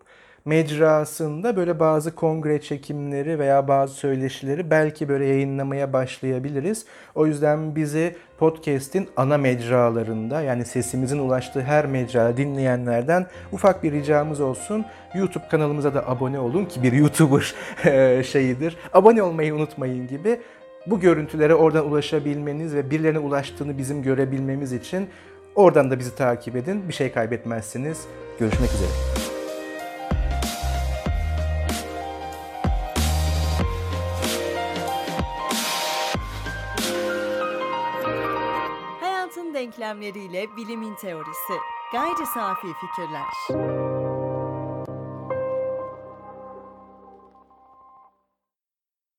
mecrasında 0.44 1.56
böyle 1.56 1.80
bazı 1.80 2.14
kongre 2.14 2.60
çekimleri 2.60 3.38
veya 3.38 3.68
bazı 3.68 3.94
söyleşileri 3.94 4.70
belki 4.70 5.08
böyle 5.08 5.26
yayınlamaya 5.26 5.92
başlayabiliriz. 5.92 6.84
O 7.14 7.26
yüzden 7.26 7.76
bizi 7.76 8.16
podcast'in 8.38 9.08
ana 9.16 9.38
mecralarında 9.38 10.40
yani 10.40 10.64
sesimizin 10.64 11.18
ulaştığı 11.18 11.60
her 11.60 11.86
mecra 11.86 12.36
dinleyenlerden 12.36 13.26
ufak 13.52 13.82
bir 13.82 13.92
ricamız 13.92 14.40
olsun. 14.40 14.84
YouTube 15.14 15.48
kanalımıza 15.48 15.94
da 15.94 16.08
abone 16.08 16.38
olun 16.38 16.64
ki 16.64 16.82
bir 16.82 16.92
YouTuber 16.92 17.54
şeyidir. 18.22 18.76
Abone 18.92 19.22
olmayı 19.22 19.54
unutmayın 19.54 20.08
gibi. 20.08 20.40
Bu 20.86 21.00
görüntülere 21.00 21.54
oradan 21.54 21.86
ulaşabilmeniz 21.86 22.74
ve 22.74 22.90
birilerine 22.90 23.18
ulaştığını 23.18 23.78
bizim 23.78 24.02
görebilmemiz 24.02 24.72
için 24.72 25.08
oradan 25.54 25.90
da 25.90 25.98
bizi 25.98 26.14
takip 26.16 26.56
edin. 26.56 26.88
Bir 26.88 26.92
şey 26.92 27.12
kaybetmezsiniz. 27.12 28.00
Görüşmek 28.38 28.70
üzere. 28.70 29.21
Hayatın 39.82 40.02
denklemleriyle 40.02 40.56
bilimin 40.56 40.94
teorisi. 40.94 41.52
Gayri 41.92 42.26
safi 42.34 42.66
fikirler. 42.72 44.01